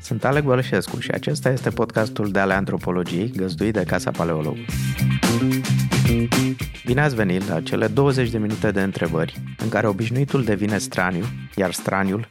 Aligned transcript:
Sunt 0.00 0.24
Alec 0.24 0.44
Bălășescu 0.44 0.98
și 0.98 1.10
acesta 1.10 1.48
este 1.48 1.70
podcastul 1.70 2.30
de 2.30 2.38
ale 2.38 2.54
antropologiei 2.54 3.32
găzduit 3.36 3.72
de 3.72 3.84
Casa 3.86 4.10
Paleolog. 4.10 4.56
Bine 6.84 7.00
ați 7.00 7.14
venit 7.14 7.48
la 7.48 7.60
cele 7.60 7.86
20 7.86 8.30
de 8.30 8.38
minute 8.38 8.70
de 8.70 8.82
întrebări 8.82 9.42
în 9.58 9.68
care 9.68 9.86
obișnuitul 9.86 10.44
devine 10.44 10.78
straniu, 10.78 11.24
iar 11.56 11.72
straniul 11.72 12.28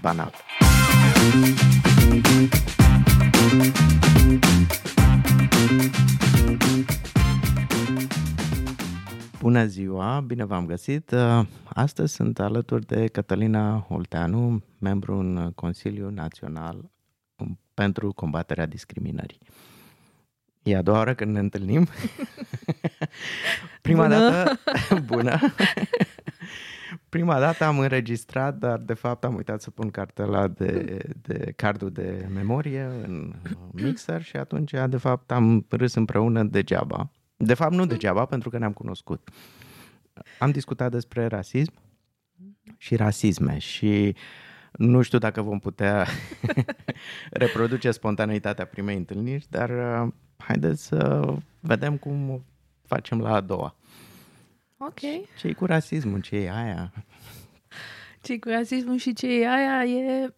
banal. 0.00 0.32
Bună 9.44 9.64
ziua, 9.64 10.20
bine 10.20 10.44
v-am 10.44 10.66
găsit. 10.66 11.14
Astăzi 11.64 12.14
sunt 12.14 12.38
alături 12.38 12.86
de 12.86 13.06
Cătălina 13.06 13.86
Olteanu, 13.88 14.62
membru 14.78 15.18
în 15.18 15.52
Consiliul 15.54 16.12
Național 16.12 16.90
pentru 17.74 18.12
combaterea 18.12 18.66
discriminării. 18.66 19.38
E 20.62 20.76
a 20.76 20.82
doua 20.82 20.96
oară 20.96 21.14
când 21.14 21.32
ne 21.32 21.38
întâlnim. 21.38 21.88
Prima 23.82 24.02
bună. 24.02 24.18
dată, 24.18 24.58
bună. 25.14 25.38
Prima 27.08 27.38
dată 27.38 27.64
am 27.64 27.78
înregistrat, 27.78 28.58
dar 28.58 28.78
de 28.78 28.94
fapt 28.94 29.24
am 29.24 29.34
uitat 29.34 29.60
să 29.60 29.70
pun 29.70 29.90
cartela 29.90 30.48
de, 30.48 30.98
de 31.22 31.52
cardul 31.56 31.90
de 31.90 32.28
memorie 32.34 32.82
în 32.82 33.34
mixer 33.70 34.22
și 34.22 34.36
atunci 34.36 34.72
de 34.88 34.96
fapt 34.96 35.30
am 35.30 35.66
râs 35.68 35.94
împreună 35.94 36.42
degeaba. 36.42 37.10
De 37.36 37.54
fapt 37.54 37.72
nu 37.72 37.86
degeaba, 37.86 38.24
pentru 38.24 38.50
că 38.50 38.58
ne-am 38.58 38.72
cunoscut. 38.72 39.30
Am 40.38 40.50
discutat 40.50 40.90
despre 40.90 41.26
rasism 41.26 41.72
și 42.76 42.96
rasisme 42.96 43.58
și 43.58 44.14
nu 44.72 45.02
știu 45.02 45.18
dacă 45.18 45.42
vom 45.42 45.58
putea 45.58 46.06
reproduce 47.30 47.90
spontaneitatea 47.90 48.66
primei 48.66 48.96
întâlniri, 48.96 49.46
dar 49.50 49.70
uh, 49.70 50.12
haideți 50.36 50.86
să 50.86 51.32
vedem 51.60 51.96
cum 51.96 52.44
facem 52.82 53.20
la 53.20 53.34
a 53.34 53.40
doua. 53.40 53.76
Ok. 54.78 55.00
ce 55.38 55.52
cu 55.52 55.64
rasismul? 55.64 56.20
ce 56.20 56.36
e 56.36 56.50
aia? 56.50 56.92
ce 58.20 58.38
cu 58.38 58.48
rasismul 58.48 58.96
și 58.96 59.12
ce 59.12 59.40
e 59.40 59.48
aia 59.48 59.84
e... 59.84 60.34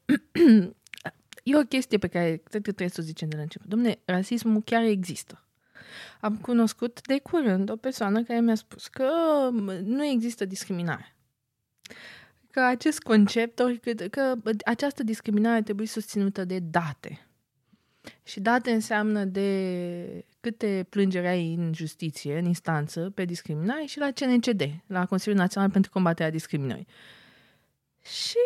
e 1.51 1.56
o 1.56 1.62
chestie 1.69 1.99
pe 1.99 2.06
care 2.06 2.28
cred 2.28 2.62
că 2.62 2.73
trebuie 2.73 2.89
să 2.89 3.01
o 3.01 3.05
zicem 3.05 3.28
de 3.28 3.37
la 3.37 3.43
început. 3.43 3.69
Domne, 3.69 3.99
rasismul 4.05 4.62
chiar 4.62 4.83
există. 4.83 5.46
Am 6.21 6.37
cunoscut 6.37 7.07
de 7.07 7.19
curând 7.19 7.71
o 7.71 7.77
persoană 7.77 8.23
care 8.23 8.41
mi-a 8.41 8.55
spus 8.55 8.87
că 8.87 9.09
nu 9.83 10.05
există 10.05 10.45
discriminare. 10.45 11.17
Că 12.51 12.61
acest 12.61 12.99
concept, 12.99 13.59
oricât, 13.59 14.11
că 14.11 14.35
această 14.65 15.03
discriminare 15.03 15.63
trebuie 15.63 15.87
susținută 15.87 16.45
de 16.45 16.59
date. 16.59 17.27
Și 18.23 18.41
date 18.41 18.71
înseamnă 18.71 19.25
de 19.25 20.25
câte 20.41 20.87
plângeri 20.89 21.27
ai 21.27 21.55
în 21.55 21.73
justiție, 21.75 22.39
în 22.39 22.45
instanță, 22.45 23.11
pe 23.15 23.25
discriminare 23.25 23.85
și 23.85 23.99
la 23.99 24.11
CNCD, 24.11 24.63
la 24.87 25.07
Consiliul 25.07 25.41
Național 25.41 25.71
pentru 25.71 25.91
Combaterea 25.91 26.31
Discriminării. 26.31 26.87
Și 28.03 28.39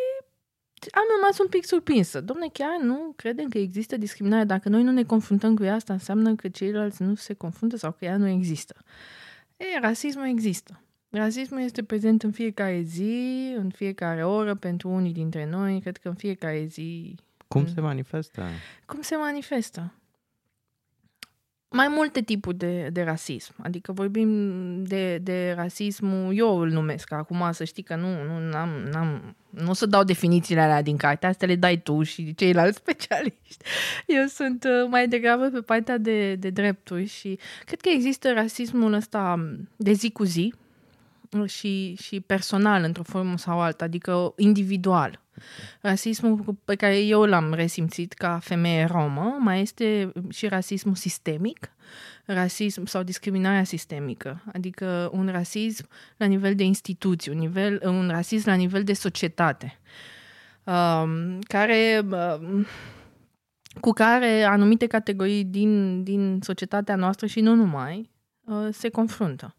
am 0.93 1.03
rămas 1.21 1.39
un 1.39 1.47
pic 1.47 1.65
surprinsă. 1.65 2.21
Domne, 2.21 2.47
chiar 2.53 2.81
nu 2.83 3.13
credem 3.17 3.49
că 3.49 3.59
există 3.59 3.97
discriminare. 3.97 4.45
Dacă 4.45 4.69
noi 4.69 4.83
nu 4.83 4.91
ne 4.91 5.03
confruntăm 5.03 5.55
cu 5.55 5.63
ea, 5.63 5.75
asta 5.75 5.93
înseamnă 5.93 6.35
că 6.35 6.49
ceilalți 6.49 7.03
nu 7.03 7.15
se 7.15 7.35
confruntă 7.35 7.77
sau 7.77 7.93
că 7.93 8.05
ea 8.05 8.17
nu 8.17 8.29
există. 8.29 8.75
E, 9.57 9.79
rasismul 9.81 10.27
există. 10.27 10.81
Rasismul 11.11 11.61
este 11.61 11.83
prezent 11.83 12.23
în 12.23 12.31
fiecare 12.31 12.81
zi, 12.81 13.55
în 13.57 13.71
fiecare 13.71 14.25
oră, 14.25 14.55
pentru 14.55 14.89
unii 14.89 15.13
dintre 15.13 15.49
noi. 15.51 15.81
Cred 15.81 15.97
că 15.97 16.09
în 16.09 16.15
fiecare 16.15 16.65
zi 16.65 17.17
cum 17.49 17.67
se 17.67 17.81
manifestă? 17.81 18.43
Cum 18.87 19.01
se 19.01 19.17
manifestă? 19.17 19.93
Mai 21.73 21.89
multe 21.89 22.21
tipuri 22.23 22.57
de, 22.57 22.89
de 22.93 23.03
rasism. 23.03 23.55
Adică 23.63 23.93
vorbim 23.93 24.31
de, 24.85 25.19
de 25.19 25.53
rasismul, 25.57 26.37
eu 26.37 26.59
îl 26.59 26.71
numesc 26.71 27.13
acum, 27.13 27.49
să 27.53 27.65
știi 27.65 27.83
că 27.83 27.97
nu, 27.97 28.09
nu, 28.09 28.51
n-am, 28.51 28.69
n-am, 28.93 29.37
nu 29.51 29.71
o 29.71 29.73
să 29.73 29.87
dau 29.87 30.05
definițiile 30.05 30.61
alea 30.61 30.83
din 30.83 30.97
carte, 30.97 31.27
astea 31.27 31.49
le 31.49 31.57
dai 31.57 31.81
tu 31.83 32.03
și 32.03 32.35
ceilalți 32.35 32.79
specialiști. 32.85 33.65
Eu 34.07 34.27
sunt 34.27 34.65
uh, 34.65 34.89
mai 34.89 35.09
degrabă 35.09 35.49
pe 35.49 35.61
partea 35.61 35.99
de, 35.99 36.35
de 36.35 36.51
drepturi 36.51 37.07
și 37.07 37.39
cred 37.65 37.81
că 37.81 37.89
există 37.89 38.33
rasismul 38.33 38.93
ăsta 38.93 39.51
de 39.77 39.93
zi 39.93 40.11
cu 40.11 40.25
zi 40.25 40.55
și, 41.47 41.95
și 41.95 42.21
personal 42.21 42.83
într-o 42.83 43.03
formă 43.03 43.37
sau 43.37 43.61
alta, 43.61 43.85
adică 43.85 44.33
individual. 44.37 45.21
Rasismul 45.81 46.57
pe 46.65 46.75
care 46.75 46.99
eu 46.99 47.23
l-am 47.23 47.53
resimțit 47.53 48.13
ca 48.13 48.39
femeie 48.39 48.85
romă 48.85 49.37
mai 49.39 49.61
este 49.61 50.13
și 50.29 50.49
rasismul 50.49 50.95
sistemic, 50.95 51.73
rasism 52.25 52.85
sau 52.85 53.03
discriminarea 53.03 53.65
sistemică, 53.65 54.43
adică 54.53 55.11
un 55.13 55.29
rasism 55.29 55.89
la 56.17 56.27
nivel 56.27 56.55
de 56.55 56.65
instituții, 56.65 57.33
un, 57.33 57.39
nivel, 57.39 57.81
un 57.85 58.09
rasism 58.09 58.49
la 58.49 58.55
nivel 58.55 58.85
de 58.85 58.93
societate, 58.93 59.79
um, 60.65 61.39
care, 61.41 62.03
um, 62.11 62.67
cu 63.81 63.91
care 63.91 64.43
anumite 64.43 64.87
categorii 64.87 65.45
din, 65.45 66.03
din 66.03 66.39
societatea 66.43 66.97
noastră 66.97 67.27
și 67.27 67.41
nu 67.41 67.55
numai 67.55 68.11
uh, 68.45 68.69
se 68.71 68.89
confruntă. 68.89 69.55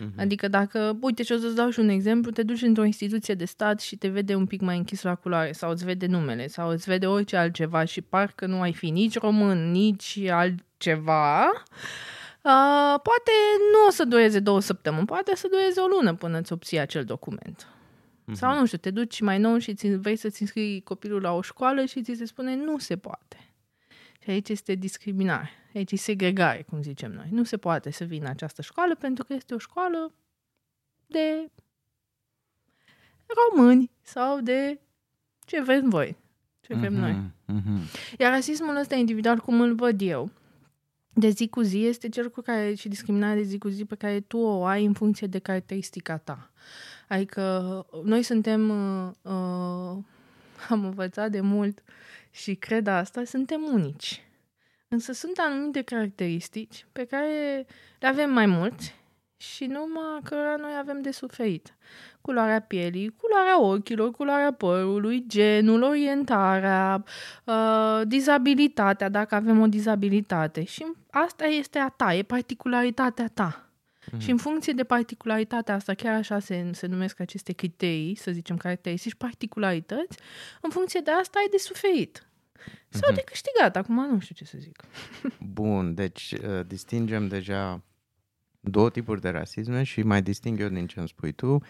Uh-huh. 0.00 0.16
Adică 0.16 0.48
dacă, 0.48 0.98
uite 1.00 1.22
și 1.22 1.32
o 1.32 1.36
să-ți 1.36 1.54
dau 1.54 1.70
și 1.70 1.80
un 1.80 1.88
exemplu, 1.88 2.30
te 2.30 2.42
duci 2.42 2.62
într-o 2.62 2.84
instituție 2.84 3.34
de 3.34 3.44
stat 3.44 3.80
și 3.80 3.96
te 3.96 4.08
vede 4.08 4.34
un 4.34 4.46
pic 4.46 4.60
mai 4.60 4.76
închis 4.76 5.02
la 5.02 5.14
culoare 5.14 5.52
sau 5.52 5.70
îți 5.70 5.84
vede 5.84 6.06
numele 6.06 6.46
sau 6.46 6.70
îți 6.70 6.88
vede 6.88 7.06
orice 7.06 7.36
altceva 7.36 7.84
și 7.84 8.00
parcă 8.00 8.46
nu 8.46 8.60
ai 8.60 8.72
fi 8.72 8.90
nici 8.90 9.18
român, 9.18 9.70
nici 9.70 10.18
altceva, 10.30 11.46
uh, 11.46 13.00
poate 13.02 13.32
nu 13.72 13.86
o 13.86 13.90
să 13.90 14.04
dureze 14.04 14.38
două 14.38 14.60
săptămâni, 14.60 15.06
poate 15.06 15.36
să 15.36 15.48
dureze 15.50 15.80
o 15.80 15.86
lună 15.86 16.14
până 16.14 16.38
îți 16.38 16.52
obții 16.52 16.78
acel 16.78 17.04
document. 17.04 17.66
Uh-huh. 17.66 18.32
Sau 18.32 18.58
nu 18.58 18.66
știu, 18.66 18.78
te 18.78 18.90
duci 18.90 19.20
mai 19.20 19.38
nou 19.38 19.58
și 19.58 19.74
ți, 19.74 19.88
vrei 19.88 20.16
să-ți 20.16 20.42
înscrii 20.42 20.80
copilul 20.80 21.20
la 21.20 21.32
o 21.32 21.42
școală 21.42 21.84
și 21.84 22.02
ți 22.02 22.14
se 22.14 22.24
spune 22.24 22.56
nu 22.56 22.78
se 22.78 22.96
poate. 22.96 23.54
Și 24.22 24.30
aici 24.30 24.48
este 24.48 24.74
discriminare. 24.74 25.59
Aici 25.74 25.92
e 25.92 25.96
segregare, 25.96 26.62
cum 26.62 26.82
zicem 26.82 27.12
noi. 27.12 27.28
Nu 27.30 27.44
se 27.44 27.56
poate 27.56 27.90
să 27.90 28.04
vină 28.04 28.28
această 28.28 28.62
școală 28.62 28.94
pentru 28.94 29.24
că 29.24 29.32
este 29.32 29.54
o 29.54 29.58
școală 29.58 30.12
de 31.06 31.50
români 33.26 33.90
sau 34.02 34.40
de 34.40 34.80
ce 35.46 35.62
vrem 35.62 35.88
voi, 35.88 36.16
ce 36.60 36.74
vrem 36.74 36.94
uh-huh, 36.94 36.98
noi. 36.98 37.32
Uh-huh. 37.48 38.18
Iar 38.18 38.32
rasismul 38.32 38.76
ăsta 38.76 38.94
individual, 38.94 39.38
cum 39.38 39.60
îl 39.60 39.74
văd 39.74 40.00
eu, 40.00 40.30
de 41.12 41.28
zi 41.28 41.48
cu 41.48 41.60
zi, 41.60 41.84
este 41.84 42.08
cel 42.08 42.30
cu 42.30 42.40
care 42.40 42.74
și 42.74 42.88
discriminarea 42.88 43.36
de 43.36 43.42
zi 43.42 43.58
cu 43.58 43.68
zi 43.68 43.84
pe 43.84 43.94
care 43.94 44.20
tu 44.20 44.38
o 44.38 44.64
ai 44.64 44.84
în 44.84 44.92
funcție 44.92 45.26
de 45.26 45.38
caracteristica 45.38 46.16
ta. 46.16 46.50
Adică 47.08 47.86
noi 48.04 48.22
suntem, 48.22 48.68
uh, 48.68 49.10
uh, 49.22 49.98
am 50.70 50.84
învățat 50.84 51.30
de 51.30 51.40
mult 51.40 51.82
și 52.30 52.54
cred 52.54 52.86
asta, 52.86 53.24
suntem 53.24 53.60
unici. 53.72 54.24
Însă 54.92 55.12
sunt 55.12 55.38
anumite 55.38 55.82
caracteristici 55.82 56.86
pe 56.92 57.04
care 57.04 57.66
le 57.98 58.08
avem 58.08 58.30
mai 58.32 58.46
mulți 58.46 58.94
și 59.36 59.64
numai 59.64 60.20
că 60.22 60.34
noi 60.58 60.70
avem 60.78 61.02
de 61.02 61.10
suferit. 61.10 61.76
Culoarea 62.20 62.60
pielii, 62.60 63.14
culoarea 63.16 63.60
ochilor, 63.60 64.10
culoarea 64.10 64.52
părului, 64.52 65.24
genul, 65.26 65.82
orientarea, 65.82 67.04
uh, 67.44 68.00
dizabilitatea, 68.06 69.08
dacă 69.08 69.34
avem 69.34 69.60
o 69.60 69.66
dizabilitate. 69.66 70.64
Și 70.64 70.86
asta 71.10 71.44
este 71.44 71.78
a 71.78 71.88
ta, 71.88 72.14
e 72.14 72.22
particularitatea 72.22 73.28
ta. 73.34 73.70
Mm-hmm. 74.00 74.18
Și 74.18 74.30
în 74.30 74.36
funcție 74.36 74.72
de 74.72 74.84
particularitatea 74.84 75.74
asta, 75.74 75.94
chiar 75.94 76.14
așa 76.14 76.38
se, 76.38 76.70
se 76.72 76.86
numesc 76.86 77.20
aceste 77.20 77.52
criterii, 77.52 78.14
să 78.14 78.30
zicem 78.30 78.56
caracteristici, 78.56 79.14
particularități, 79.14 80.18
în 80.60 80.70
funcție 80.70 81.00
de 81.00 81.10
asta 81.10 81.38
ai 81.38 81.48
de 81.50 81.56
suferit. 81.58 82.24
Sau 82.88 83.14
de 83.14 83.20
câștigat, 83.20 83.76
acum 83.76 84.06
nu 84.10 84.18
știu 84.18 84.34
ce 84.34 84.44
să 84.44 84.58
zic. 84.58 84.84
Bun, 85.52 85.94
deci 85.94 86.32
uh, 86.32 86.66
distingem 86.66 87.28
deja 87.28 87.82
două 88.60 88.90
tipuri 88.90 89.20
de 89.20 89.28
rasisme 89.28 89.82
și 89.82 90.02
mai 90.02 90.22
disting 90.22 90.60
eu 90.60 90.68
din 90.68 90.86
ce 90.86 90.98
îmi 90.98 91.08
spui 91.08 91.32
tu. 91.32 91.62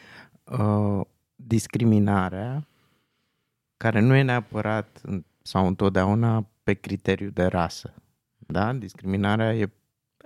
Uh, 0.45 1.01
discriminarea, 1.37 2.67
care 3.77 4.01
nu 4.01 4.15
e 4.15 4.23
neapărat 4.23 5.01
sau 5.43 5.67
întotdeauna 5.67 6.47
pe 6.63 6.75
criteriu 6.75 7.31
de 7.31 7.45
rasă. 7.45 7.95
Da? 8.37 8.73
Discriminarea 8.73 9.55
e 9.55 9.71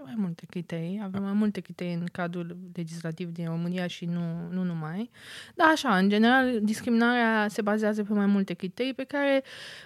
mai 0.05 0.15
multe 0.17 0.47
criterii, 0.47 1.01
avem 1.03 1.23
mai 1.23 1.33
multe 1.33 1.61
criterii 1.61 1.95
în 1.95 2.07
cadrul 2.13 2.57
legislativ 2.75 3.29
din 3.29 3.47
România 3.47 3.87
și 3.87 4.05
nu, 4.05 4.49
nu 4.51 4.63
numai. 4.63 5.11
Dar 5.55 5.69
așa, 5.73 5.97
în 5.97 6.09
general, 6.09 6.61
discriminarea 6.63 7.49
se 7.49 7.63
bazează 7.63 8.03
pe 8.03 8.13
mai 8.13 8.27
multe 8.27 8.55
criterii 8.55 8.95
pe 8.95 9.05
care 9.05 9.43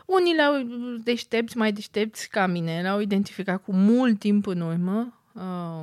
unii 0.07 0.35
le-au 0.35 0.55
deștepți, 1.05 1.57
mai 1.57 1.73
deștepți 1.73 2.29
ca 2.29 2.47
mine, 2.47 2.81
le-au 2.81 3.01
identificat 3.01 3.63
cu 3.63 3.73
mult 3.73 4.19
timp 4.19 4.47
în 4.47 4.61
urmă, 4.61 5.21
uh, 5.33 5.43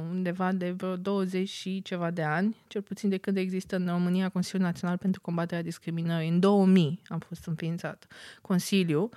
undeva 0.10 0.52
de 0.52 0.72
vreo 0.72 0.96
20 0.96 1.50
și 1.50 1.82
ceva 1.82 2.12
de 2.12 2.24
ani, 2.24 2.56
cel 2.68 2.82
puțin 2.82 3.10
de 3.10 3.18
când 3.18 3.38
există 3.38 3.76
în 3.76 3.88
România 3.88 4.30
Consiliul 4.30 4.68
Național 4.68 4.98
pentru 4.98 5.22
Combaterea 5.22 5.64
Discriminării. 5.64 6.30
În 6.30 6.40
2000 6.40 7.00
am 7.08 7.20
fost 7.20 7.46
înființat 7.46 8.08
Consiliu, 8.42 9.10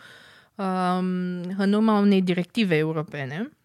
um, 0.55 1.05
în 1.57 1.73
urma 1.73 1.99
unei 1.99 2.23
directive 2.23 2.77
europene, 2.77 3.51
Uh, 3.51 3.58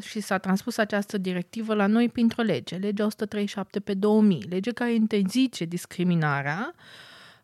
și 0.00 0.20
s-a 0.20 0.38
transpus 0.38 0.76
această 0.76 1.18
directivă 1.18 1.74
la 1.74 1.86
noi 1.86 2.08
printr-o 2.08 2.42
lege, 2.42 2.76
legea 2.76 3.04
137 3.04 3.80
pe 3.80 3.94
2000, 3.94 4.44
lege 4.48 4.70
care 4.70 4.94
interzice 4.94 5.64
discriminarea 5.64 6.74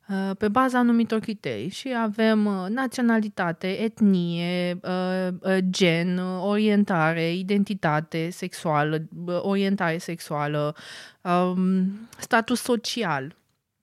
uh, 0.09 0.31
pe 0.39 0.49
baza 0.49 0.79
anumitor 0.79 1.19
criterii. 1.19 1.69
Și 1.69 1.95
avem 1.97 2.47
uh, 2.47 2.67
naționalitate, 2.69 3.83
etnie, 3.83 4.79
uh, 4.83 5.29
uh, 5.41 5.59
gen, 5.71 6.19
orientare, 6.41 7.33
identitate 7.33 8.31
sexuală, 8.31 9.09
orientare 9.27 9.99
sexuală, 9.99 10.75
um, 11.23 12.09
status 12.19 12.61
social, 12.61 13.37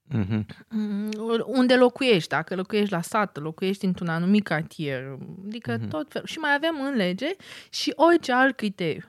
Mhm. 0.08 0.46
Mm, 0.70 1.10
unde 1.46 1.76
locuiești, 1.76 2.30
dacă 2.30 2.56
locuiești 2.56 2.94
la 2.94 3.02
sat, 3.02 3.38
locuiești 3.38 3.86
într-un 3.86 4.08
anumit 4.08 4.44
cartier, 4.44 5.18
adică 5.46 5.78
Mhm. 5.80 5.88
tot 5.88 6.12
felul. 6.12 6.28
Și 6.28 6.38
mai 6.38 6.54
avem 6.54 6.76
în 6.82 6.96
lege 6.96 7.28
și 7.70 7.94
orice 7.96 8.32
alt 8.34 8.56
criteriu 8.56 9.04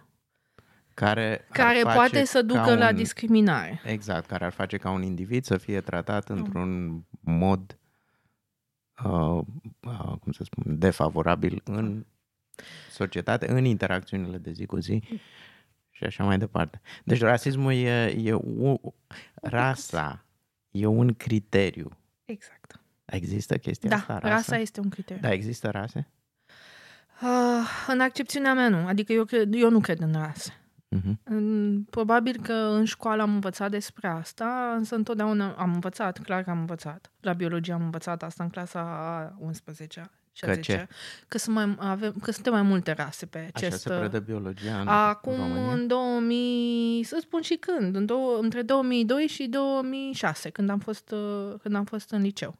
Care, 0.95 1.31
ar 1.49 1.57
care 1.57 1.79
face 1.79 1.95
poate 1.97 2.25
să 2.25 2.39
ca 2.39 2.45
ducă 2.45 2.75
la 2.75 2.89
un- 2.89 2.95
discriminare. 2.97 3.81
Exact, 3.85 4.27
care 4.27 4.45
ar 4.45 4.53
face 4.53 4.77
ca 4.77 4.91
un 4.91 5.03
individ 5.03 5.45
să 5.45 5.57
fie 5.57 5.81
tratat 5.81 6.29
într-un 6.29 7.03
mod, 7.21 7.79
uh, 9.05 9.41
uh, 9.81 10.13
cum 10.21 10.33
să 10.33 10.45
spun, 10.45 10.79
defavorabil 10.79 11.61
în 11.65 12.07
societate, 12.91 13.51
în 13.51 13.65
interacțiunile 13.65 14.39
de 14.39 14.53
zi 14.53 14.67
cu 14.67 14.79
zi 14.79 15.03
și 15.91 16.05
așa 16.05 16.25
mai 16.25 16.39
departe. 16.39 16.81
Deci 17.05 17.21
rasismul 17.21 17.73
e, 17.73 18.05
e 18.07 18.33
o, 18.33 18.75
rasa, 19.35 20.25
e 20.81 20.87
un 20.87 21.15
criteriu. 21.15 21.91
Exact. 22.25 22.81
Există 23.05 23.57
chestia 23.57 23.89
Da, 23.89 23.97
asta? 23.97 24.19
rasa 24.19 24.57
este 24.57 24.81
un 24.81 24.89
criteriu. 24.89 25.23
Da, 25.23 25.33
există 25.33 25.71
rase? 25.71 26.09
Uh, 27.23 27.69
în 27.89 28.01
accepțiunea 28.01 28.55
mea 28.55 28.69
nu, 28.69 28.87
adică 28.87 29.13
eu, 29.13 29.25
cred, 29.25 29.55
eu 29.55 29.71
nu 29.71 29.81
cred 29.81 30.01
în 30.01 30.13
rase. 30.13 30.53
Uh-huh. 30.97 31.23
În- 31.25 31.85
Probabil 31.91 32.37
că 32.43 32.53
în 32.53 32.85
școală 32.85 33.23
am 33.23 33.35
învățat 33.35 33.71
despre 33.71 34.09
asta, 34.09 34.75
însă 34.77 34.95
întotdeauna 34.95 35.53
am 35.53 35.73
învățat, 35.73 36.19
clar 36.19 36.43
că 36.43 36.51
am 36.51 36.59
învățat. 36.59 37.13
La 37.21 37.33
biologie 37.33 37.73
am 37.73 37.83
învățat 37.83 38.23
asta 38.23 38.45
în 38.45 38.51
clasa 38.51 38.81
a 38.81 39.37
11 39.39 40.01
și 40.01 40.07
a 40.07 40.11
Că 40.41 40.53
10 40.53 40.61
ce? 40.61 40.89
Că, 41.29 41.39
sunt 41.39 41.55
mai, 41.55 41.75
avem, 41.79 42.15
că 42.23 42.31
suntem 42.31 42.53
mai 42.53 42.63
multe 42.63 42.93
rase 42.93 43.27
pe 43.27 43.39
Așa 43.39 43.67
acest... 43.67 43.81
se 43.81 43.89
predă 43.89 44.19
biologia 44.19 44.81
în 44.81 44.89
Acum, 44.89 45.37
România? 45.37 45.73
în 45.73 45.87
2000, 45.87 47.03
să 47.05 47.19
spun 47.21 47.41
și 47.41 47.55
când, 47.55 47.97
în 47.97 48.07
două, 48.07 48.39
între 48.43 48.63
2002 48.63 49.27
și 49.27 49.47
2006, 49.47 50.51
când 50.51 50.71
am 50.71 50.79
fost, 50.79 51.11
uh, 51.11 51.55
când 51.63 51.75
am 51.75 51.85
fost 51.85 52.11
în 52.11 52.23
liceu. 52.23 52.57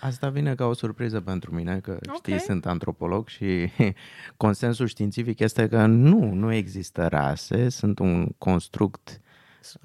Asta 0.00 0.28
vine 0.28 0.54
ca 0.54 0.64
o 0.66 0.72
surpriză 0.72 1.20
pentru 1.20 1.54
mine, 1.54 1.80
că 1.80 1.98
Ok. 2.08 2.14
știi, 2.16 2.40
sunt 2.40 2.66
antropolog 2.66 3.28
și 3.28 3.68
consensul 4.36 4.86
științific 4.86 5.38
este 5.38 5.68
că 5.68 5.86
nu, 5.86 6.32
nu 6.32 6.52
există 6.52 7.06
rase, 7.06 7.68
sunt 7.68 7.98
un 7.98 8.28
construct 8.38 9.20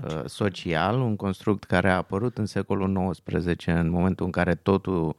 uh, 0.07 0.21
social, 0.25 0.99
un 0.99 1.15
construct 1.15 1.63
care 1.63 1.89
a 1.89 1.95
apărut 1.95 2.37
în 2.37 2.45
secolul 2.45 3.11
XIX, 3.25 3.65
în 3.65 3.89
momentul 3.89 4.25
în 4.25 4.31
care 4.31 4.55
totul, 4.55 5.15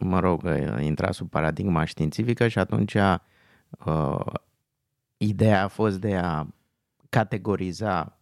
mă 0.00 0.20
rog, 0.20 0.42
uh, 0.42 0.76
intra 0.80 1.12
sub 1.12 1.30
paradigma 1.30 1.84
științifică 1.84 2.48
și 2.48 2.58
atunci 2.58 2.94
uh, 3.84 4.20
ideea 5.16 5.62
a 5.64 5.68
fost 5.68 6.00
de 6.00 6.16
a 6.16 6.46
categoriza 7.08 8.18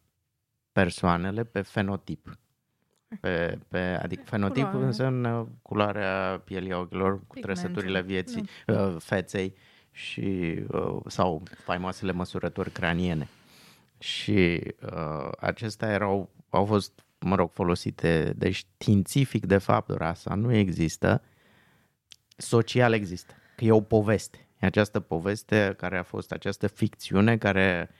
persoanele 0.72 1.44
pe 1.44 1.60
fenotip. 1.60 2.38
Pe, 3.20 3.58
pe, 3.68 3.78
adică 3.78 4.22
fenotip 4.24 4.64
Culoare. 4.64 4.86
înseamnă 4.86 5.48
culoarea 5.62 6.42
pielii 6.44 6.72
ochilor, 6.72 7.12
cu 7.12 7.18
Pigmentul, 7.18 7.42
trăsăturile 7.42 8.02
vieții, 8.02 8.48
uh, 8.66 8.96
feței 8.98 9.54
și, 9.90 10.58
uh, 10.69 10.96
sau 11.06 11.42
faimoasele 11.64 12.12
măsurători 12.12 12.70
craniene. 12.70 13.28
Și 13.98 14.60
uh, 14.92 15.28
acestea 15.40 15.92
erau, 15.92 16.30
au 16.48 16.64
fost, 16.64 17.04
mă 17.19 17.34
rog, 17.34 17.50
folosite, 17.52 18.32
deci 18.36 18.54
științific, 18.54 19.46
de 19.46 19.58
fapt, 19.58 19.90
rasa 19.90 20.34
nu 20.34 20.54
există, 20.54 21.22
social 22.36 22.92
există, 22.92 23.34
că 23.56 23.64
e 23.64 23.70
o 23.70 23.80
poveste. 23.80 24.48
E 24.60 24.66
această 24.66 25.00
poveste 25.00 25.74
care 25.76 25.98
a 25.98 26.02
fost, 26.02 26.32
această 26.32 26.66
ficțiune 26.66 27.36
care, 27.36 27.90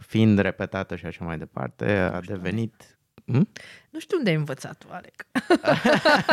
fiind 0.00 0.38
repetată 0.38 0.96
și 0.96 1.06
așa 1.06 1.24
mai 1.24 1.38
departe, 1.38 1.98
a 1.98 2.20
devenit... 2.20 2.96
Hm? 3.26 3.48
Nu 3.90 3.98
știu 3.98 4.16
unde 4.16 4.30
ai 4.30 4.36
învățat 4.36 4.78
tu, 4.78 4.86
Alec. 4.90 5.26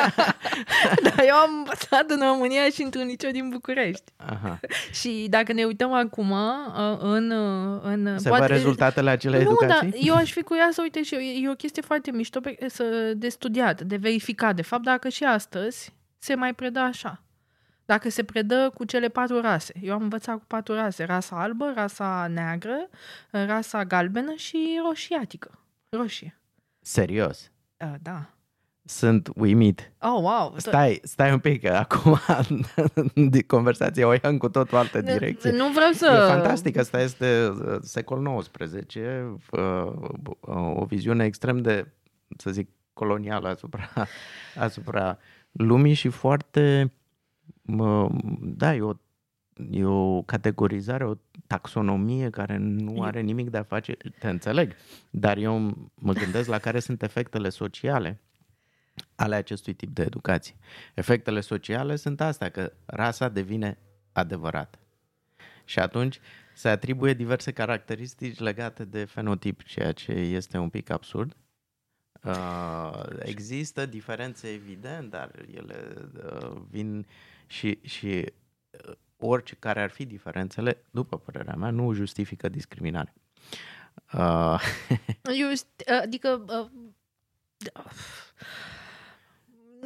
Dar 1.04 1.24
eu 1.28 1.36
am 1.36 1.58
învățat 1.58 2.10
în 2.10 2.20
România 2.20 2.70
și 2.70 2.82
într-un 2.82 3.06
liceu 3.06 3.32
din 3.32 3.50
București. 3.50 4.12
Aha. 4.16 4.60
Și 5.00 5.28
dacă 5.30 5.54
ne 5.54 5.64
uităm 5.64 5.94
acum 5.94 6.32
uh, 6.32 6.98
în... 7.00 7.32
uh, 7.32 7.82
în 7.84 8.20
Se 8.20 8.30
văd 8.30 8.46
rezultatele 8.46 9.10
acelei 9.10 9.44
nu, 9.44 9.50
educații? 9.50 9.90
dar 9.90 10.00
eu 10.04 10.16
aș 10.16 10.32
fi 10.32 10.42
curioasă, 10.42 10.82
uite, 10.82 11.04
și 11.04 11.14
eu, 11.14 11.20
e 11.20 11.50
o 11.50 11.56
chestie 11.56 11.82
foarte 11.82 12.12
mișto 12.12 12.40
pe, 12.40 12.58
să, 12.68 13.14
de 13.16 13.30
studiat, 13.30 13.82
de 13.82 13.96
verificat. 13.96 14.56
De 14.56 14.62
fapt, 14.62 14.84
dacă 14.84 15.10
și 15.10 15.24
astăzi 15.24 15.94
se 16.18 16.36
mai 16.36 16.54
predă 16.54 16.80
așa. 16.80 17.24
Dacă 17.90 18.10
se 18.10 18.24
predă 18.24 18.72
cu 18.74 18.84
cele 18.84 19.08
patru 19.08 19.42
rase. 19.42 19.74
Eu 19.82 19.94
am 19.94 20.02
învățat 20.02 20.36
cu 20.36 20.44
patru 20.48 20.74
rase. 20.74 21.04
Rasa 21.04 21.42
albă, 21.42 21.72
rasa 21.76 22.28
neagră, 22.34 22.90
rasa 23.32 23.86
galbenă 23.86 24.34
și 24.36 24.80
roșiatică. 24.86 25.60
Roșie. 25.90 26.40
Serios. 26.82 27.52
Uh, 27.78 27.94
da. 28.02 28.30
Sunt 28.84 29.30
uimit. 29.36 29.92
Oh, 30.00 30.22
wow. 30.22 30.54
Stai, 30.58 31.00
stai 31.04 31.32
un 31.32 31.40
pic, 31.40 31.62
că 31.62 31.76
acum 31.76 32.20
conversația 33.48 34.08
o 34.08 34.12
ia 34.12 34.20
în 34.22 34.38
cu 34.38 34.50
totul 34.50 34.78
altă 34.78 35.02
direcție. 35.02 35.52
Nu 35.52 35.72
vreau 35.72 35.92
să... 35.92 36.24
E 36.26 36.34
fantastic, 36.34 36.78
asta 36.78 37.02
este 37.02 37.48
uh, 37.48 37.78
secolul 37.82 38.42
XIX, 38.42 38.96
uh, 38.96 39.32
uh, 40.40 40.76
o 40.76 40.86
viziune 40.86 41.26
extrem 41.26 41.58
de, 41.58 41.88
să 42.38 42.52
zic, 42.52 42.70
colonială 42.94 43.48
asupra, 43.48 43.90
asupra 44.68 45.18
lumii 45.52 45.94
și 45.94 46.10
foarte, 46.10 46.82
uh, 46.84 46.98
da, 48.42 48.76
e 48.76 48.82
o, 48.82 48.94
e 49.70 49.86
o 49.86 50.22
categorizare, 50.22 51.06
o 51.06 51.14
taxonomie 51.48 52.30
care 52.30 52.58
nu 52.58 53.02
are 53.02 53.22
nimic 53.22 53.50
de 53.50 53.58
a 53.58 53.64
face, 53.64 53.98
te 54.20 54.30
înțeleg, 54.30 54.76
dar 55.10 55.38
eu 55.38 55.60
mă 55.96 56.14
gândesc 56.14 56.50
la 56.50 56.58
care 56.58 56.80
sunt 56.80 57.02
efectele 57.04 57.50
sociale 57.50 58.20
ale 59.16 59.36
acestui 59.36 59.74
tip 59.74 59.96
de 59.96 60.02
educație. 60.02 60.56
Efectele 60.94 61.40
sociale 61.40 61.96
sunt 61.96 62.22
astea, 62.22 62.50
că 62.50 62.72
rasa 62.86 63.30
devine 63.30 63.78
adevărată. 64.12 64.80
Și 65.66 65.80
atunci 65.80 66.20
se 66.54 66.70
atribuie 66.70 67.14
diverse 67.14 67.52
caracteristici 67.52 68.40
legate 68.40 68.86
de 68.86 69.06
fenotip, 69.06 69.64
ceea 69.64 69.92
ce 69.92 70.12
este 70.12 70.58
un 70.58 70.70
pic 70.70 70.90
absurd. 70.90 71.36
Uh, 72.24 73.04
există 73.20 73.86
diferențe 73.86 74.48
evident, 74.48 75.10
dar 75.10 75.32
ele 75.56 75.94
uh, 76.24 76.62
vin 76.70 77.06
și, 77.50 77.80
și 77.84 78.26
uh, 78.88 78.96
orice 79.18 79.56
care 79.56 79.82
ar 79.82 79.90
fi 79.90 80.06
diferențele, 80.06 80.86
după 80.92 81.18
părerea 81.18 81.56
mea, 81.56 81.70
nu 81.70 81.94
justifică 81.94 82.50
discriminare. 82.50 83.14
Uh, 84.14 84.62
Eu, 85.42 85.52
șt- 85.56 86.00
adică... 86.02 86.46
Uh, 86.48 86.70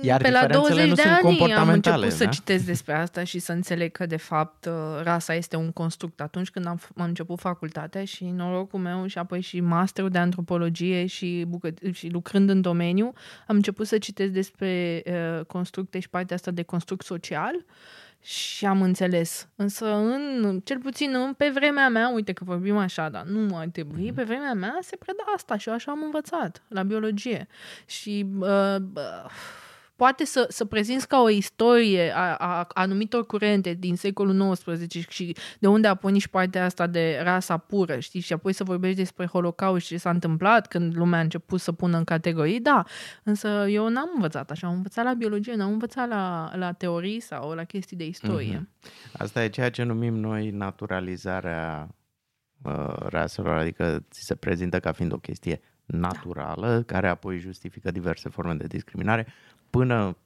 Iar 0.02 0.22
pe 0.22 0.30
la 0.32 0.40
diferențele 0.40 0.76
20 0.76 0.90
nu 0.90 0.96
de 0.96 1.02
sunt 1.02 1.14
ani 1.14 1.22
am 1.24 1.28
comportamentale, 1.30 1.96
început 1.96 2.18
să 2.18 2.24
da? 2.24 2.30
citesc 2.30 2.66
despre 2.66 2.94
asta 2.94 3.24
și 3.24 3.40
să 3.40 3.52
înțeleg 3.52 3.92
că, 3.92 4.06
de 4.06 4.18
fapt, 4.18 4.66
uh, 4.66 4.74
rasa 5.04 5.34
este 5.34 5.56
un 5.56 5.72
construct. 5.72 6.22
Atunci 6.22 6.50
când 6.50 6.66
am, 6.68 6.80
f- 6.80 6.96
am 6.98 7.06
început 7.06 7.40
facultatea 7.40 8.06
și 8.06 8.26
norocul 8.26 8.80
meu 8.80 9.06
și 9.08 9.18
apoi 9.18 9.42
și 9.42 9.60
masterul 9.60 10.10
de 10.10 10.18
antropologie 10.18 11.06
și, 11.06 11.46
bucă- 11.48 11.92
și 11.92 12.08
lucrând 12.10 12.50
în 12.50 12.62
domeniu, 12.62 13.14
am 13.48 13.56
început 13.56 13.88
să 13.88 13.98
citesc 13.98 14.32
despre 14.32 15.04
uh, 15.06 15.46
constructe 15.46 16.00
și 16.00 16.10
partea 16.10 16.36
asta 16.36 16.52
de 16.52 16.62
construct 16.64 17.06
social 17.06 17.66
și 18.22 18.66
am 18.66 18.82
înțeles. 18.82 19.48
Însă, 19.56 19.86
în, 19.96 20.62
cel 20.64 20.78
puțin 20.80 21.12
în, 21.16 21.34
pe 21.34 21.52
vremea 21.54 21.90
mea, 21.90 22.10
uite 22.14 22.32
că 22.34 22.44
vorbim 22.44 22.78
așa, 22.78 23.10
dar 23.10 23.24
nu 23.24 23.58
ar 23.58 23.68
trebui, 23.68 24.04
Mhm. 24.06 24.14
pe 24.16 24.24
vremea 24.24 24.54
mea 24.54 24.78
se 24.82 24.96
preda 24.96 25.24
asta 25.36 25.58
și 25.58 25.68
eu 25.70 25.74
așa 25.76 25.92
am 25.92 26.02
învățat 26.04 26.64
la 26.68 26.84
biologie. 26.84 27.48
Și 27.86 28.26
uh, 28.40 28.76
uh, 28.96 29.30
poate 29.96 30.26
să, 30.26 30.46
să 30.50 30.66
prezinți 30.66 31.08
ca 31.08 31.22
o 31.22 31.30
istorie 31.30 32.12
a, 32.16 32.36
a 32.36 32.68
anumitor 32.74 33.26
curente 33.26 33.74
din 33.74 33.96
secolul 33.96 34.56
XIX 34.56 35.08
și 35.10 35.36
de 35.60 35.68
unde 35.68 35.88
a 35.88 35.96
pornit 35.96 36.22
și 36.22 36.30
partea 36.30 36.66
asta 36.66 36.88
de 36.88 37.20
rasa 37.24 37.58
pură, 37.58 38.00
știi? 38.00 38.20
Și 38.20 38.34
apoi 38.34 38.54
să 38.54 38.64
vorbești 38.64 38.98
despre 38.98 39.26
Holocaust 39.26 39.86
și 39.86 39.92
ce 39.92 40.00
s-a 40.00 40.10
întâmplat 40.10 40.68
când 40.68 40.96
lumea 40.96 41.20
a 41.20 41.22
început 41.22 41.60
să 41.60 41.72
pună 41.72 41.98
în 41.98 42.04
categorii, 42.04 42.60
da. 42.60 42.84
Însă 43.24 43.66
eu 43.70 43.90
n-am 43.90 44.12
învățat 44.14 44.52
așa, 44.52 44.68
am 44.68 44.74
învățat 44.74 45.06
la 45.06 45.14
biologie, 45.14 45.56
n-am 45.56 45.72
învățat 45.72 46.08
la, 46.08 46.52
la 46.56 46.72
teorii 46.72 47.20
sau 47.20 47.52
la 47.52 47.64
chestii 47.64 47.98
de 47.98 48.06
istorie. 48.06 48.58
Mhm. 48.58 48.70
Asta 49.18 49.44
e 49.44 49.50
ceea 49.50 49.70
ce 49.70 49.84
numim 49.84 50.16
noi 50.16 50.50
naturalizarea 50.50 51.96
uh, 52.64 52.96
raselor, 52.98 53.58
adică 53.58 54.06
ți 54.12 54.22
se 54.26 54.36
prezintă 54.36 54.80
ca 54.80 54.92
fiind 54.92 55.14
o 55.14 55.18
chestie 55.18 55.62
naturală, 55.86 56.76
da. 56.76 56.84
care 56.84 57.08
apoi 57.08 57.38
justifică 57.38 57.92
diverse 57.92 58.30
forme 58.30 58.54
de 58.54 58.68
discriminare, 58.68 59.28
până 59.78 60.18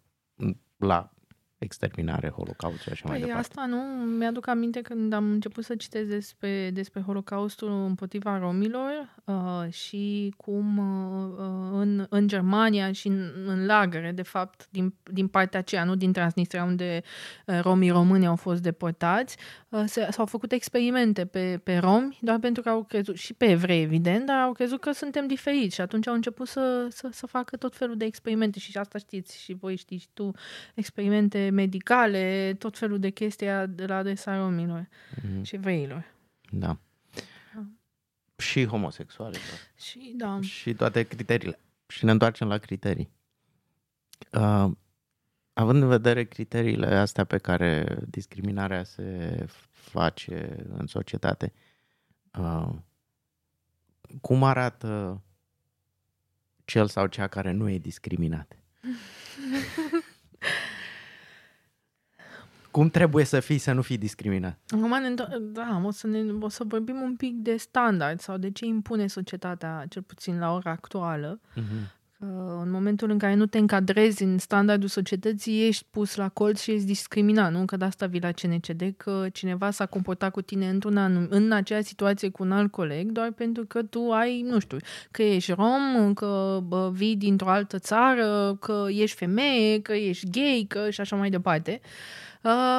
la 0.78 1.12
exterminare, 1.58 2.30
holocaust 2.30 2.82
și 2.82 2.90
așa 2.90 3.02
păi 3.02 3.12
mai 3.12 3.20
departe. 3.20 3.48
asta 3.48 3.66
nu, 3.66 3.78
mi-aduc 4.18 4.48
aminte 4.48 4.82
când 4.82 5.14
am 5.14 5.32
început 5.32 5.64
să 5.64 5.76
citesc 5.76 6.08
despre, 6.08 6.70
despre 6.74 7.02
holocaustul 7.02 7.72
împotriva 7.72 8.38
romilor 8.38 9.16
uh, 9.24 9.72
și 9.72 10.34
cum 10.38 10.78
uh, 10.78 11.80
în, 11.82 12.06
în 12.10 12.28
Germania 12.28 12.92
și 12.92 13.08
în, 13.08 13.32
în 13.46 13.66
lagăre, 13.66 14.12
de 14.12 14.22
fapt, 14.22 14.68
din, 14.70 14.94
din 15.04 15.28
partea 15.28 15.60
aceea, 15.60 15.84
nu 15.84 15.96
din 15.96 16.12
Transnistria, 16.12 16.64
unde 16.64 17.02
uh, 17.46 17.60
romii 17.62 17.90
români 17.90 18.26
au 18.26 18.36
fost 18.36 18.62
deportați, 18.62 19.38
uh, 19.70 19.84
se, 19.86 20.08
s-au 20.12 20.26
făcut 20.26 20.52
experimente 20.52 21.26
pe, 21.26 21.60
pe 21.64 21.78
romi, 21.78 22.18
doar 22.22 22.40
pentru 22.40 22.62
că 22.62 22.70
au 22.70 22.84
crezut, 22.84 23.18
și 23.18 23.34
pe 23.34 23.46
evrei, 23.46 23.82
evident, 23.82 24.26
dar 24.26 24.38
au 24.38 24.52
crezut 24.52 24.80
că 24.80 24.92
suntem 24.92 25.28
diferiți 25.28 25.76
și 25.76 25.82
atunci 25.82 26.08
au 26.08 26.14
început 26.14 26.48
să, 26.48 26.88
să, 26.90 27.10
să 27.12 27.26
facă 27.26 27.58
tot 27.58 27.76
felul 27.76 27.98
de 27.98 28.06
experimente 28.06 28.60
și 28.60 28.78
asta 28.78 28.98
știți 28.98 29.42
și 29.42 29.54
voi 29.54 29.76
știți 29.76 30.02
și 30.02 30.10
tu, 30.14 30.32
experimente 30.74 31.47
medicale, 31.50 32.56
tot 32.60 32.78
felul 32.78 33.00
de 33.00 33.10
chestii 33.10 33.48
de 33.70 33.86
la 33.86 33.96
adresa 33.96 34.38
romilor 34.38 34.88
mm-hmm. 34.88 35.42
și 35.42 35.56
evreilor. 35.56 36.14
Da. 36.52 36.78
Da. 37.56 37.66
Și 38.38 38.66
homosexuale. 38.66 39.38
Și 39.80 40.14
da. 40.18 40.40
Și 40.42 40.74
toate 40.74 41.04
criteriile. 41.04 41.60
Și 41.88 42.06
ne 42.06 42.12
întoarcem 42.12 42.48
la 42.48 42.58
criterii. 42.58 43.10
Uh, 44.32 44.72
având 45.54 45.82
în 45.82 45.88
vedere 45.88 46.24
criteriile 46.24 46.96
astea 46.96 47.24
pe 47.24 47.38
care 47.38 47.98
discriminarea 48.10 48.84
se 48.84 49.46
face 49.72 50.66
în 50.78 50.88
societate, 50.88 51.54
uh, 52.40 52.70
cum 54.22 54.44
arată 54.44 55.22
cel 56.66 56.88
sau 56.88 57.08
cea 57.08 57.28
care 57.28 57.52
nu 57.52 57.70
e 57.70 57.78
discriminat? 57.78 58.58
Cum 62.78 62.90
trebuie 62.90 63.24
să 63.24 63.40
fii 63.40 63.58
să 63.58 63.72
nu 63.72 63.82
fii 63.82 63.98
discriminat? 63.98 64.60
Acum 64.68 64.90
ne 65.02 65.14
înto- 65.14 65.38
da, 65.40 65.82
o 65.86 65.92
să, 65.92 66.08
ne, 66.08 66.20
o 66.40 66.50
să 66.50 66.64
vorbim 66.68 67.02
un 67.02 67.16
pic 67.16 67.36
de 67.36 67.56
standard 67.56 68.20
sau 68.20 68.38
de 68.38 68.52
ce 68.52 68.66
impune 68.66 69.08
societatea, 69.08 69.86
cel 69.90 70.02
puțin 70.02 70.40
la 70.40 70.54
ora 70.54 70.72
actuală. 70.72 71.40
Uh-huh. 71.40 71.96
Că 72.20 72.60
în 72.64 72.72
momentul 72.72 73.10
în 73.10 73.18
care 73.18 73.34
nu 73.34 73.46
te 73.46 73.58
încadrezi 73.58 74.24
în 74.24 74.38
standardul 74.38 74.88
societății, 74.88 75.68
ești 75.68 75.86
pus 75.90 76.16
la 76.16 76.30
colț 76.30 76.60
și 76.60 76.72
ești 76.72 76.86
discriminat. 76.86 77.52
Nu 77.52 77.66
că 77.66 77.78
de 77.78 77.86
asta 77.86 78.06
vii 78.06 78.22
la 78.22 78.32
CNCD, 78.32 78.94
că 78.98 79.28
cineva 79.34 79.72
s-a 79.72 79.86
comportat 79.86 80.32
cu 80.32 80.42
tine 80.42 80.70
într-un 80.70 80.98
anum, 80.98 81.28
în 81.30 81.52
acea 81.52 81.82
situație 81.82 82.30
cu 82.30 82.44
un 82.44 82.52
alt 82.52 82.72
coleg, 82.72 83.12
doar 83.12 83.32
pentru 83.32 83.66
că 83.66 83.84
tu 83.84 84.12
ai, 84.12 84.42
nu 84.42 84.60
știu, 84.60 84.78
că 85.12 85.24
ești 85.24 85.52
rom, 85.52 86.14
că 86.14 86.60
bă, 86.64 86.90
vii 86.94 87.16
dintr-o 87.16 87.50
altă 87.50 87.80
țară, 87.80 88.58
că 88.60 88.86
ești 88.90 89.18
femeie, 89.18 89.82
că 89.82 89.94
ești 89.94 90.30
gay, 90.30 90.66
că 90.68 90.90
și 90.90 91.02
așa 91.02 91.16
mai 91.16 91.30
departe. 91.30 91.80
Uh, 91.84 92.26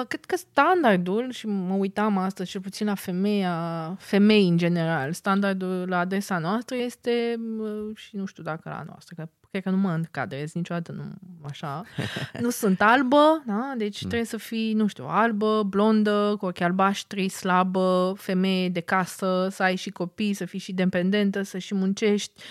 cred 0.08 0.24
că 0.24 0.36
standardul, 0.36 1.30
și 1.30 1.46
mă 1.46 1.74
uitam 1.74 2.18
astăzi 2.18 2.50
și 2.50 2.60
puțin 2.60 2.86
la 2.86 2.94
femeia, 2.94 3.96
femei 3.98 4.48
în 4.48 4.56
general, 4.56 5.12
standardul 5.12 5.88
la 5.88 5.98
adresa 5.98 6.38
noastră 6.38 6.76
este, 6.76 7.40
uh, 7.58 7.96
și 7.96 8.16
nu 8.16 8.24
știu 8.24 8.42
dacă 8.42 8.68
la 8.68 8.82
noastră, 8.86 9.14
că 9.16 9.28
cred 9.50 9.62
că 9.62 9.70
nu 9.70 9.76
mă 9.76 9.90
încadrez 9.90 10.52
niciodată, 10.52 10.92
nu 10.92 11.04
așa, 11.48 11.82
nu 12.40 12.50
sunt 12.50 12.80
albă, 12.80 13.42
da? 13.46 13.74
deci 13.76 13.98
trebuie 13.98 14.24
să 14.24 14.36
fii, 14.36 14.72
nu 14.72 14.86
știu, 14.86 15.04
albă, 15.06 15.62
blondă, 15.62 16.34
cu 16.38 16.46
ochi 16.46 16.60
albaștri, 16.60 17.28
slabă, 17.28 18.14
femeie 18.16 18.68
de 18.68 18.80
casă, 18.80 19.48
să 19.50 19.62
ai 19.62 19.76
și 19.76 19.90
copii, 19.90 20.34
să 20.34 20.44
fii 20.44 20.58
și 20.58 20.72
dependentă, 20.72 21.42
să 21.42 21.58
și 21.58 21.74
muncești. 21.74 22.42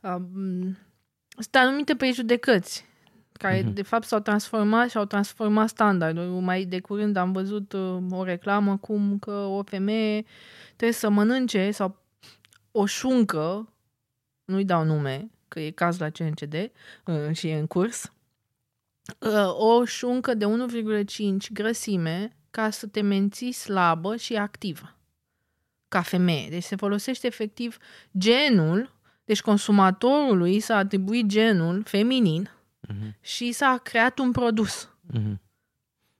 Uh, 0.00 0.16
sunt 1.28 1.54
anumite 1.54 1.96
prejudecăți 1.96 2.84
care 3.44 3.60
Mhm. 3.60 3.72
de 3.72 3.82
fapt 3.82 4.06
s-au 4.06 4.20
transformat 4.20 4.90
și 4.90 4.96
au 4.96 5.04
transformat 5.04 5.68
standardul. 5.68 6.24
Mai 6.24 6.64
de 6.64 6.80
curând 6.80 7.16
am 7.16 7.32
văzut 7.32 7.72
uh, 7.72 7.96
o 8.10 8.24
reclamă 8.24 8.76
cum 8.76 9.18
că 9.18 9.30
o 9.30 9.62
femeie 9.62 10.24
trebuie 10.66 10.92
să 10.92 11.08
mănânce 11.08 11.70
sau 11.70 11.96
o 12.72 12.86
șuncă, 12.86 13.68
nu-i 14.44 14.64
dau 14.64 14.84
nume, 14.84 15.30
că 15.48 15.60
e 15.60 15.70
caz 15.70 15.98
la 15.98 16.10
CNCD 16.10 16.54
uh, 17.06 17.32
și 17.32 17.48
e 17.48 17.58
în 17.58 17.66
curs, 17.66 18.12
uh, 19.18 19.58
o 19.58 19.84
șuncă 19.84 20.34
de 20.34 20.44
1,5 20.44 21.52
grăsime 21.52 22.36
ca 22.50 22.70
să 22.70 22.86
te 22.86 23.00
menții 23.00 23.52
slabă 23.52 24.16
și 24.16 24.34
activă 24.34 24.94
ca 25.88 26.02
femeie. 26.02 26.48
Deci 26.48 26.62
se 26.62 26.76
folosește 26.76 27.26
efectiv 27.26 27.76
genul, 28.18 28.92
deci 29.24 29.40
consumatorului 29.40 30.60
s-a 30.60 30.76
atribuit 30.76 31.26
genul 31.26 31.82
feminin 31.84 32.50
Uh-huh. 32.86 33.20
și 33.20 33.52
s-a 33.52 33.80
creat 33.82 34.18
un 34.18 34.30
produs 34.32 34.88
Uh-huh. 35.12 35.34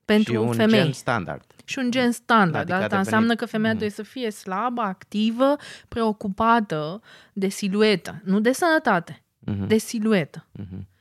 pentru 0.04 0.32
și 0.32 0.38
un 0.38 0.52
femei. 0.52 0.80
gen 0.82 0.92
standard. 0.92 1.44
Și 1.64 1.78
un 1.78 1.90
gen 1.90 2.12
standard. 2.12 2.54
Adică 2.54 2.72
Adică 2.72 2.82
a 2.82 2.84
Asta 2.84 2.98
înseamnă 2.98 3.26
devenit- 3.26 3.38
că 3.40 3.46
femeia 3.46 3.72
Mhm. 3.72 3.80
trebuie 3.80 4.04
să 4.06 4.12
fie 4.12 4.30
slabă, 4.30 4.80
activă, 4.80 5.56
preocupată 5.88 7.00
de 7.32 7.48
siluetă. 7.48 8.20
Nu 8.24 8.40
de 8.40 8.52
sănătate, 8.52 9.22
Uh-huh. 9.50 9.66
de 9.66 9.76
siluetă. 9.78 10.46
Uh-huh. 10.60 10.92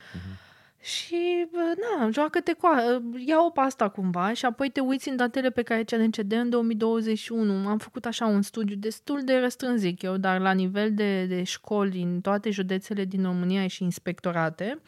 Și, 0.80 1.46
bă, 1.52 1.58
na, 1.98 2.10
joacă-te 2.10 2.52
cu 2.52 2.66
a- 2.66 3.02
ia-o 3.26 3.50
pe 3.50 3.60
asta 3.60 3.88
cumva 3.88 4.32
și 4.32 4.44
apoi 4.44 4.70
te 4.70 4.80
uiți 4.80 5.08
în 5.08 5.16
datele 5.16 5.50
pe 5.50 5.62
care 5.62 5.82
CNCD 5.84 6.32
în 6.32 6.50
2021. 6.50 7.68
Am 7.68 7.78
făcut 7.78 8.04
așa 8.04 8.26
un 8.26 8.42
studiu 8.42 8.76
destul 8.76 9.20
de 9.24 9.38
răstrâns, 9.38 9.80
zic 9.80 10.02
eu, 10.02 10.16
dar 10.16 10.40
la 10.40 10.52
nivel 10.52 10.94
de, 10.94 11.24
de 11.24 11.42
școli 11.42 12.02
în 12.02 12.20
toate 12.20 12.50
județele 12.50 13.04
din 13.04 13.22
România 13.22 13.66
și 13.66 13.82
inspectorate 13.82 14.78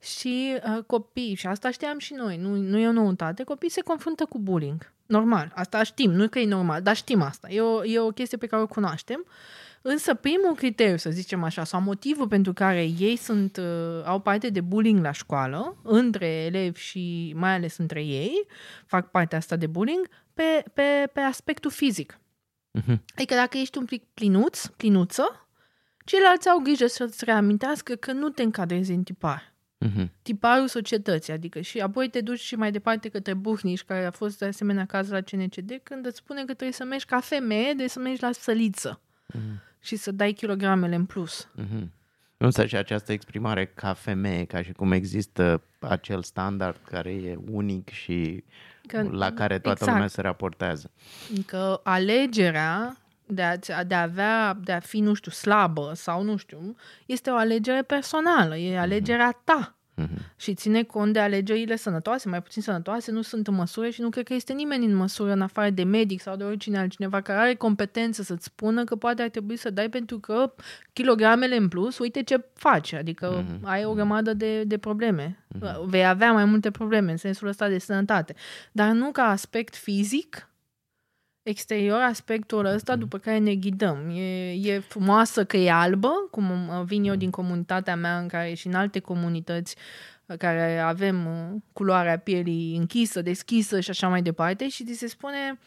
și 0.00 0.58
uh, 0.76 0.84
copii, 0.86 1.34
și 1.34 1.46
asta 1.46 1.70
știam 1.70 1.98
și 1.98 2.14
noi, 2.14 2.36
nu, 2.36 2.56
nu 2.56 2.78
e 2.78 2.88
o 2.88 2.92
noutate, 2.92 3.42
copiii 3.42 3.70
se 3.70 3.80
confruntă 3.80 4.24
cu 4.24 4.38
bullying. 4.38 4.92
Normal, 5.06 5.52
asta 5.54 5.82
știm, 5.82 6.10
nu 6.10 6.28
că 6.28 6.38
e 6.38 6.46
normal, 6.46 6.82
dar 6.82 6.96
știm 6.96 7.22
asta. 7.22 7.48
E 7.50 7.60
o, 7.60 7.84
e 7.84 7.98
o 7.98 8.10
chestie 8.10 8.38
pe 8.38 8.46
care 8.46 8.62
o 8.62 8.66
cunoaștem. 8.66 9.26
Însă 9.82 10.14
primul 10.14 10.54
criteriu, 10.54 10.96
să 10.96 11.10
zicem 11.10 11.42
așa, 11.42 11.64
sau 11.64 11.80
motivul 11.80 12.28
pentru 12.28 12.52
care 12.52 12.82
ei 12.82 13.16
sunt, 13.16 13.56
uh, 13.56 14.04
au 14.04 14.20
parte 14.20 14.50
de 14.50 14.60
bullying 14.60 15.04
la 15.04 15.12
școală, 15.12 15.76
între 15.82 16.26
elevi 16.26 16.80
și 16.80 17.32
mai 17.36 17.54
ales 17.54 17.76
între 17.76 18.04
ei, 18.04 18.46
fac 18.86 19.10
partea 19.10 19.38
asta 19.38 19.56
de 19.56 19.66
bullying, 19.66 20.08
pe, 20.34 20.64
pe, 20.74 21.10
pe 21.12 21.20
aspectul 21.20 21.70
fizic. 21.70 22.18
Uh-huh. 22.80 22.98
Adică 23.14 23.34
dacă 23.34 23.58
ești 23.58 23.78
un 23.78 23.84
pic 23.84 24.04
plinuț, 24.14 24.66
plinuță, 24.66 25.48
ceilalți 26.04 26.48
au 26.48 26.58
grijă 26.58 26.86
să-ți 26.86 27.24
reamintească 27.24 27.94
că 27.94 28.12
nu 28.12 28.28
te 28.28 28.42
încadrezi 28.42 28.92
în 28.92 29.02
tipar. 29.02 29.47
Uh-huh. 29.86 30.08
Tiparul 30.22 30.68
societății, 30.68 31.32
adică 31.32 31.60
și 31.60 31.78
apoi 31.80 32.08
te 32.08 32.20
duci 32.20 32.40
și 32.40 32.54
mai 32.54 32.70
departe 32.72 33.08
către 33.08 33.34
Buhniș, 33.34 33.80
care 33.82 34.04
a 34.04 34.10
fost 34.10 34.38
de 34.38 34.44
asemenea 34.46 34.84
caz 34.86 35.10
la 35.10 35.20
CNCD, 35.20 35.80
când 35.82 36.06
îți 36.06 36.16
spune 36.16 36.38
că 36.40 36.52
trebuie 36.52 36.72
să 36.72 36.84
mergi 36.84 37.04
ca 37.04 37.20
femeie, 37.20 37.64
trebuie 37.64 37.88
să 37.88 37.98
mergi 37.98 38.22
la 38.22 38.32
săliță 38.32 39.00
Mhm. 39.34 39.60
și 39.80 39.96
să 39.96 40.10
dai 40.12 40.32
kilogramele 40.32 40.94
în 40.94 41.04
plus. 41.04 41.48
Mhm. 41.54 41.92
Însă 42.36 42.66
și 42.66 42.76
această 42.76 43.12
exprimare 43.12 43.66
ca 43.66 43.92
femeie, 43.94 44.44
ca 44.44 44.62
și 44.62 44.72
cum 44.72 44.92
există 44.92 45.62
acel 45.78 46.22
standard 46.22 46.76
care 46.90 47.10
e 47.10 47.38
unic 47.50 47.88
și 47.88 48.44
Că, 48.86 49.02
la 49.10 49.32
care 49.32 49.58
toată 49.58 49.70
exact. 49.78 49.92
lumea 49.92 50.06
se 50.06 50.20
raportează. 50.20 50.90
Că 51.46 51.80
alegerea 51.84 52.96
de 53.28 53.42
a, 53.42 53.84
de 53.84 53.94
a 53.94 54.02
avea, 54.02 54.58
de 54.64 54.72
a 54.72 54.80
fi, 54.80 55.00
nu 55.00 55.14
știu, 55.14 55.30
slabă 55.30 55.92
sau 55.94 56.22
nu 56.22 56.36
știu, 56.36 56.74
este 57.06 57.30
o 57.30 57.34
alegere 57.36 57.82
personală, 57.82 58.56
e 58.56 58.78
alegerea 58.78 59.40
ta. 59.44 59.72
Mhm. 59.94 60.18
Și 60.36 60.54
ține 60.54 60.82
cont 60.82 61.12
de 61.12 61.18
alegerile 61.18 61.76
sănătoase, 61.76 62.28
mai 62.28 62.42
puțin 62.42 62.62
sănătoase, 62.62 63.10
nu 63.10 63.22
sunt 63.22 63.46
în 63.46 63.54
măsură 63.54 63.88
și 63.88 64.00
nu 64.00 64.08
cred 64.08 64.24
că 64.26 64.34
este 64.34 64.52
nimeni 64.52 64.84
în 64.84 64.94
măsură, 64.94 65.32
în 65.32 65.40
afară 65.42 65.70
de 65.70 65.82
medic 65.82 66.20
sau 66.20 66.36
de 66.36 66.44
oricine 66.44 66.78
altcineva, 66.78 67.20
care 67.20 67.38
are 67.38 67.54
competență 67.54 68.22
să-ți 68.22 68.44
spună 68.44 68.84
că 68.84 68.96
poate 68.96 69.22
ar 69.22 69.28
trebui 69.28 69.56
să 69.56 69.70
dai 69.70 69.88
pentru 69.88 70.18
că 70.18 70.54
kilogramele 70.92 71.56
în 71.56 71.68
plus, 71.68 71.98
uite 71.98 72.22
ce 72.22 72.44
faci, 72.54 72.92
adică 72.92 73.44
Mhm. 73.48 73.66
ai 73.66 73.84
o 73.84 73.92
grămadă 73.94 74.32
de, 74.34 74.64
de 74.64 74.78
probleme. 74.78 75.44
Vei 75.84 76.06
avea 76.06 76.32
mai 76.32 76.44
multe 76.44 76.70
probleme 76.70 77.10
în 77.10 77.16
sensul 77.16 77.48
ăsta 77.48 77.68
de 77.68 77.78
sănătate. 77.78 78.34
Dar 78.72 78.90
nu 78.90 79.10
ca 79.10 79.22
aspect 79.22 79.76
fizic, 79.76 80.48
exterior 81.48 82.00
aspectul 82.00 82.64
ăsta 82.64 82.96
după 82.96 83.18
care 83.18 83.38
ne 83.38 83.54
ghidăm. 83.54 84.10
E, 84.14 84.50
e 84.50 84.78
frumoasă 84.78 85.44
că 85.44 85.56
e 85.56 85.70
albă, 85.72 86.10
cum 86.30 86.44
uh, 86.50 86.82
vin 86.84 87.04
eu 87.04 87.14
din 87.14 87.30
comunitatea 87.30 87.96
mea 87.96 88.18
în 88.18 88.28
care 88.28 88.54
și 88.54 88.66
în 88.66 88.74
alte 88.74 88.98
comunități 88.98 89.76
uh, 90.26 90.36
care 90.36 90.78
avem 90.78 91.26
uh, 91.26 91.60
culoarea 91.72 92.18
pielii 92.18 92.76
închisă, 92.76 93.22
deschisă 93.22 93.80
și 93.80 93.90
așa 93.90 94.08
mai 94.08 94.22
departe 94.22 94.68
și 94.68 94.84
ți 94.84 94.98
se 94.98 95.06
spune 95.08 95.58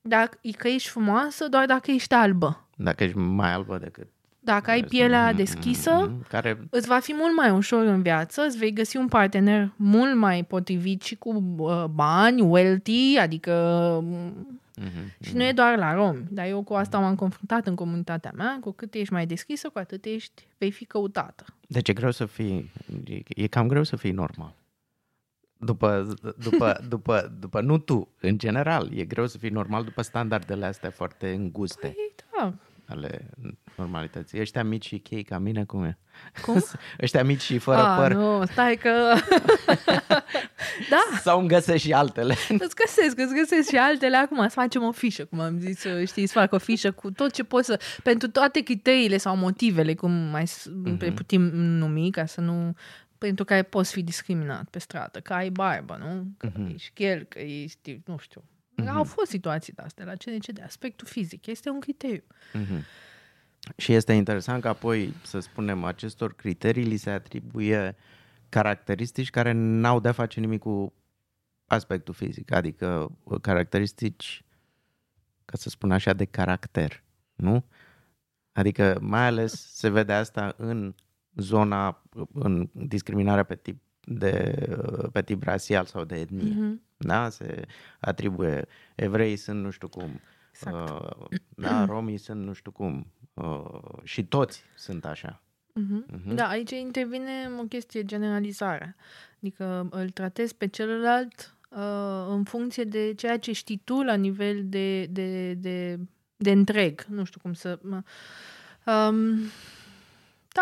dacă, 0.00 0.38
că 0.56 0.68
ești 0.68 0.88
frumoasă 0.88 1.48
doar 1.48 1.66
dacă 1.66 1.90
ești 1.90 2.14
albă. 2.14 2.66
Dacă 2.76 3.04
ești 3.04 3.16
mai 3.16 3.52
albă 3.52 3.78
decât... 3.78 4.06
Dacă 4.40 4.70
ai 4.70 4.82
pielea 4.82 5.32
deschisă, 5.32 5.90
Mhm. 5.90 6.28
Care... 6.28 6.66
îți 6.70 6.88
va 6.88 6.98
fi 6.98 7.14
mult 7.14 7.36
mai 7.36 7.50
ușor 7.50 7.84
în 7.84 8.02
viață, 8.02 8.42
îți 8.42 8.58
vei 8.58 8.72
găsi 8.72 8.96
un 8.96 9.08
partener 9.08 9.72
mult 9.76 10.14
mai 10.16 10.44
potrivit 10.44 11.02
și 11.02 11.16
cu 11.16 11.54
uh, 11.56 11.84
bani, 11.84 12.40
wealthy, 12.40 13.18
adică 13.18 13.52
mm, 14.78 14.86
Mhm. 14.86 15.14
Și 15.20 15.34
nu 15.34 15.44
e 15.44 15.52
doar 15.52 15.78
la 15.78 15.94
romi, 15.94 16.26
dar 16.30 16.46
eu 16.46 16.62
cu 16.62 16.74
asta 16.74 16.98
m-am 16.98 17.14
confruntat 17.14 17.66
în 17.66 17.74
comunitatea 17.74 18.32
mea. 18.34 18.58
Cu 18.60 18.70
cât 18.72 18.94
ești 18.94 19.12
mai 19.12 19.26
deschisă, 19.26 19.68
cu 19.68 19.78
atât 19.78 20.04
ești, 20.04 20.46
vei 20.58 20.70
fi 20.70 20.84
căutată. 20.84 21.44
Deci 21.68 21.88
e 21.88 21.92
greu 21.92 22.10
să 22.10 22.26
fii, 22.26 22.70
e, 23.04 23.20
e 23.42 23.46
cam 23.46 23.68
greu 23.68 23.82
să 23.82 23.96
fii 23.96 24.12
normal. 24.12 24.54
După, 25.60 26.14
după, 26.38 26.80
după, 26.88 27.32
după, 27.38 27.60
nu 27.60 27.78
tu, 27.78 28.08
în 28.20 28.38
general, 28.38 28.92
e 28.94 29.04
greu 29.04 29.26
să 29.26 29.38
fii 29.38 29.50
normal 29.50 29.84
după 29.84 30.02
standardele 30.02 30.66
astea 30.66 30.90
foarte 30.90 31.30
înguste 31.30 31.86
Păi, 31.86 32.14
da. 32.38 32.54
Ale 32.88 33.30
normalității. 33.76 34.40
Ăștia 34.40 34.64
mici 34.64 34.86
și 34.86 34.98
chei 34.98 35.22
ca 35.22 35.38
mine, 35.38 35.64
cum 35.64 35.84
e? 35.84 35.98
Cum? 36.42 36.64
Ăștia 37.02 37.24
mici 37.24 37.40
și 37.40 37.58
fără 37.58 37.78
Ah, 37.78 37.96
păr. 37.98 38.12
nu, 38.12 38.44
stai 38.46 38.76
că... 38.76 38.90
da, 40.90 41.18
Sau 41.20 41.38
îmi 41.38 41.48
găsesc 41.48 41.82
și 41.84 41.92
altele. 41.92 42.34
îți 42.64 42.74
găsesc, 42.74 43.18
îți 43.18 43.34
găsesc 43.34 43.68
și 43.68 43.76
altele 43.76 44.16
acum. 44.16 44.42
Să 44.42 44.48
facem 44.48 44.82
o 44.82 44.92
fișă, 44.92 45.24
cum 45.24 45.40
am 45.40 45.58
zis, 45.58 45.84
știi, 46.06 46.26
să 46.26 46.38
fac 46.38 46.52
o 46.52 46.58
fișă 46.58 46.90
cu 46.90 47.10
tot 47.10 47.32
ce 47.32 47.44
poți 47.44 47.66
să... 47.66 47.80
Pentru 48.02 48.28
toate 48.28 48.60
criteriile 48.62 49.16
sau 49.16 49.36
motivele, 49.36 49.94
cum 49.94 50.10
mai 50.12 50.44
Mhm. 50.66 50.96
uh-huh. 50.98 51.14
putem 51.14 51.40
numi, 51.54 52.10
ca 52.10 52.26
să 52.26 52.40
nu... 52.40 52.74
Pentru 53.18 53.44
care 53.44 53.62
poți 53.62 53.92
fi 53.92 54.02
discriminat 54.02 54.64
pe 54.70 54.78
stradă, 54.78 55.20
că 55.20 55.32
ai 55.32 55.50
barbă, 55.50 55.96
nu? 56.00 56.26
Că 56.36 56.48
Mhm. 56.54 56.70
ești 56.74 56.90
chel, 56.94 57.22
că 57.22 57.38
ești, 57.38 58.00
nu 58.06 58.18
știu. 58.18 58.44
Au 58.86 59.04
fost 59.04 59.30
situații 59.30 59.72
de 59.72 59.82
astea 59.82 60.04
la 60.04 60.12
CNCD. 60.14 60.62
Aspectul 60.62 61.06
fizic 61.06 61.46
este 61.46 61.70
un 61.70 61.80
criteriu. 61.80 62.24
Mhm. 62.52 62.84
Și 63.76 63.92
este 63.92 64.12
interesant 64.12 64.62
că 64.62 64.68
apoi, 64.68 65.14
să 65.22 65.40
spunem, 65.40 65.84
acestor 65.84 66.34
criterii 66.34 66.84
li 66.84 66.96
se 66.96 67.10
atribuie 67.10 67.96
caracteristici 68.48 69.30
care 69.30 69.52
n-au 69.52 70.00
de-a 70.00 70.12
face 70.12 70.40
nimic 70.40 70.60
cu 70.60 70.92
aspectul 71.66 72.14
fizic, 72.14 72.52
adică 72.52 73.18
caracteristici, 73.40 74.44
ca 75.44 75.56
să 75.56 75.68
spun 75.68 75.90
așa, 75.90 76.12
de 76.12 76.24
caracter, 76.24 77.02
nu? 77.34 77.64
Adică 78.52 78.98
mai 79.00 79.26
ales 79.26 79.72
se 79.74 79.88
vede 79.88 80.12
asta 80.12 80.54
în 80.56 80.94
zona, 81.34 82.02
în 82.32 82.68
discriminarea 82.72 83.42
pe 83.42 83.54
tip 83.54 83.82
de 84.00 84.66
pe 85.12 85.22
tip 85.22 85.42
rasial 85.42 85.84
sau 85.84 86.04
de 86.04 86.16
etnie. 86.16 86.54
Mhm. 86.54 86.82
Da? 86.98 87.28
Se 87.28 87.66
atribuie 88.00 88.66
evreii 88.94 89.36
sunt 89.36 89.62
nu 89.62 89.70
știu 89.70 89.88
cum, 89.88 90.20
Exact. 90.52 90.90
uh, 90.90 91.26
da, 91.56 91.84
romii 91.84 92.16
sunt 92.18 92.42
nu 92.44 92.52
știu 92.52 92.70
cum 92.70 93.06
uh, 93.34 93.80
și 94.02 94.24
toți 94.26 94.62
sunt 94.74 95.04
așa. 95.04 95.42
Mhm. 95.74 96.04
Mhm. 96.10 96.34
Da, 96.34 96.48
aici 96.48 96.70
intervine 96.70 97.50
o 97.58 97.62
chestie 97.62 98.04
generalizare. 98.04 98.96
Adică 99.40 99.86
îl 99.90 100.10
tratezi 100.10 100.54
pe 100.54 100.66
celălalt 100.66 101.54
uh, 101.70 102.26
în 102.28 102.44
funcție 102.44 102.84
de 102.84 103.14
ceea 103.14 103.38
ce 103.38 103.52
știi 103.52 103.80
tu 103.84 104.02
la 104.02 104.14
nivel 104.14 104.60
de, 104.64 105.04
de, 105.06 105.54
de, 105.54 105.98
de 106.36 106.50
întreg. 106.50 107.04
Nu 107.08 107.24
știu 107.24 107.40
cum 107.40 107.52
să... 107.52 107.78
mă- 107.82 108.02
Um, 108.86 109.38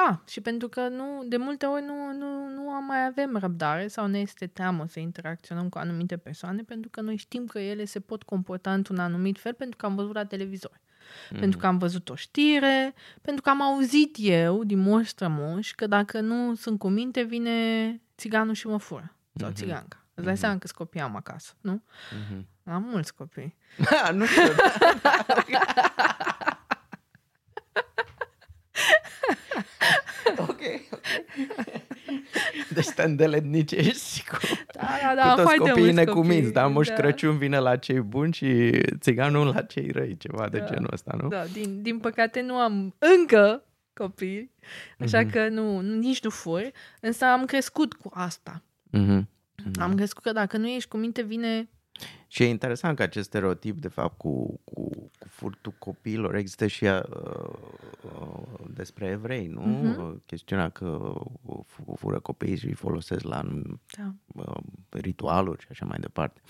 da, 0.04 0.20
și 0.28 0.40
pentru 0.40 0.68
că 0.68 0.88
nu, 0.88 1.22
de 1.28 1.36
multe 1.36 1.66
ori 1.66 1.82
nu, 1.84 2.12
nu, 2.12 2.48
nu 2.48 2.70
am 2.70 2.84
mai 2.84 3.04
avem 3.06 3.36
răbdare 3.36 3.88
sau 3.88 4.06
ne 4.06 4.18
este 4.18 4.46
teamă 4.46 4.86
să 4.88 5.00
interacționăm 5.00 5.68
cu 5.68 5.78
anumite 5.78 6.16
persoane 6.16 6.62
pentru 6.62 6.90
că 6.90 7.00
noi 7.00 7.16
știm 7.16 7.46
că 7.46 7.58
ele 7.58 7.84
se 7.84 8.00
pot 8.00 8.22
comporta 8.22 8.72
într-un 8.72 8.98
anumit 8.98 9.38
fel 9.38 9.54
pentru 9.54 9.76
că 9.76 9.86
am 9.86 9.94
văzut 9.94 10.14
la 10.14 10.24
televizor. 10.24 10.80
Mhm. 11.30 11.40
Pentru 11.40 11.58
că 11.58 11.66
am 11.66 11.78
văzut 11.78 12.08
o 12.08 12.14
știre, 12.14 12.94
pentru 13.22 13.42
că 13.42 13.48
am 13.50 13.62
auzit 13.62 14.16
eu 14.18 14.64
din 14.64 14.78
moș 14.78 15.08
strămoși 15.08 15.74
că 15.74 15.86
dacă 15.86 16.20
nu 16.20 16.54
sunt 16.54 16.78
cu 16.78 16.88
minte, 16.88 17.22
vine 17.22 18.00
țiganul 18.16 18.54
și 18.54 18.66
mă 18.66 18.78
fură. 18.78 19.16
Sau 19.34 19.48
Mhm. 19.48 19.56
țiganca. 19.56 20.04
Îți 20.14 20.26
dai 20.26 20.36
seama 20.36 20.58
câți 20.58 20.74
copii 20.74 21.00
am 21.00 21.16
acasă, 21.16 21.52
nu? 21.60 21.82
Mhm. 22.28 22.46
Am 22.64 22.82
mulți 22.82 23.14
copii. 23.14 23.56
Ha, 23.84 24.10
nu 24.18 24.26
știu. 24.26 24.42
ok, 30.48 30.60
ok. 30.92 31.00
Deci 32.74 32.88
te 32.88 33.02
îndeletnicești 33.02 34.24
cu, 34.28 34.36
Da, 34.74 34.82
da, 35.02 35.14
da, 35.14 35.22
cu 35.22 35.28
toți 35.28 35.42
foarte 35.42 35.58
copiii 35.58 35.84
mulți 35.84 35.94
necuminți, 36.04 36.36
copii. 36.38 36.52
da? 36.52 36.66
Moș 36.66 36.88
da. 36.88 36.94
Crăciun 36.94 37.38
vine 37.38 37.58
la 37.58 37.76
cei 37.76 38.00
buni 38.00 38.32
și 38.32 38.80
țiganul 38.98 39.46
la 39.46 39.62
cei 39.62 39.90
răi, 39.90 40.16
ceva 40.16 40.48
de 40.48 40.58
Da. 40.58 40.64
genul 40.64 40.88
ăsta, 40.92 41.16
nu? 41.22 41.28
Da, 41.28 41.44
din, 41.44 41.82
din 41.82 41.98
păcate 41.98 42.40
nu 42.40 42.54
am 42.54 42.94
încă 42.98 43.62
copii, 43.92 44.50
așa 45.00 45.20
Mhm. 45.20 45.30
că 45.30 45.48
nu, 45.48 45.80
nu, 45.80 45.94
nici 45.98 46.22
nu 46.22 46.30
fur, 46.30 46.62
însă 47.00 47.24
am 47.24 47.44
crescut 47.44 47.92
cu 47.94 48.10
asta. 48.14 48.62
Mhm. 48.90 49.28
Am 49.80 49.94
crescut 49.94 50.22
că 50.22 50.32
dacă 50.32 50.56
nu 50.56 50.68
ești 50.68 50.88
cu 50.88 50.96
minte, 50.96 51.22
vine... 51.22 51.68
Și 52.28 52.42
e 52.42 52.46
interesant 52.48 52.96
că 52.96 53.02
acest 53.02 53.26
stereotip, 53.26 53.78
de 53.80 53.88
fapt, 53.88 54.18
cu, 54.18 54.60
cu, 54.64 54.88
cu 55.18 55.26
furtul 55.30 55.74
copiilor, 55.78 56.34
există 56.34 56.66
și 56.66 56.84
uh, 56.84 57.00
uh, 57.02 57.65
despre 58.76 59.06
evrei, 59.06 59.46
nu? 59.46 59.60
Mhm. 59.60 60.22
Chestiunea 60.26 60.68
că 60.68 61.12
fu- 61.66 61.94
fură 61.98 62.20
copiii 62.20 62.56
și 62.58 62.66
îi 62.66 62.72
folosesc 62.74 63.22
la 63.24 63.42
Da. 63.96 64.14
uh, 64.34 64.56
ritualuri 64.90 65.60
și 65.62 65.66
așa 65.70 65.84
mai 65.86 65.98
departe. 66.00 66.40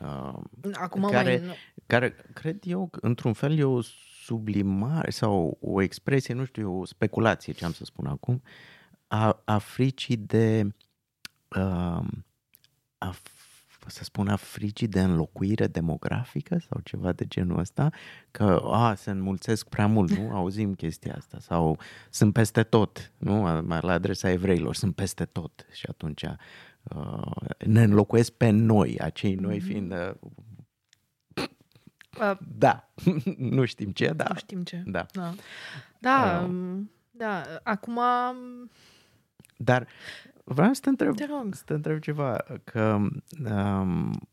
Uh, 0.00 0.38
Acum 0.72 1.02
Care- 1.10 1.38
mai... 1.38 1.46
Nu. 1.46 1.52
care, 1.86 2.14
cred 2.34 2.58
eu, 2.66 2.86
că, 2.86 2.98
într-un 3.02 3.32
fel 3.32 3.58
e 3.58 3.64
o 3.64 3.80
sublimare 4.24 5.10
sau 5.10 5.58
o 5.60 5.80
expresie, 5.82 6.34
nu 6.34 6.44
știu, 6.44 6.80
o 6.80 6.84
speculație, 6.84 7.52
ce 7.52 7.64
am 7.64 7.72
să 7.72 7.84
spun 7.84 8.06
acum, 8.06 8.42
a, 9.06 9.42
a 9.44 9.58
fricii 9.58 10.16
de, 10.16 10.66
uh, 11.56 11.60
a, 11.62 12.04
să 13.90 14.04
spun, 14.04 14.28
a 14.28 14.36
fricii 14.36 14.86
de 14.88 15.00
înlocuire 15.02 15.66
demografică 15.66 16.58
sau 16.68 16.80
ceva 16.84 17.12
de 17.12 17.26
genul 17.26 17.58
ăsta, 17.58 17.90
că 18.30 18.62
a, 18.70 18.94
se 18.94 19.10
înmulțesc 19.10 19.68
prea 19.68 19.86
mult, 19.86 20.10
nu? 20.10 20.30
Auzim 20.36 20.74
chestia 20.74 21.14
asta. 21.16 21.38
Sau 21.40 21.78
sunt 22.10 22.32
peste 22.32 22.62
tot, 22.62 23.12
nu? 23.18 23.34
Mai 23.66 23.78
la 23.82 23.92
adresa 23.92 24.30
evreilor, 24.30 24.74
sunt 24.74 24.94
peste 24.94 25.24
tot. 25.24 25.66
Și 25.72 25.86
atunci 25.88 26.22
uh, 26.82 27.32
ne 27.66 27.82
înlocuiesc 27.82 28.32
pe 28.32 28.50
noi, 28.50 28.98
acei 28.98 29.34
noi 29.34 29.60
fiind 29.60 29.92
uh, 29.92 30.10
Uh, 32.20 32.36
da, 32.56 32.88
nu 33.36 33.64
știm 33.64 33.90
ce, 33.90 34.12
da. 34.16 34.24
Nu 34.28 34.34
știm 34.34 34.62
ce. 34.62 34.82
Da. 34.86 35.06
Da, 35.12 35.34
da, 35.98 36.40
Uh. 36.40 36.48
um, 36.48 36.90
da. 37.10 37.42
acum 37.62 38.00
Dar 39.56 39.86
vreau 40.44 40.72
să 40.72 40.80
te 40.80 40.88
întreb, 40.88 41.14
te 41.14 41.26
rog. 41.26 41.54
să 41.54 41.62
te 41.64 41.72
întreb 41.72 41.98
ceva, 41.98 42.44
că 42.64 42.98
um, 43.50 44.28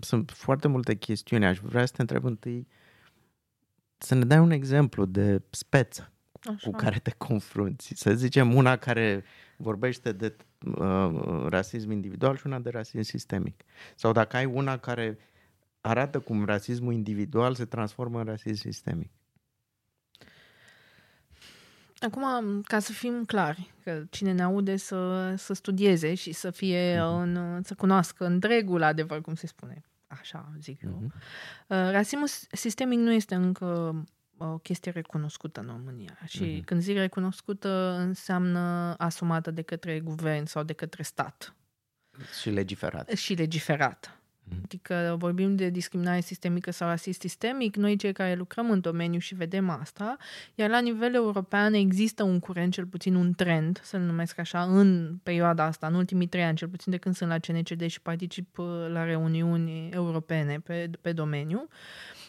sunt 0.00 0.30
foarte 0.30 0.68
multe 0.68 0.94
chestiuni, 0.94 1.46
aș 1.46 1.58
vrea 1.58 1.86
să 1.86 1.92
te 1.92 2.00
întreb 2.00 2.24
întâi 2.24 2.66
să 3.98 4.14
ne 4.14 4.24
dai 4.24 4.38
un 4.38 4.50
exemplu 4.50 5.04
de 5.04 5.42
speță 5.50 6.12
Așa. 6.40 6.70
cu 6.70 6.76
care 6.76 6.98
te 6.98 7.10
confrunți. 7.10 7.92
Să 7.94 8.14
zicem 8.14 8.54
una 8.54 8.76
care 8.76 9.24
vorbește 9.56 10.12
de 10.12 10.36
uh, 10.66 11.46
rasism 11.48 11.90
individual 11.90 12.36
și 12.36 12.46
una 12.46 12.58
de 12.58 12.70
rasism 12.70 13.02
sistemic. 13.02 13.62
Sau 13.94 14.12
dacă 14.12 14.36
ai 14.36 14.44
una 14.44 14.78
care 14.78 15.18
arată 15.80 16.20
cum 16.20 16.44
rasismul 16.44 16.92
individual 16.92 17.54
se 17.54 17.64
transformă 17.64 18.18
în 18.18 18.24
rasism 18.24 18.60
sistemic. 18.60 19.10
Acum, 22.00 22.60
ca 22.62 22.78
să 22.78 22.92
fim 22.92 23.24
clari, 23.24 23.72
că 23.84 24.02
cine 24.10 24.32
ne 24.32 24.42
aude 24.42 24.76
să, 24.76 25.34
să 25.36 25.52
studieze 25.52 26.14
și 26.14 26.32
să 26.32 26.50
fie 26.50 27.00
Mhm. 27.02 27.14
în, 27.20 27.62
să 27.62 27.74
cunoască 27.74 28.24
întregul 28.26 28.82
adevăr, 28.82 29.20
cum 29.20 29.34
se 29.34 29.46
spune. 29.46 29.84
Așa 30.06 30.52
zic 30.60 30.82
eu. 30.82 30.90
Mhm. 30.90 31.04
Uh, 31.66 31.90
rasismul 31.90 32.26
sistemic 32.52 32.98
nu 32.98 33.12
este 33.12 33.34
încă 33.34 33.94
o 34.38 34.58
chestie 34.58 34.90
recunoscută 34.90 35.60
în 35.60 35.66
România. 35.66 36.18
Și 36.26 36.44
Mhm. 36.44 36.64
când 36.64 36.80
zic 36.80 36.96
recunoscută, 36.96 37.96
înseamnă 37.98 38.94
asumată 38.98 39.50
de 39.50 39.62
către 39.62 40.00
guvern 40.00 40.44
sau 40.44 40.62
de 40.62 40.72
către 40.72 41.02
stat. 41.02 41.54
Și 42.40 42.50
legiferat. 42.50 43.08
și 43.10 43.34
legiferată. 43.34 44.08
Mhm. 44.48 44.60
Adică 44.64 45.16
vorbim 45.18 45.56
de 45.56 45.70
discriminare 45.70 46.20
sistemică 46.20 46.70
sau 46.70 46.88
rasist 46.88 47.20
sistemic, 47.20 47.76
noi 47.76 47.96
cei 47.96 48.12
care 48.12 48.34
lucrăm 48.34 48.70
în 48.70 48.80
domeniu 48.80 49.18
și 49.18 49.34
vedem 49.34 49.70
asta, 49.70 50.16
iar 50.54 50.70
la 50.70 50.80
nivel 50.80 51.14
european 51.14 51.72
există 51.74 52.22
un 52.22 52.38
curent, 52.38 52.72
cel 52.72 52.86
puțin 52.86 53.14
un 53.14 53.32
trend, 53.32 53.80
să-l 53.82 54.00
numesc 54.00 54.38
așa, 54.38 54.62
în 54.62 55.18
perioada 55.22 55.64
asta, 55.64 55.86
în 55.86 55.94
ultimii 55.94 56.26
trei 56.26 56.44
ani, 56.44 56.56
cel 56.56 56.68
puțin 56.68 56.92
de 56.92 56.98
când 56.98 57.14
sunt 57.14 57.30
la 57.30 57.38
CNCD 57.38 57.86
și 57.86 58.00
particip 58.00 58.58
uh, 58.58 58.66
la 58.88 59.04
reuniuni 59.04 59.88
europene 59.88 60.60
pe, 60.64 60.90
pe 61.00 61.12
domeniu, 61.12 61.68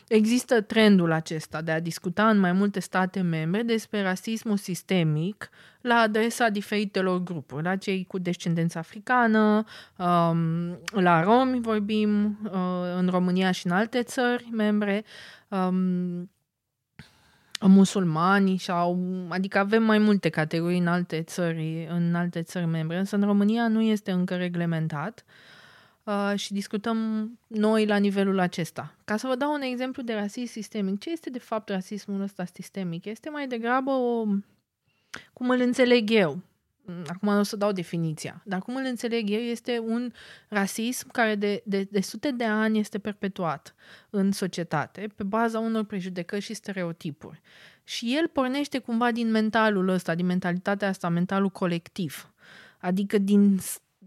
Există 0.08 0.62
trendul 0.62 1.12
acesta 1.12 1.62
de 1.62 1.72
a 1.72 1.80
discuta 1.80 2.30
în 2.30 2.40
mai 2.40 2.52
multe 2.52 2.80
state 2.80 3.22
membre 3.22 3.62
despre 3.62 4.02
rasismul 4.02 4.58
sistemic 4.58 5.50
la 5.82 5.96
adresa 5.96 6.50
diferitelor 6.50 7.24
grupuri, 7.24 7.64
la 7.64 7.76
cei 7.76 8.06
cu 8.06 8.18
descendență 8.18 8.78
africană, 8.78 9.64
um, 9.98 10.80
la 10.92 11.24
romi 11.24 11.62
vorbim, 11.62 12.40
uh, 12.44 12.52
în 12.98 13.08
România 13.10 13.52
și 13.52 13.66
în 13.66 13.72
alte 13.72 14.04
țări 14.04 14.50
membre, 14.52 15.04
um, 15.48 16.32
musulmani 17.62 18.58
sau 18.58 19.00
adică 19.30 19.58
avem 19.58 19.84
mai 19.84 19.98
multe 19.98 20.30
categorii 20.30 20.80
în 20.80 20.88
alte 20.88 21.22
țări, 21.22 21.88
în 21.90 22.16
alte 22.16 22.42
țări 22.42 22.66
membre, 22.66 22.98
însă 22.98 23.16
în 23.16 23.24
România 23.24 23.68
nu 23.68 23.82
este 23.82 24.12
încă 24.12 24.36
reglementat. 24.36 25.26
uh, 25.26 25.57
și 26.36 26.54
discutăm 26.54 27.32
noi 27.48 27.86
la 27.86 27.98
nivelul 27.98 28.40
acesta. 28.40 28.96
Ca 29.06 29.18
să 29.18 29.28
vă 29.28 29.36
dau 29.36 29.54
un 29.54 29.62
exemplu 29.62 30.04
de 30.04 30.14
rasism 30.14 30.52
sistemic, 30.52 31.00
ce 31.00 31.12
este 31.12 31.30
de 31.30 31.40
fapt 31.40 31.70
rasismul 31.70 32.22
ăsta 32.22 32.46
sistemic? 32.54 33.06
Este 33.06 33.30
mai 33.30 33.48
degrabă 33.48 33.92
o, 33.92 34.24
cum 35.34 35.50
îl 35.50 35.60
înțeleg 35.60 36.10
eu, 36.12 36.42
acum 37.08 37.34
nu 37.34 37.40
o 37.40 37.44
să 37.44 37.56
dau 37.56 37.72
definiția, 37.72 38.42
dar 38.46 38.60
cum 38.60 38.76
îl 38.76 38.86
înțeleg 38.86 39.30
eu, 39.30 39.40
este 39.40 39.80
un 39.80 40.12
rasism 40.48 41.12
care 41.12 41.36
de, 41.36 41.62
de, 41.66 41.88
de 41.92 42.02
sute 42.02 42.32
de 42.32 42.44
ani 42.44 42.80
este 42.80 43.00
perpetuat 43.00 43.76
în 44.10 44.32
societate 44.32 45.10
pe 45.16 45.24
baza 45.24 45.60
unor 45.60 45.84
prejudecări 45.84 46.42
și 46.42 46.54
stereotipuri. 46.54 47.42
Și 47.84 48.16
el 48.16 48.28
pornește 48.28 48.80
cumva 48.80 49.12
din 49.12 49.32
mentalul 49.32 49.88
ăsta, 49.88 50.16
din 50.16 50.26
mentalitatea 50.26 50.88
asta, 50.88 51.10
mentalul 51.10 51.50
colectiv. 51.50 52.32
Adică 52.80 53.18
din, 53.18 53.60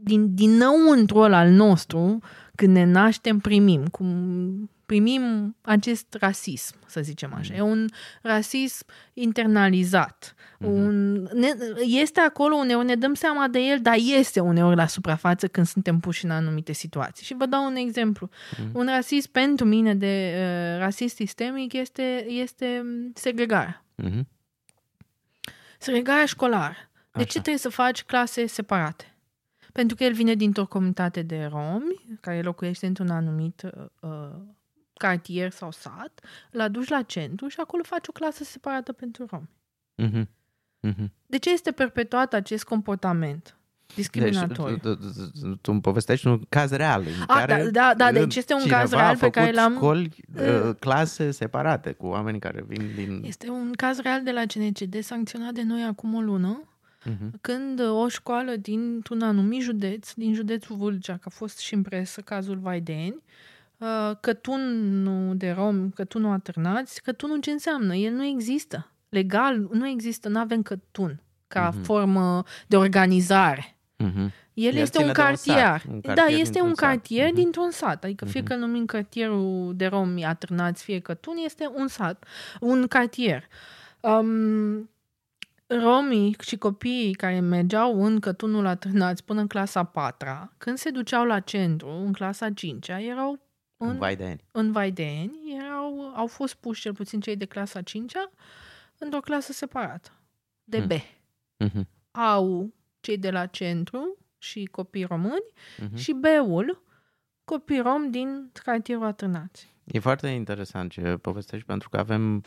din, 0.03 0.35
dinăuntru 0.35 1.19
ăla 1.19 1.39
al 1.39 1.51
nostru, 1.51 2.19
când 2.55 2.73
ne 2.73 2.85
naștem, 2.85 3.39
primim. 3.39 3.87
Cum 3.87 4.71
primim 4.91 5.57
acest 5.61 6.17
rasism, 6.21 6.75
să 6.87 7.01
zicem 7.01 7.35
așa. 7.35 7.53
Mm. 7.53 7.59
E 7.59 7.63
un 7.63 7.87
rasism 8.23 8.87
internalizat. 9.13 10.35
Mm-hmm. 10.35 10.67
Un, 10.67 11.13
ne, 11.23 11.49
este 11.79 12.21
acolo 12.21 12.55
uneori, 12.55 12.87
ne 12.87 12.95
dăm 12.95 13.15
seama 13.15 13.49
de 13.49 13.59
el, 13.59 13.81
dar 13.81 13.97
este 14.19 14.41
uneori 14.41 14.77
la 14.77 14.87
suprafață 14.87 15.49
când 15.49 15.67
suntem 15.67 16.01
puși 16.01 16.25
în 16.25 16.31
anumite 16.31 16.73
situații. 16.73 17.25
Și 17.25 17.35
vă 17.35 17.47
dau 17.47 17.67
un 17.67 17.77
exemplu. 17.77 18.29
Mm. 18.59 18.71
Un 18.73 18.87
rasism 18.87 19.31
pentru 19.31 19.65
mine 19.65 19.95
de 19.95 20.35
uh, 20.35 20.79
rasist 20.79 21.15
sistemic 21.15 21.73
este, 21.73 22.27
este 22.29 22.85
segregarea. 23.15 23.85
Mm-hmm. 24.03 24.23
Segregarea 25.79 26.27
școlară. 26.27 26.77
De 27.13 27.25
ce 27.25 27.33
trebuie 27.33 27.57
să 27.57 27.69
faci 27.69 28.03
clase 28.03 28.47
separate? 28.47 29.10
Pentru 29.73 29.97
că 29.97 30.05
el 30.05 30.13
vine 30.13 30.35
dintr-o 30.35 30.67
comunitate 30.67 31.23
de 31.23 31.45
romi 31.45 32.19
care 32.21 32.43
locuiește 32.43 32.87
într-un 32.87 33.11
anumit 33.11 33.63
uh, 34.01 34.11
cartier 34.95 35.51
sau 35.51 35.71
sat, 35.71 36.21
îl 36.51 36.61
aduci 36.61 36.89
la 36.89 37.03
centru 37.03 37.49
și 37.49 37.61
acolo 37.61 37.83
faci 37.83 38.09
o 38.09 38.13
clasă 38.13 38.45
separată 38.45 38.93
pentru 38.93 39.27
romi. 39.31 39.51
Mm-hmm. 40.03 40.29
Mm-hmm. 40.89 41.11
De 41.27 41.39
ce 41.39 41.51
este 41.51 41.71
perpetuat 41.71 42.35
acest 42.35 42.65
comportament? 42.65 43.55
discriminatoriu. 43.95 44.77
Deci, 44.77 44.93
tu, 45.41 45.57
tu 45.61 45.73
îmi 45.73 45.81
povestești 45.81 46.27
un 46.27 46.41
caz 46.49 46.71
real 46.71 47.01
în 47.01 47.25
A, 47.27 47.35
care 47.35 47.63
da, 47.63 47.71
da, 47.71 47.95
da, 47.97 48.13
deci 48.13 48.37
este 48.37 48.55
un 48.55 48.67
caz 48.69 48.91
real 48.91 49.17
pe 49.17 49.31
care 49.31 49.53
l-am... 49.53 49.75
școli, 49.75 50.17
uh, 50.37 50.75
clase 50.79 51.31
separate 51.31 51.93
cu 51.93 52.07
oameni 52.07 52.39
care 52.39 52.65
vin 52.67 52.91
din... 52.95 53.23
Este 53.27 53.49
un 53.49 53.73
caz 53.73 53.99
real 53.99 54.23
de 54.23 54.31
la 54.31 54.43
CNCD 54.47 55.03
sancționat 55.03 55.53
de 55.53 55.63
noi 55.63 55.83
acum 55.83 56.15
o 56.15 56.21
lună, 56.21 56.63
uh-huh. 57.09 57.41
când 57.41 57.81
o 57.81 58.09
școală 58.09 58.57
dintr-un 58.57 59.23
anumit 59.23 59.63
județ, 59.63 60.13
din 60.13 60.35
județul 60.35 60.77
Vâlcea, 60.77 61.13
că 61.13 61.23
a 61.25 61.31
fost 61.31 61.59
și 61.59 61.75
în 61.75 61.83
presă 61.83 62.21
cazul 62.21 62.59
Vaideni, 62.59 63.23
Uh, 63.81 64.17
cătunul 64.21 65.37
de 65.37 65.51
rom, 65.51 65.91
cătunul 65.91 66.33
atârnați, 66.33 67.03
cătunul 67.03 67.41
ce 67.41 67.51
înseamnă? 67.51 67.95
El 67.95 68.13
nu 68.13 68.25
există. 68.25 68.91
Legal 69.09 69.69
nu 69.73 69.89
există, 69.89 70.29
nu 70.29 70.39
avem 70.39 70.63
cătun 70.63 71.21
ca 71.49 71.73
uh-huh. 71.73 71.83
formă 71.83 72.43
de 72.67 72.77
organizare. 72.77 73.77
Uh-huh. 74.05 74.33
El, 74.55 74.75
El 74.75 74.77
este 74.77 75.05
un 75.05 75.13
cartier. 75.13 75.83
Un, 75.87 75.95
un 75.95 76.01
cartier. 76.01 76.15
Da, 76.15 76.35
este 76.35 76.61
un 76.61 76.75
cartier 76.75 77.31
uh-huh. 77.31 77.35
dintr-un 77.35 77.71
sat. 77.71 78.05
Adică 78.05 78.25
fie 78.25 78.43
că 78.43 78.55
numim 78.55 78.85
cartierul 78.85 79.73
de 79.77 79.87
romi 79.87 80.25
atârnați, 80.25 80.85
fie 80.85 80.99
cătun, 80.99 81.35
este 81.45 81.71
un 81.75 81.89
sat, 81.89 82.25
un 82.61 82.87
cartier. 82.87 83.49
Um, 84.01 84.91
romii 85.79 86.37
și 86.41 86.57
copiii 86.57 87.15
care 87.15 87.41
mergeau 87.41 88.05
în 88.05 88.21
cătunul 88.21 88.67
atârnați 88.67 89.25
până 89.25 89.41
în 89.41 89.47
clasa 89.47 89.85
4 89.85 90.53
când 90.59 90.79
se 90.79 90.91
duceau 90.91 91.25
la 91.25 91.41
centru, 91.41 91.89
în 91.89 92.13
clasa 92.13 92.51
5 92.51 92.89
erau 92.89 93.39
în, 93.77 93.89
în 93.89 93.99
Vaideni. 93.99 94.45
În 94.51 94.73
Vaideni 94.73 95.57
erau, 95.65 96.13
au 96.15 96.27
fost 96.27 96.55
puși 96.55 96.81
cel 96.81 96.95
puțin 96.95 97.21
cei 97.21 97.37
de 97.37 97.45
clasa 97.45 97.83
5 97.83 98.13
într-o 98.99 99.21
clasă 99.21 99.53
separată, 99.53 100.11
de 100.65 100.79
mm. 100.79 100.87
B. 100.87 100.93
Mm-hmm. 101.65 101.87
Au 102.11 102.75
cei 103.01 103.19
de 103.19 103.31
la 103.31 103.47
centru 103.47 104.19
și 104.39 104.65
copii 104.65 105.05
români 105.05 105.45
mm-hmm. 105.79 105.95
și 105.95 106.13
B-ul 106.13 106.83
copii 107.45 107.81
rom 107.81 108.11
din 108.11 108.51
cartierul 108.53 109.05
Atârnați. 109.05 109.75
E 109.85 109.99
foarte 109.99 110.29
interesant 110.29 110.91
ce 110.91 111.17
povestești 111.17 111.67
pentru 111.67 111.89
că 111.89 111.99
avem 111.99 112.43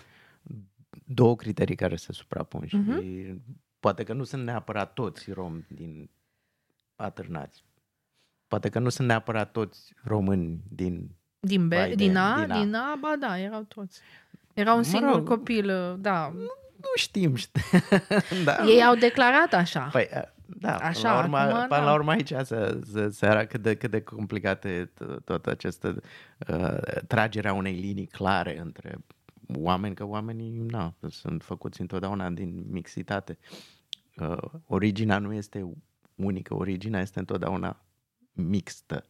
două 1.06 1.36
criterii 1.36 1.76
care 1.76 1.96
se 1.96 2.13
suprapun 2.13 2.66
și 2.66 2.78
mm-hmm. 2.78 3.36
poate 3.80 4.04
că 4.04 4.13
nu 4.13 4.24
sunt 4.24 4.44
neapărat 4.44 4.94
toți 4.94 5.32
romi 5.32 5.66
din 5.70 6.10
Atârnați. 6.96 7.63
Poate 8.48 8.70
că 8.70 8.80
nu 8.80 8.89
sunt 8.89 9.08
neapărat 9.08 9.52
toți 9.52 9.94
români 10.04 10.63
din 10.70 11.16
din, 11.39 11.68
B, 11.68 11.70
Biden, 11.70 11.96
din, 11.96 12.18
A, 12.18 12.39
din 12.42 12.52
A, 12.52 12.60
din 12.60 12.74
A, 12.74 12.98
ba 13.00 13.16
da, 13.20 13.39
erau 13.39 13.62
toți. 13.62 14.00
Era 14.54 14.72
un 14.72 14.78
mă 14.78 14.84
singur 14.84 15.16
rog, 15.16 15.28
copil, 15.28 15.70
uh, 15.70 15.96
da. 16.00 16.32
Nu, 16.34 16.42
nu 16.76 16.92
știm. 16.96 17.36
da. 18.46 18.63
Ei 18.66 18.84
au 18.84 18.96
declarat 18.96 19.54
așa. 19.54 19.89
Păi, 19.92 20.08
uh, 20.16 20.22
da, 20.46 20.76
așa, 20.76 21.13
la 21.13 21.24
urma, 21.24 21.39
acum, 21.39 21.68
până 21.68 21.80
da. 21.80 21.84
la 21.84 21.94
urmă 21.94 22.12
aici 22.12 22.34
se, 22.44 22.80
se, 22.92 23.10
se 23.10 23.26
arată 23.26 23.46
cât 23.46 23.62
de, 23.62 23.76
cât 23.76 23.92
de 23.92 24.02
complicată 24.02 24.68
e 24.68 24.92
toată 25.26 25.50
această 25.50 26.02
uh, 26.48 27.02
tragerea 27.08 27.54
unei 27.54 27.74
linii 27.74 28.08
clare 28.08 28.60
între 28.60 28.98
oameni, 29.58 29.96
că 29.96 30.06
oamenii 30.06 30.50
na, 30.50 30.96
sunt 31.10 31.44
făcuți 31.44 31.82
întotdeauna 31.82 32.30
din 32.30 32.63
mixitate. 32.70 33.38
Uh, 34.18 34.38
originea 34.66 35.18
nu 35.18 35.34
este 35.34 35.72
unică, 36.16 36.56
originea 36.56 37.02
este 37.02 37.20
întotdeauna 37.20 37.86
mixtă 38.32 39.06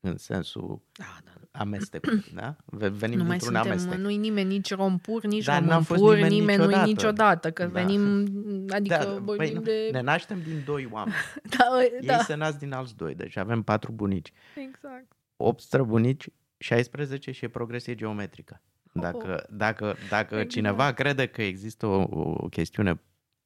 în 0.00 0.16
sensul 0.16 0.82
da, 0.92 1.16
da. 1.24 1.60
amestec, 1.60 2.06
da? 2.34 2.56
Venim 2.66 3.18
nu 3.18 3.22
într-un 3.22 3.38
suntem, 3.38 3.70
amestec. 3.70 3.98
Nu-i 3.98 4.16
nimeni 4.16 4.48
nici 4.48 4.74
rompur, 4.74 5.24
nici 5.24 5.44
Dar 5.44 5.68
rompur, 5.68 6.14
nimeni, 6.14 6.34
nimeni 6.34 6.58
niciodată. 6.58 6.76
nu-i 6.76 6.92
niciodată, 6.92 7.50
că 7.50 7.62
da. 7.62 7.68
venim, 7.68 8.24
adică 8.68 8.96
da, 8.96 9.18
vorbim 9.18 9.52
păi, 9.52 9.62
de... 9.62 9.88
Ne 9.92 10.00
naștem 10.00 10.42
din 10.42 10.62
doi 10.64 10.88
oameni. 10.90 11.16
da, 11.58 11.82
Ei 12.00 12.06
da. 12.06 12.18
se 12.18 12.34
nasc 12.34 12.58
din 12.58 12.72
alți 12.72 12.96
doi, 12.96 13.14
deci 13.14 13.36
avem 13.36 13.62
patru 13.62 13.92
bunici. 13.92 14.32
Exact. 14.68 15.12
8 15.36 15.60
străbunici, 15.60 16.28
16 16.58 17.30
și 17.30 17.44
e 17.44 17.48
progresie 17.48 17.94
geometrică. 17.94 18.62
Dacă, 18.92 19.34
oh. 19.34 19.56
dacă, 19.56 19.96
dacă 20.08 20.34
exact. 20.34 20.50
cineva 20.50 20.92
crede 20.92 21.26
că 21.26 21.42
există 21.42 21.86
o, 21.86 22.06
o 22.10 22.48
chestiune 22.48 23.00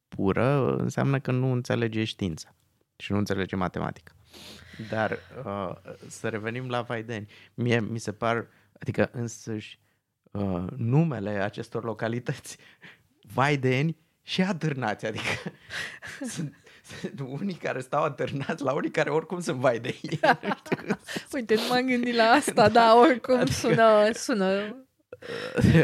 pură, 0.09 0.77
înseamnă 0.77 1.21
că 1.21 1.31
nu 1.31 1.53
înțelege 1.53 2.05
știința 2.05 2.55
și 2.97 3.13
nu 3.13 3.19
înțelege 3.19 3.57
matematică. 3.57 4.13
Dar 4.91 5.19
uh, 5.45 5.71
să 6.09 6.29
revenim 6.29 6.69
la 6.69 6.83
Vaideni. 6.83 7.31
Mie 7.55 7.81
mi 7.81 7.99
se 7.99 8.13
par, 8.13 8.47
adică 8.81 9.11
însăși 9.13 9.81
uh, 10.31 10.65
numele 10.77 11.31
acestor 11.31 11.85
localități, 11.85 12.57
Vaideni 13.35 13.97
și 14.23 14.43
adârnați, 14.43 15.07
adică 15.07 15.53
sunt, 16.33 16.55
sunt 16.83 17.21
unii 17.21 17.55
care 17.55 17.81
stau 17.81 18.03
atârnați 18.05 18.63
la 18.63 18.73
unii 18.73 18.91
care 18.91 19.11
oricum 19.11 19.41
sunt 19.41 19.57
Vaideni. 19.57 20.01
Uite, 21.35 21.55
nu 21.55 21.63
m-am 21.69 21.87
gândit 21.87 22.15
la 22.15 22.25
asta, 22.25 22.69
dar 22.69 22.97
oricum 22.97 23.37
adică... 23.37 23.53
sună, 23.53 24.11
sună 24.13 24.77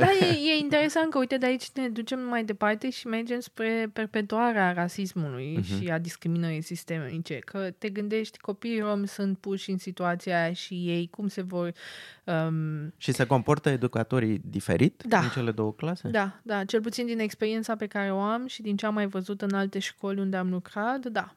da, 0.00 0.06
e, 0.26 0.50
e 0.50 0.58
interesant 0.58 1.10
că, 1.10 1.18
uite, 1.18 1.36
de 1.36 1.46
aici 1.46 1.70
ne 1.70 1.88
ducem 1.88 2.20
mai 2.20 2.44
departe 2.44 2.90
și 2.90 3.06
mergem 3.06 3.40
spre 3.40 3.90
perpetuarea 3.92 4.72
rasismului 4.72 5.58
uh-huh. 5.60 5.82
și 5.82 5.88
a 5.88 5.98
discriminării 5.98 6.62
sistemice. 6.62 7.34
Că 7.34 7.70
te 7.78 7.88
gândești, 7.88 8.38
copiii 8.38 8.80
romi 8.80 9.08
sunt 9.08 9.38
puși 9.38 9.70
în 9.70 9.78
situația 9.78 10.42
aia 10.42 10.52
și 10.52 10.74
ei 10.74 11.08
cum 11.10 11.28
se 11.28 11.42
vor... 11.42 11.72
Um... 12.24 12.92
Și 12.96 13.12
se 13.12 13.26
comportă 13.26 13.68
educatorii 13.68 14.40
diferit 14.44 15.02
da. 15.06 15.18
în 15.18 15.28
cele 15.28 15.50
două 15.50 15.72
clase? 15.72 16.08
Da, 16.08 16.40
da. 16.42 16.64
Cel 16.64 16.80
puțin 16.80 17.06
din 17.06 17.18
experiența 17.18 17.76
pe 17.76 17.86
care 17.86 18.12
o 18.12 18.18
am 18.18 18.46
și 18.46 18.62
din 18.62 18.76
ce 18.76 18.86
am 18.86 18.94
mai 18.94 19.06
văzut 19.06 19.42
în 19.42 19.54
alte 19.54 19.78
școli 19.78 20.20
unde 20.20 20.36
am 20.36 20.50
lucrat, 20.50 21.06
da 21.06 21.36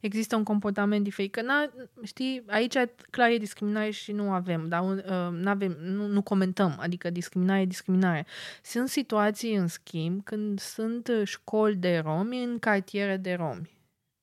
există 0.00 0.36
un 0.36 0.42
comportament 0.42 1.04
diferit. 1.04 1.32
Că, 1.32 1.42
n-a, 1.42 1.70
știi, 2.02 2.42
aici 2.46 2.74
clar 3.10 3.30
e 3.30 3.36
discriminare 3.36 3.90
și 3.90 4.12
nu 4.12 4.32
avem, 4.32 4.68
dar 4.68 4.82
uh, 4.82 5.40
avem 5.44 5.76
nu, 5.82 6.06
nu 6.06 6.22
comentăm, 6.22 6.76
adică 6.80 7.10
discriminare 7.10 7.60
e 7.60 7.66
discriminare. 7.66 8.26
Sunt 8.62 8.88
situații, 8.88 9.54
în 9.54 9.66
schimb, 9.66 10.24
când 10.24 10.60
sunt 10.60 11.10
școli 11.24 11.76
de 11.76 11.98
romi 11.98 12.44
în 12.44 12.58
cartiere 12.58 13.16
de 13.16 13.32
romi 13.32 13.78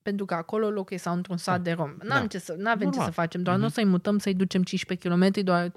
pentru 0.07 0.25
că 0.25 0.33
acolo 0.33 0.69
locul 0.69 0.97
sau 0.97 1.13
într-un 1.15 1.37
sat 1.37 1.55
da. 1.55 1.61
de 1.61 1.71
rom. 1.71 1.95
N-am 2.03 2.21
da. 2.21 2.27
ce 2.27 2.37
să, 2.37 2.55
n-avem 2.57 2.91
ce 2.91 2.99
să 2.99 3.11
facem, 3.11 3.41
doar 3.41 3.55
mm-hmm. 3.55 3.59
nu 3.59 3.65
o 3.65 3.67
mhm. 3.67 3.75
să-i 3.75 3.85
mutăm, 3.85 4.17
să-i 4.17 4.33
ducem 4.33 4.63
15 4.63 5.07
km, 5.07 5.43
doar 5.43 5.71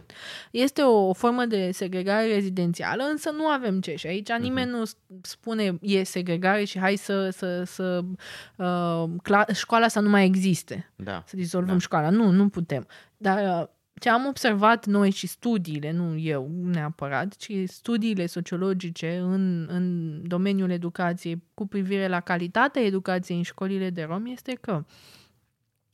este 0.50 0.82
o, 0.82 1.08
o 1.08 1.12
formă 1.12 1.44
de 1.44 1.70
segregare 1.72 2.26
rezidențială, 2.26 3.02
însă 3.02 3.30
nu 3.30 3.46
avem 3.46 3.80
ce 3.80 3.94
și 3.94 4.06
aici 4.06 4.28
mm-hmm. 4.32 4.42
nimeni 4.42 4.70
nu 4.70 4.82
spune 5.22 5.78
e 5.80 6.02
segregare 6.02 6.64
și 6.64 6.78
hai 6.78 6.96
să, 6.96 7.30
să, 7.30 7.62
să 7.64 8.04
uh, 8.56 9.04
cla- 9.22 9.54
școala 9.54 9.88
să 9.88 10.00
nu 10.00 10.08
mai 10.08 10.24
existe, 10.24 10.92
da. 10.96 11.22
să 11.26 11.36
dizolvăm 11.36 11.72
da. 11.72 11.78
școala. 11.78 12.10
Nu, 12.10 12.30
nu 12.30 12.48
putem. 12.48 12.86
Dar 13.16 13.60
uh, 13.60 13.68
ce 14.00 14.08
am 14.08 14.26
observat 14.26 14.86
noi 14.86 15.10
și 15.10 15.26
studiile, 15.26 15.90
nu 15.90 16.16
eu 16.16 16.50
neapărat, 16.64 17.36
ci 17.36 17.52
studiile 17.66 18.26
sociologice 18.26 19.16
în, 19.16 19.68
în 19.70 20.16
domeniul 20.28 20.70
educației 20.70 21.42
cu 21.54 21.66
privire 21.66 22.08
la 22.08 22.20
calitatea 22.20 22.82
educației 22.82 23.36
în 23.36 23.42
școlile 23.42 23.90
de 23.90 24.02
romi 24.02 24.32
este 24.32 24.54
că 24.60 24.84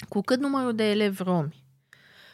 cu 0.08 0.20
cât 0.20 0.40
numărul 0.40 0.74
de 0.74 0.90
elevi 0.90 1.22
romi 1.22 1.64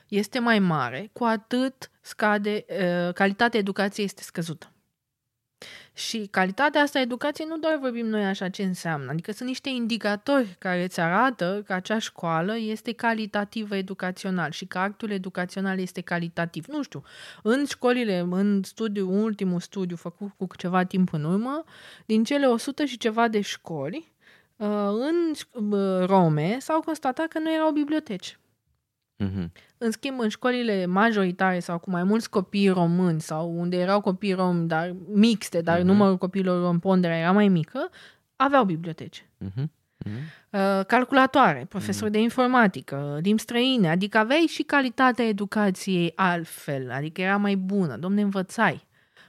este 0.08 0.38
mai 0.38 0.58
mare, 0.58 1.10
cu 1.12 1.24
atât 1.24 1.90
scade, 2.00 2.64
uh, 2.68 3.12
calitatea 3.12 3.60
educației 3.60 4.06
este 4.06 4.22
scăzută. 4.22 4.72
Și 5.94 6.28
calitatea 6.30 6.80
asta 6.82 6.98
a 6.98 7.02
educației 7.02 7.46
nu 7.50 7.58
doar 7.58 7.78
vorbim 7.80 8.06
noi 8.06 8.24
așa 8.24 8.48
ce 8.48 8.62
înseamnă, 8.62 9.10
adică 9.10 9.32
sunt 9.32 9.48
niște 9.48 9.68
indicatori 9.68 10.56
care 10.58 10.82
îți 10.82 11.00
arată 11.00 11.62
că 11.66 11.72
acea 11.72 11.98
școală 11.98 12.56
este 12.56 12.92
calitativă 12.92 13.76
educațional 13.76 14.50
și 14.50 14.66
că 14.66 14.78
actul 14.78 15.10
educațional 15.10 15.78
este 15.78 16.00
calitativ. 16.00 16.66
Nu 16.66 16.82
știu, 16.82 17.02
în 17.42 17.64
școlile, 17.64 18.18
în 18.30 18.62
studiu, 18.62 19.22
ultimul 19.22 19.60
studiu 19.60 19.96
făcut 19.96 20.30
cu 20.36 20.46
ceva 20.56 20.84
timp 20.84 21.12
în 21.12 21.24
urmă, 21.24 21.64
din 22.06 22.24
cele 22.24 22.46
100 22.46 22.84
și 22.84 22.98
ceva 22.98 23.28
de 23.28 23.40
școli, 23.40 24.12
uh, 24.56 24.68
în 24.88 25.32
uh, 25.70 26.06
Rome 26.06 26.56
s-au 26.60 26.80
constatat 26.80 27.26
că 27.28 27.38
nu 27.38 27.52
erau 27.52 27.70
biblioteci. 27.70 28.38
Mhm. 29.24 29.52
În 29.78 29.90
schimb, 29.90 30.20
în 30.20 30.28
școlile 30.28 30.86
majoritare 30.86 31.58
sau 31.58 31.78
cu 31.78 31.90
mai 31.90 32.04
mulți 32.04 32.30
copii 32.30 32.68
români 32.68 33.20
sau 33.20 33.58
unde 33.58 33.76
erau 33.76 34.00
copii 34.00 34.32
romi, 34.32 34.68
dar 34.68 34.94
mixte, 35.12 35.60
dar 35.60 35.78
Mhm. 35.78 35.86
numărul 35.86 36.18
copiilor 36.18 36.60
romi, 36.62 36.78
ponderea 36.80 37.18
era 37.18 37.32
mai 37.32 37.48
mică, 37.48 37.88
aveau 38.36 38.64
biblioteci. 38.64 39.26
Mhm. 39.38 39.72
Mhm. 40.04 40.14
Uh, 40.50 40.84
calculatoare, 40.86 41.66
profesori 41.68 42.10
de 42.10 42.20
informatică, 42.20 43.18
limbi 43.22 43.40
străine, 43.40 43.88
adică 43.90 44.18
aveai 44.18 44.40
și 44.48 44.62
calitatea 44.62 45.24
educației 45.24 46.12
altfel, 46.14 46.90
adică 46.90 47.20
era 47.20 47.36
mai 47.36 47.54
bună, 47.56 47.96
domne, 47.96 48.22
învățai 48.22 48.86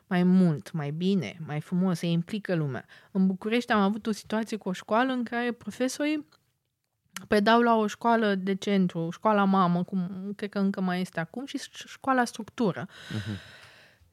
mai 0.07 0.23
mult, 0.23 0.71
mai 0.71 0.91
bine, 0.91 1.37
mai 1.47 1.61
frumos, 1.61 1.97
se 1.97 2.05
implică 2.07 2.55
lumea. 2.55 2.85
În 3.11 3.27
București 3.27 3.71
am 3.71 3.79
avut 3.81 4.07
o 4.07 4.11
situație 4.11 4.57
cu 4.57 4.69
o 4.69 4.71
școală 4.71 5.11
în 5.11 5.23
care 5.23 5.51
profesorii 5.51 6.25
predau 7.27 7.61
la 7.61 7.75
o 7.75 7.87
școală 7.87 8.35
de 8.35 8.55
centru, 8.55 9.09
școala 9.11 9.43
mamă, 9.43 9.83
cum 9.83 10.09
cred 10.35 10.49
că 10.49 10.59
încă 10.59 10.81
mai 10.81 11.01
este 11.01 11.19
acum, 11.19 11.45
și 11.45 11.59
școala 11.73 12.25
structură. 12.25 12.87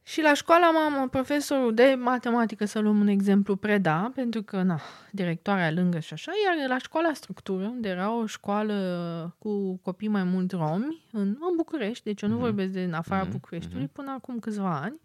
Și 0.02 0.22
la 0.22 0.34
școala 0.34 0.70
mamă, 0.70 1.08
profesorul 1.08 1.74
de 1.74 1.96
matematică, 1.98 2.64
să 2.64 2.78
luăm 2.78 3.00
un 3.00 3.06
exemplu, 3.06 3.56
preda, 3.56 4.10
pentru 4.14 4.42
că, 4.42 4.62
na, 4.62 4.80
directoarea 5.10 5.70
lângă 5.70 5.98
și 5.98 6.12
așa, 6.12 6.32
iar 6.46 6.68
la 6.68 6.78
școala 6.78 7.12
structură, 7.12 7.64
unde 7.64 7.88
era 7.88 8.12
o 8.14 8.26
școală 8.26 9.36
cu 9.38 9.76
copii 9.76 10.08
mai 10.08 10.22
mult 10.24 10.50
romi, 10.52 11.04
în, 11.12 11.20
în 11.28 11.56
București, 11.56 12.04
deci 12.04 12.22
eu 12.22 12.28
nu 12.28 12.34
Mhm. 12.34 12.44
vorbesc 12.44 12.72
de 12.72 12.82
în 12.82 12.92
afara 12.92 13.22
Mhm, 13.22 13.30
Bucureștiului, 13.30 13.84
mhm. 13.84 13.92
până 13.92 14.10
acum 14.10 14.38
câțiva 14.38 14.80
ani, 14.82 15.00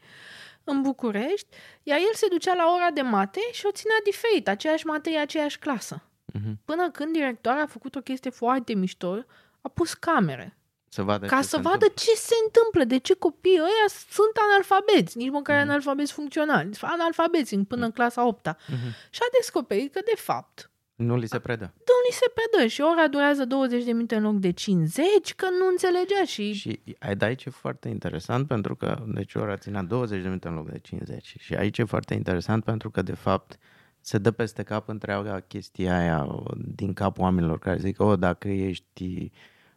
în 0.63 0.81
București, 0.81 1.47
iar 1.83 1.97
el 1.97 2.13
se 2.13 2.27
ducea 2.29 2.53
la 2.55 2.63
ora 2.75 2.91
de 2.93 3.01
mate 3.01 3.39
și 3.51 3.65
o 3.65 3.71
ținea 3.71 3.95
diferit, 4.03 4.47
aceeași 4.47 4.85
materie, 4.85 5.19
aceeași 5.19 5.59
clasă. 5.59 6.01
Mhm. 6.33 6.59
Până 6.65 6.89
când 6.91 7.13
directoarea 7.13 7.63
a 7.63 7.67
făcut 7.67 7.95
o 7.95 7.99
chestie 8.01 8.29
foarte 8.29 8.73
mișto, 8.73 9.25
a 9.61 9.69
pus 9.69 9.93
camere 9.93 10.57
Să 10.89 11.01
vadă 11.01 11.25
ca 11.25 11.35
ce 11.37 11.41
să 11.43 11.49
se 11.49 11.55
vadă 11.61 11.73
întâmplă. 11.73 12.01
ce 12.03 12.15
se 12.15 12.33
întâmplă, 12.45 12.83
de 12.83 12.97
ce 12.97 13.13
copiii 13.15 13.59
ăia 13.59 13.87
sunt 14.09 14.35
analfabeți, 14.49 15.17
nici 15.17 15.29
măcar 15.31 15.55
Mhm. 15.61 15.69
analfabeți 15.69 16.13
funcționali, 16.13 16.75
sunt 16.75 16.91
analfabeți 16.91 17.53
în- 17.53 17.63
până 17.65 17.85
în 17.85 17.91
clasa 17.91 18.25
8 18.27 18.45
Mhm. 18.67 18.89
Și 19.09 19.19
a 19.23 19.27
descoperit 19.39 19.93
că, 19.93 19.99
de 20.05 20.15
fapt, 20.21 20.69
Nu 20.95 21.15
li 21.17 21.27
se 21.27 21.39
predă. 21.39 21.63
nu 21.77 21.93
li 22.07 22.13
se 22.13 22.25
predă 22.33 22.67
și 22.67 22.81
ora 22.81 23.07
durează 23.07 23.45
20 23.45 23.83
de 23.83 23.91
minute 23.91 24.15
în 24.15 24.23
loc 24.23 24.35
de 24.35 24.51
50, 24.51 25.33
că 25.35 25.45
nu 25.59 25.67
înțelegea 25.67 26.23
și... 26.25 26.51
Și 26.53 26.79
ai 26.99 27.15
de 27.15 27.25
aici 27.25 27.45
e 27.45 27.49
foarte 27.49 27.87
interesant 27.89 28.47
pentru 28.47 28.75
că, 28.75 29.03
deci 29.07 29.35
ora 29.35 29.57
ținea 29.57 29.81
20 29.81 30.21
de 30.21 30.27
minute 30.27 30.47
în 30.47 30.53
loc 30.55 30.69
de 30.69 30.79
50 30.79 31.35
și 31.39 31.53
aici 31.53 31.77
e 31.77 31.83
foarte 31.83 32.13
interesant 32.13 32.63
pentru 32.63 32.89
că, 32.91 33.01
de 33.01 33.15
fapt, 33.15 33.57
se 34.05 34.17
dă 34.17 34.31
peste 34.31 34.63
cap 34.63 34.87
întreaga 34.87 35.39
chestia 35.39 35.97
aia 35.97 36.27
din 36.57 36.93
capul 36.93 37.23
oamenilor 37.23 37.59
care 37.59 37.77
zic, 37.77 37.99
o, 38.01 38.15
dacă 38.15 38.47
ești 38.47 39.31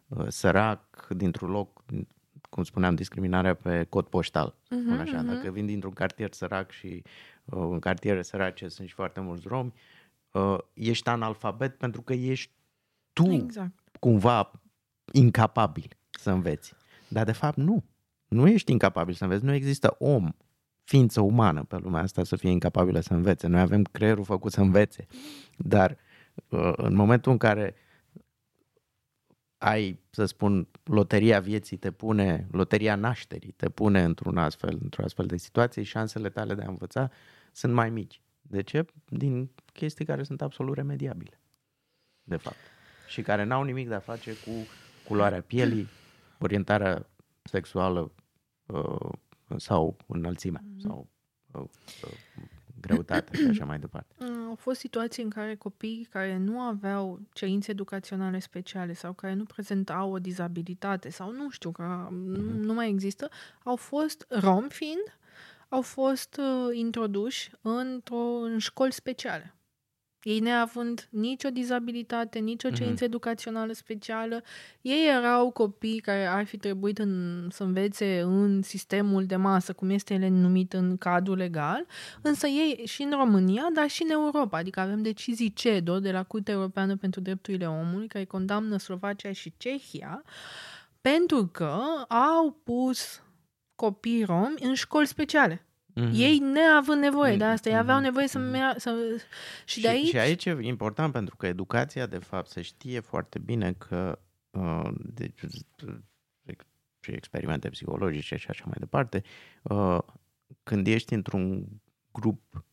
uh, 0.07 0.25
sărac 0.27 1.07
dintr-un 1.09 1.49
loc, 1.49 1.83
cum 2.49 2.63
spuneam, 2.63 2.95
discriminarea 2.95 3.53
pe 3.53 3.83
cod 3.83 4.05
poștal, 4.05 4.55
spun 4.63 4.83
Mhm, 4.83 4.99
așa, 4.99 5.17
mhm. 5.17 5.27
dacă 5.27 5.49
vin 5.51 5.65
dintr-un 5.65 5.93
cartier 5.93 6.33
sărac 6.33 6.71
și 6.71 7.03
uh, 7.45 7.67
în 7.71 7.79
cartiere 7.79 8.21
sărace 8.21 8.67
sunt 8.67 8.87
și 8.87 8.93
foarte 8.93 9.19
mulți 9.19 9.47
romi, 9.47 9.73
uh, 10.31 10.57
ești 10.73 11.09
analfabet 11.09 11.77
pentru 11.77 12.01
că 12.01 12.13
ești 12.13 12.51
tu 13.13 13.31
Exact. 13.31 13.73
cumva 13.99 14.51
incapabil 15.11 15.97
să 16.09 16.31
înveți. 16.31 16.73
Dar 17.07 17.25
de 17.25 17.31
fapt 17.31 17.57
nu. 17.57 17.83
Nu 18.27 18.47
ești 18.47 18.71
incapabil 18.71 19.13
să 19.13 19.23
înveți. 19.23 19.45
Nu 19.45 19.53
există 19.53 19.95
om, 19.99 20.31
ființă 20.89 21.21
umană 21.21 21.63
pe 21.63 21.77
lumea 21.77 22.01
asta 22.01 22.23
să 22.23 22.35
fie 22.35 22.49
incapabilă 22.49 22.99
să 22.99 23.13
învețe. 23.13 23.47
Noi 23.47 23.61
avem 23.61 23.83
creierul 23.83 24.23
făcut 24.23 24.51
să 24.51 24.61
învețe. 24.61 25.07
Dar 25.57 25.97
uh, 26.49 26.73
în 26.75 26.95
momentul 26.95 27.31
în 27.31 27.37
care 27.37 27.75
ai, 29.57 29.99
să 30.09 30.25
spun, 30.25 30.67
loteria 30.83 31.39
vieții 31.39 31.77
te 31.77 31.91
pune, 31.91 32.47
loteria 32.51 32.95
nașterii 32.95 33.51
te 33.51 33.69
pune 33.69 34.03
într-un 34.03 34.37
astfel, 34.37 34.77
într-o 34.81 35.03
astfel 35.03 35.25
de 35.25 35.37
situație, 35.37 35.83
șansele 35.83 36.29
tale 36.29 36.53
de 36.53 36.61
a 36.61 36.67
învăța 36.67 37.11
sunt 37.51 37.73
mai 37.73 37.89
mici. 37.89 38.21
De 38.41 38.61
ce? 38.61 38.85
Din 39.05 39.49
chestii 39.73 40.05
care 40.05 40.23
sunt 40.23 40.41
absolut 40.41 40.75
remediabile, 40.75 41.39
de 42.23 42.35
fapt. 42.35 42.57
Și 43.07 43.21
care 43.21 43.43
n-au 43.43 43.63
nimic 43.63 43.87
de 43.87 43.93
a 43.93 43.99
face 43.99 44.31
cu 44.31 44.51
culoarea 45.07 45.41
pielii, 45.41 45.87
orientarea 46.39 47.09
sexuală 47.43 48.11
uh, 48.65 49.11
sau 49.57 49.97
înălțimea 50.07 50.63
sau 50.77 51.07
uh, 51.51 51.61
uh, 51.61 52.11
greutatea 52.81 53.39
și 53.39 53.47
așa 53.47 53.65
mai 53.65 53.79
departe. 53.79 54.15
Au 54.49 54.55
fost 54.55 54.79
situații 54.79 55.23
în 55.23 55.29
care 55.29 55.55
copiii 55.55 56.07
care 56.09 56.37
nu 56.37 56.59
aveau 56.59 57.19
cerințe 57.33 57.71
educaționale 57.71 58.39
speciale 58.39 58.93
sau 58.93 59.13
care 59.13 59.33
nu 59.33 59.43
prezentau 59.43 60.11
o 60.11 60.19
dizabilitate 60.19 61.09
sau 61.09 61.31
nu 61.31 61.49
știu, 61.49 61.71
că 61.71 62.07
nu, 62.11 62.53
nu 62.53 62.73
mai 62.73 62.89
există, 62.89 63.29
au 63.63 63.75
fost 63.75 64.25
rom 64.29 64.67
fiind, 64.67 65.19
au 65.69 65.81
fost 65.81 66.39
uh, 66.39 66.77
introduși 66.77 67.51
într-o, 67.61 68.17
în 68.17 68.57
școli 68.57 68.91
speciale. 68.91 69.53
Ei 70.23 70.39
neavând 70.39 71.07
nicio 71.11 71.49
dizabilitate, 71.49 72.39
nicio 72.39 72.69
cerință 72.69 73.03
educațională 73.03 73.73
specială, 73.73 74.43
ei 74.81 75.07
erau 75.07 75.51
copii 75.51 75.99
care 75.99 76.25
ar 76.25 76.45
fi 76.45 76.57
trebuit 76.57 76.97
în, 76.97 77.47
să 77.51 77.63
învețe 77.63 78.19
în 78.19 78.61
sistemul 78.61 79.25
de 79.25 79.35
masă, 79.35 79.73
cum 79.73 79.89
este 79.89 80.13
el 80.13 80.31
numit 80.31 80.73
în 80.73 80.97
cadrul 80.97 81.37
legal, 81.37 81.85
însă 82.21 82.47
ei 82.47 82.81
și 82.85 83.01
în 83.01 83.11
România, 83.11 83.67
dar 83.73 83.87
și 83.87 84.03
în 84.03 84.09
Europa, 84.09 84.57
adică 84.57 84.79
avem 84.79 85.01
decizii 85.01 85.53
CEDO 85.53 85.99
de 85.99 86.11
la 86.11 86.23
Curtea 86.23 86.53
Europeană 86.53 86.95
pentru 86.95 87.21
Drepturile 87.21 87.67
Omului, 87.67 88.07
care 88.07 88.25
condamnă 88.25 88.77
Slovacia 88.77 89.31
și 89.31 89.53
Cehia, 89.57 90.23
pentru 91.01 91.47
că 91.47 91.81
au 92.07 92.61
pus 92.63 93.21
copii 93.75 94.23
romi 94.23 94.55
în 94.59 94.73
școli 94.73 95.07
speciale. 95.07 95.68
Mhm. 95.99 96.11
Ei 96.13 96.37
neavând 96.37 97.01
nevoie 97.01 97.37
de 97.37 97.43
asta, 97.43 97.69
ei 97.69 97.75
Mhm, 97.75 97.83
aveau 97.83 97.99
nevoie 97.99 98.27
să 98.27 98.39
mhm. 98.39 98.49
meargă... 98.49 98.79
Să... 98.79 99.21
Și 99.65 99.81
de 99.81 99.87
aici... 99.87 100.07
Și 100.07 100.17
aici 100.17 100.45
e 100.45 100.57
important 100.61 101.11
pentru 101.11 101.35
că 101.35 101.47
educația, 101.47 102.05
de 102.05 102.17
fapt, 102.17 102.49
se 102.49 102.61
știe 102.61 102.99
foarte 102.99 103.39
bine 103.39 103.73
că 103.73 104.19
uh, 104.49 104.89
deci, 105.13 105.39
și 106.99 107.11
experimente 107.11 107.69
psihologice 107.69 108.35
și 108.35 108.47
așa 108.49 108.63
mai 108.65 108.75
departe, 108.79 109.23
uh, 109.63 109.97
când 110.63 110.87
ești 110.87 111.13
într-un 111.13 111.67
grup 112.11 112.65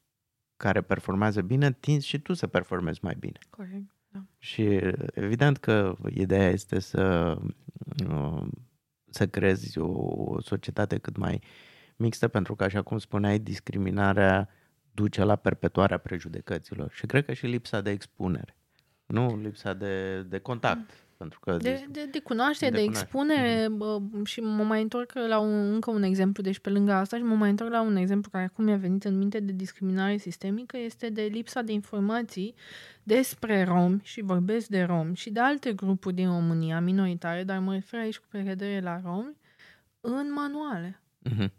care 0.57 0.83
performează 0.83 1.43
bine, 1.43 1.73
tinzi 1.73 2.07
și 2.07 2.21
tu 2.21 2.33
să 2.33 2.47
performezi 2.47 2.99
mai 3.03 3.17
bine. 3.19 3.39
Corect. 3.51 3.95
Da. 4.09 4.25
Și 4.39 4.62
evident 5.15 5.57
că 5.57 5.97
ideea 6.11 6.49
este 6.49 6.79
să, 6.79 7.37
uh, 8.09 8.47
să 9.11 9.29
creezi 9.29 9.79
o 9.79 10.41
societate 10.41 10.99
cât 10.99 11.17
mai 11.17 11.41
mixtă, 11.97 12.29
pentru 12.29 12.55
că, 12.55 12.65
așa 12.65 12.83
cum 12.83 12.99
spuneai, 12.99 13.39
discriminarea 13.39 14.49
duce 14.93 15.25
la 15.25 15.37
perpetuarea 15.37 15.99
prejudecăților. 15.99 16.91
Și 16.93 17.07
cred 17.07 17.25
că 17.25 17.33
și 17.33 17.47
lipsa 17.47 17.81
de 17.81 17.91
expunere, 17.91 18.57
nu 19.07 19.41
lipsa 19.43 19.73
de, 19.73 20.23
de 20.23 20.39
contact. 20.39 20.91
Pentru 21.17 21.41
că 21.41 21.57
De, 21.57 21.87
de, 21.91 22.09
de 22.11 22.19
cunoaștere, 22.19 22.71
de, 22.71 22.77
De 22.77 22.83
de 22.83 22.89
cunoaștere. 22.89 23.31
expunere 23.31 23.69
bă, 23.69 23.99
și 24.25 24.41
mă 24.41 24.63
mai 24.63 24.83
întorc 24.83 25.13
la 25.29 25.39
un, 25.39 25.73
încă 25.73 25.91
un 25.91 26.03
exemplu, 26.03 26.43
deci 26.43 26.59
pe 26.59 26.71
lângă 26.71 26.93
asta 26.93 27.17
și 27.17 27.23
mă 27.23 27.35
mai 27.35 27.51
întorc 27.51 27.71
la 27.71 27.83
un 27.83 27.97
exemplu 27.97 28.31
care 28.31 28.45
acum 28.45 28.65
mi-a 28.65 28.77
venit 28.77 29.05
în 29.05 29.19
minte 29.19 29.41
de 29.41 29.53
discriminare 29.53 30.17
sistemică, 30.17 30.77
este 30.77 31.09
de 31.11 31.23
lipsa 31.23 31.63
de 31.63 31.73
informații 31.73 32.55
despre 33.03 33.65
romi 33.65 34.01
și 34.03 34.21
vorbesc 34.21 34.67
de 34.67 34.83
romi 34.83 35.17
și 35.17 35.31
de 35.31 35.41
alte 35.41 35.73
grupuri 35.73 36.15
din 36.15 36.27
România, 36.27 36.81
minoritare, 36.81 37.45
dar 37.45 37.59
mă 37.59 37.73
refer 37.73 38.01
aici 38.01 38.19
cu 38.19 38.27
precădere 38.29 38.81
la 38.81 39.01
romi, 39.05 39.37
în 40.01 40.33
manuale. 40.33 41.01
Mhm. 41.19 41.53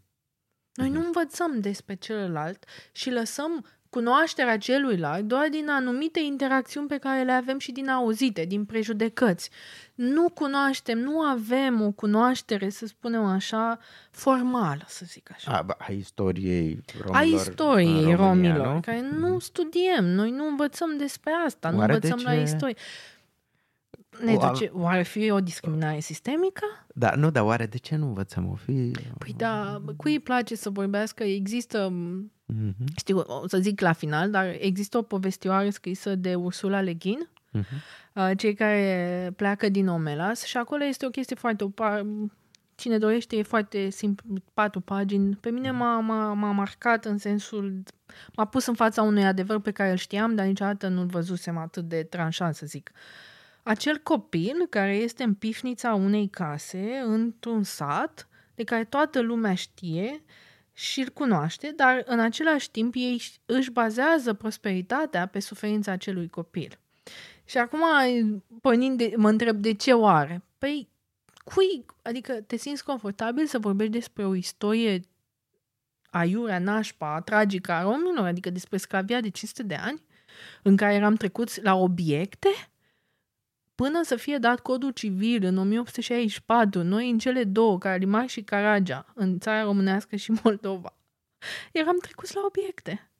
Noi 0.77 0.89
nu 0.89 0.99
învățăm 1.05 1.59
despre 1.59 1.95
celălalt 1.95 2.65
și 2.91 3.09
lăsăm 3.11 3.65
cunoașterea 3.89 4.57
celuilalt 4.57 5.23
doar 5.25 5.47
din 5.49 5.69
anumite 5.69 6.19
interacțiuni 6.19 6.87
pe 6.87 6.97
care 6.97 7.23
le 7.23 7.31
avem 7.31 7.59
și 7.59 7.71
din 7.71 7.89
auzite, 7.89 8.45
din 8.45 8.65
prejudecăți. 8.65 9.49
Nu 9.95 10.29
cunoaștem, 10.29 10.97
nu 10.97 11.19
avem 11.19 11.81
o 11.81 11.91
cunoaștere, 11.91 12.69
să 12.69 12.85
spunem 12.85 13.23
așa, 13.23 13.79
formală, 14.11 14.83
să 14.87 15.03
zic 15.05 15.29
așa. 15.33 15.51
A, 15.51 15.61
ba, 15.61 15.75
a 15.79 15.91
istoriei 15.91 16.83
romilor 16.97 17.15
a 17.15 17.21
în 17.21 17.33
istoriei 17.33 18.13
România, 18.15 18.15
romilor, 18.15 18.73
nu? 18.73 18.79
care 18.79 19.01
nu 19.17 19.39
studiem, 19.39 20.05
noi 20.05 20.31
nu 20.31 20.47
învățăm 20.47 20.97
despre 20.97 21.31
asta, 21.45 21.69
nu 21.69 21.77
Oare 21.77 21.97
de 21.97 22.07
învățăm 22.07 22.31
la 22.31 22.37
ce- 22.37 22.41
istorie. 22.41 22.75
Ne 24.23 24.35
Oam- 24.35 24.51
duce, 24.51 24.71
oare 24.73 25.03
fi 25.03 25.31
o 25.31 25.39
discriminare 25.39 25.99
sistemică? 25.99 26.65
Da, 26.93 27.11
nu, 27.15 27.31
dar 27.31 27.43
oare 27.43 27.65
de 27.65 27.77
ce 27.77 27.95
nu 27.95 28.05
învățăm? 28.05 28.49
O 28.49 28.55
fi... 28.55 28.91
Păi 29.17 29.33
da, 29.37 29.81
cui 29.95 30.11
îi 30.11 30.19
place 30.19 30.55
să 30.55 30.69
vorbească? 30.69 31.23
Există, 31.23 31.91
Mhm, 32.47 32.83
știu, 32.95 33.17
o 33.17 33.47
să 33.47 33.57
zic 33.57 33.81
la 33.81 33.91
final, 33.91 34.31
dar 34.31 34.55
există 34.59 34.97
o 34.97 35.01
povestioară 35.01 35.69
scrisă 35.69 36.15
de 36.15 36.35
Ursula 36.35 36.81
Le 36.81 36.93
Guin, 36.93 37.29
mhm. 37.51 37.65
uh, 38.13 38.31
cei 38.37 38.53
care 38.53 39.33
pleacă 39.35 39.69
din 39.69 39.87
Omelas 39.87 40.43
și 40.43 40.57
acolo 40.57 40.83
este 40.83 41.05
o 41.05 41.09
chestie 41.09 41.35
foarte... 41.35 41.63
O 41.63 41.69
par, 41.69 42.05
cine 42.75 42.97
dorește 42.97 43.35
e 43.35 43.43
foarte 43.43 43.89
simplu, 43.89 44.33
patru 44.53 44.79
pagini. 44.79 45.35
Pe 45.35 45.49
mine 45.49 45.71
m-a, 45.71 45.99
m-a, 45.99 46.33
m-a 46.33 46.51
marcat 46.51 47.05
în 47.05 47.17
sensul... 47.17 47.83
M-a 48.35 48.45
pus 48.45 48.65
în 48.65 48.73
fața 48.73 49.01
unui 49.01 49.25
adevăr 49.25 49.59
pe 49.59 49.71
care 49.71 49.91
îl 49.91 49.97
știam, 49.97 50.35
dar 50.35 50.45
niciodată 50.45 50.87
nu-l 50.87 51.05
văzusem 51.05 51.57
atât 51.57 51.83
de 51.83 52.03
tranșant, 52.03 52.55
să 52.55 52.65
zic. 52.65 52.91
Acel 53.67 53.97
copil 53.97 54.67
care 54.69 54.95
este 54.95 55.23
în 55.23 55.33
pifnița 55.33 55.93
unei 55.93 56.27
case, 56.27 57.01
într-un 57.03 57.63
sat, 57.63 58.27
de 58.55 58.63
care 58.63 58.83
toată 58.83 59.19
lumea 59.19 59.55
știe 59.55 60.23
și 60.73 60.99
îl 60.99 61.09
cunoaște, 61.09 61.73
dar 61.75 62.03
în 62.05 62.19
același 62.19 62.71
timp 62.71 62.93
ei 62.95 63.21
își 63.45 63.71
bazează 63.71 64.33
prosperitatea 64.33 65.25
pe 65.25 65.39
suferința 65.39 65.91
acelui 65.91 66.29
copil. 66.29 66.79
Și 67.45 67.57
acum, 67.57 67.79
pornind 68.61 68.97
de, 68.97 69.13
mă 69.15 69.29
întreb 69.29 69.57
de 69.57 69.73
ce 69.73 69.93
oare? 69.93 70.43
Păi, 70.57 70.89
cui, 71.43 71.85
adică 72.01 72.33
te 72.33 72.55
simți 72.55 72.83
confortabil 72.83 73.45
să 73.45 73.59
vorbești 73.59 73.93
despre 73.93 74.25
o 74.25 74.35
istorie 74.35 75.01
aiurea, 76.09 76.59
nașpa, 76.59 77.21
tragică 77.21 77.71
a 77.71 77.81
romilor, 77.81 78.25
adică 78.25 78.49
despre 78.49 78.77
sclavia 78.77 79.21
de 79.21 79.29
500 79.29 79.63
de 79.63 79.75
ani, 79.75 80.01
în 80.63 80.75
care 80.75 80.93
eram 80.93 81.15
trecuți 81.15 81.61
la 81.61 81.75
obiecte? 81.75 82.49
Până 83.83 84.03
să 84.03 84.15
fie 84.15 84.37
dat 84.37 84.59
codul 84.59 84.91
civil 84.91 85.43
în 85.43 85.57
1864, 85.57 86.83
noi 86.83 87.09
în 87.09 87.17
cele 87.17 87.43
două, 87.43 87.77
Calimar 87.77 88.27
și 88.27 88.41
Caragea, 88.41 89.05
în 89.15 89.39
țara 89.39 89.63
românească 89.63 90.15
și 90.15 90.33
Moldova, 90.43 90.97
eram 91.71 91.97
trecuți 92.01 92.35
la 92.35 92.41
obiecte. 92.45 93.11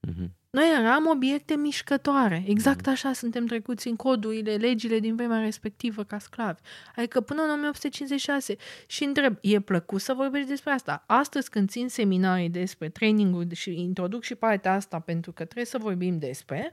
Mhm. 0.00 0.34
Noi 0.50 0.70
eram 0.78 1.06
obiecte 1.06 1.56
mișcătoare. 1.56 2.44
Exact 2.46 2.86
așa 2.86 3.12
suntem 3.12 3.46
trecuți 3.46 3.88
în 3.88 3.96
codurile, 3.96 4.54
legile 4.54 4.98
din 4.98 5.16
vremea 5.16 5.40
respectivă 5.40 6.04
ca 6.04 6.18
sclavi. 6.18 6.60
Adică 6.96 7.20
până 7.20 7.42
în 7.42 7.50
1856. 7.50 8.56
Și 8.86 9.04
întreb, 9.04 9.36
e 9.40 9.60
plăcut 9.60 10.00
să 10.00 10.14
vorbești 10.14 10.48
despre 10.48 10.70
asta? 10.70 11.04
Astăzi 11.06 11.50
când 11.50 11.68
țin 11.68 11.88
seminarii 11.88 12.50
despre 12.50 12.88
training 12.88 13.52
și 13.52 13.80
introduc 13.80 14.22
și 14.22 14.34
partea 14.34 14.72
asta 14.72 14.98
pentru 14.98 15.32
că 15.32 15.44
trebuie 15.44 15.64
să 15.64 15.78
vorbim 15.78 16.18
despre, 16.18 16.72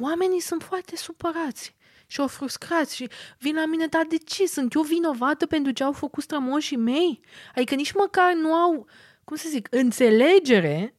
oamenii 0.00 0.40
sunt 0.40 0.62
foarte 0.62 0.96
supărați 0.96 1.78
și 2.10 2.20
o 2.20 2.26
frustrați 2.26 2.96
și 2.96 3.08
vin 3.38 3.54
la 3.54 3.66
mine, 3.66 3.86
dar 3.86 4.04
de 4.08 4.16
ce? 4.16 4.46
Sunt 4.46 4.74
eu 4.74 4.82
vinovată 4.82 5.46
pentru 5.46 5.72
ce 5.72 5.84
au 5.84 5.92
făcut 5.92 6.22
strămoșii 6.22 6.76
mei? 6.76 7.20
Adică 7.54 7.74
nici 7.74 7.92
măcar 7.92 8.32
nu 8.34 8.52
au, 8.52 8.86
cum 9.24 9.36
să 9.36 9.46
zic, 9.48 9.68
înțelegere 9.70 10.94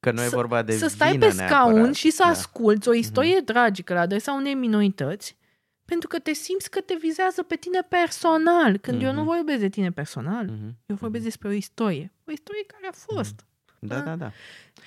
Că 0.00 0.10
nu 0.10 0.22
e 0.22 0.28
să- 0.28 0.36
vorba 0.36 0.62
de 0.62 0.76
să 0.76 0.86
stai 0.86 1.10
vină 1.10 1.26
pe 1.26 1.32
scaun 1.32 1.72
neapărat. 1.72 1.94
și 1.94 2.10
să 2.10 2.22
Da. 2.22 2.28
asculți 2.28 2.88
o 2.88 2.92
istorie 2.94 3.40
tragică 3.40 3.94
la 3.94 4.00
adresa 4.00 4.32
unei 4.32 4.54
minorități 4.54 5.36
pentru 5.84 6.08
că 6.08 6.18
te 6.18 6.32
simți 6.32 6.70
că 6.70 6.80
te 6.80 6.94
vizează 7.00 7.42
pe 7.42 7.56
tine 7.56 7.80
personal. 7.88 8.76
Când 8.76 9.02
eu 9.02 9.12
nu 9.12 9.20
Mhm. 9.22 9.26
vorbesc 9.34 9.60
de 9.60 9.68
tine 9.68 9.90
personal, 9.92 10.44
Mhm. 10.44 10.76
eu 10.86 10.96
vorbesc 10.96 11.24
despre 11.24 11.48
o 11.48 11.52
istorie. 11.52 12.12
O 12.26 12.32
istorie 12.32 12.64
care 12.66 12.86
a 12.86 12.92
fost. 12.92 13.44
Da, 13.86 14.00
da, 14.00 14.16
da. 14.16 14.32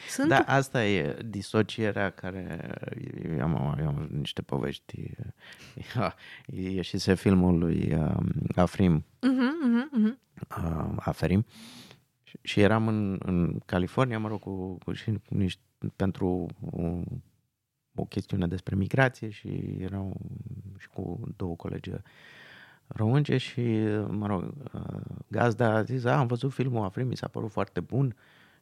Sunt 0.09 0.29
Da, 0.29 0.38
asta 0.38 0.85
e 0.85 1.17
disocierea 1.25 2.09
care... 2.09 2.71
Eu 3.38 3.41
am, 3.41 3.77
eu 3.79 3.88
am 3.88 4.07
niște 4.12 4.41
povești. 4.41 5.12
E 6.45 6.69
ieșise 6.69 7.15
filmul 7.15 7.57
lui 7.57 7.93
um, 7.93 8.31
Afrim, 8.55 9.05
Mhm, 9.21 9.53
mhm, 9.63 9.89
mhm. 9.91 10.19
uh, 10.57 10.95
Aferim 10.99 11.45
și, 12.23 12.38
și 12.41 12.59
eram 12.59 12.88
în, 12.88 13.19
în 13.25 13.59
California, 13.65 14.19
mă 14.19 14.27
rog, 14.27 14.39
cu, 14.39 14.77
cu, 14.85 14.93
și 14.93 15.12
cu 15.12 15.35
niște, 15.35 15.62
pentru 15.95 16.47
o, 16.71 16.99
o 17.95 18.05
chestiune 18.05 18.47
despre 18.47 18.75
migrație 18.75 19.29
și 19.29 19.77
erau 19.79 20.21
și 20.77 20.88
cu 20.88 21.19
două 21.38 21.55
colegi 21.55 21.91
românce 22.88 23.38
și, 23.38 23.62
mă 24.09 24.27
rog, 24.27 24.53
uh, 24.73 25.01
gazda 25.27 25.73
a 25.73 25.83
zis, 25.83 26.03
a, 26.03 26.17
am 26.17 26.27
văzut 26.27 26.53
filmul 26.53 26.83
Afrim, 26.85 27.07
mi 27.07 27.17
s-a 27.17 27.27
părut 27.27 27.51
foarte 27.51 27.79
bun 27.79 28.15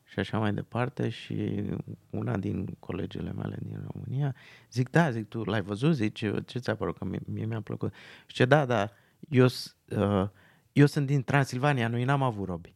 și 0.09 0.19
așa 0.19 0.37
mai 0.39 0.53
departe 0.53 1.09
și 1.09 1.63
una 2.09 2.37
din 2.37 2.75
colegele 2.79 3.31
mele 3.31 3.57
din 3.61 3.87
România 3.91 4.35
zic, 4.71 4.89
da, 4.89 5.11
zic, 5.11 5.27
tu 5.27 5.43
l-ai 5.43 5.61
văzut? 5.61 5.93
Zice, 5.95 6.41
ce 6.45 6.59
ți-a 6.59 6.75
părut? 6.75 6.97
Că 6.97 7.05
mie, 7.05 7.19
mie 7.25 7.45
mi-a 7.45 7.61
plăcut. 7.61 7.93
Și 8.25 8.35
ce 8.35 8.45
da, 8.45 8.65
da, 8.65 8.89
eu, 9.29 9.47
s- 9.47 9.75
uh, 9.89 10.27
eu 10.73 10.85
sunt 10.85 11.05
din 11.05 11.23
Transilvania, 11.23 11.87
noi 11.87 12.03
n-am 12.03 12.21
avut 12.23 12.47
robi. 12.47 12.75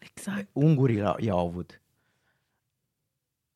Exact. 0.00 0.48
Ungurii 0.52 0.98
l-au- 1.00 1.16
i-au 1.18 1.46
avut. 1.46 1.80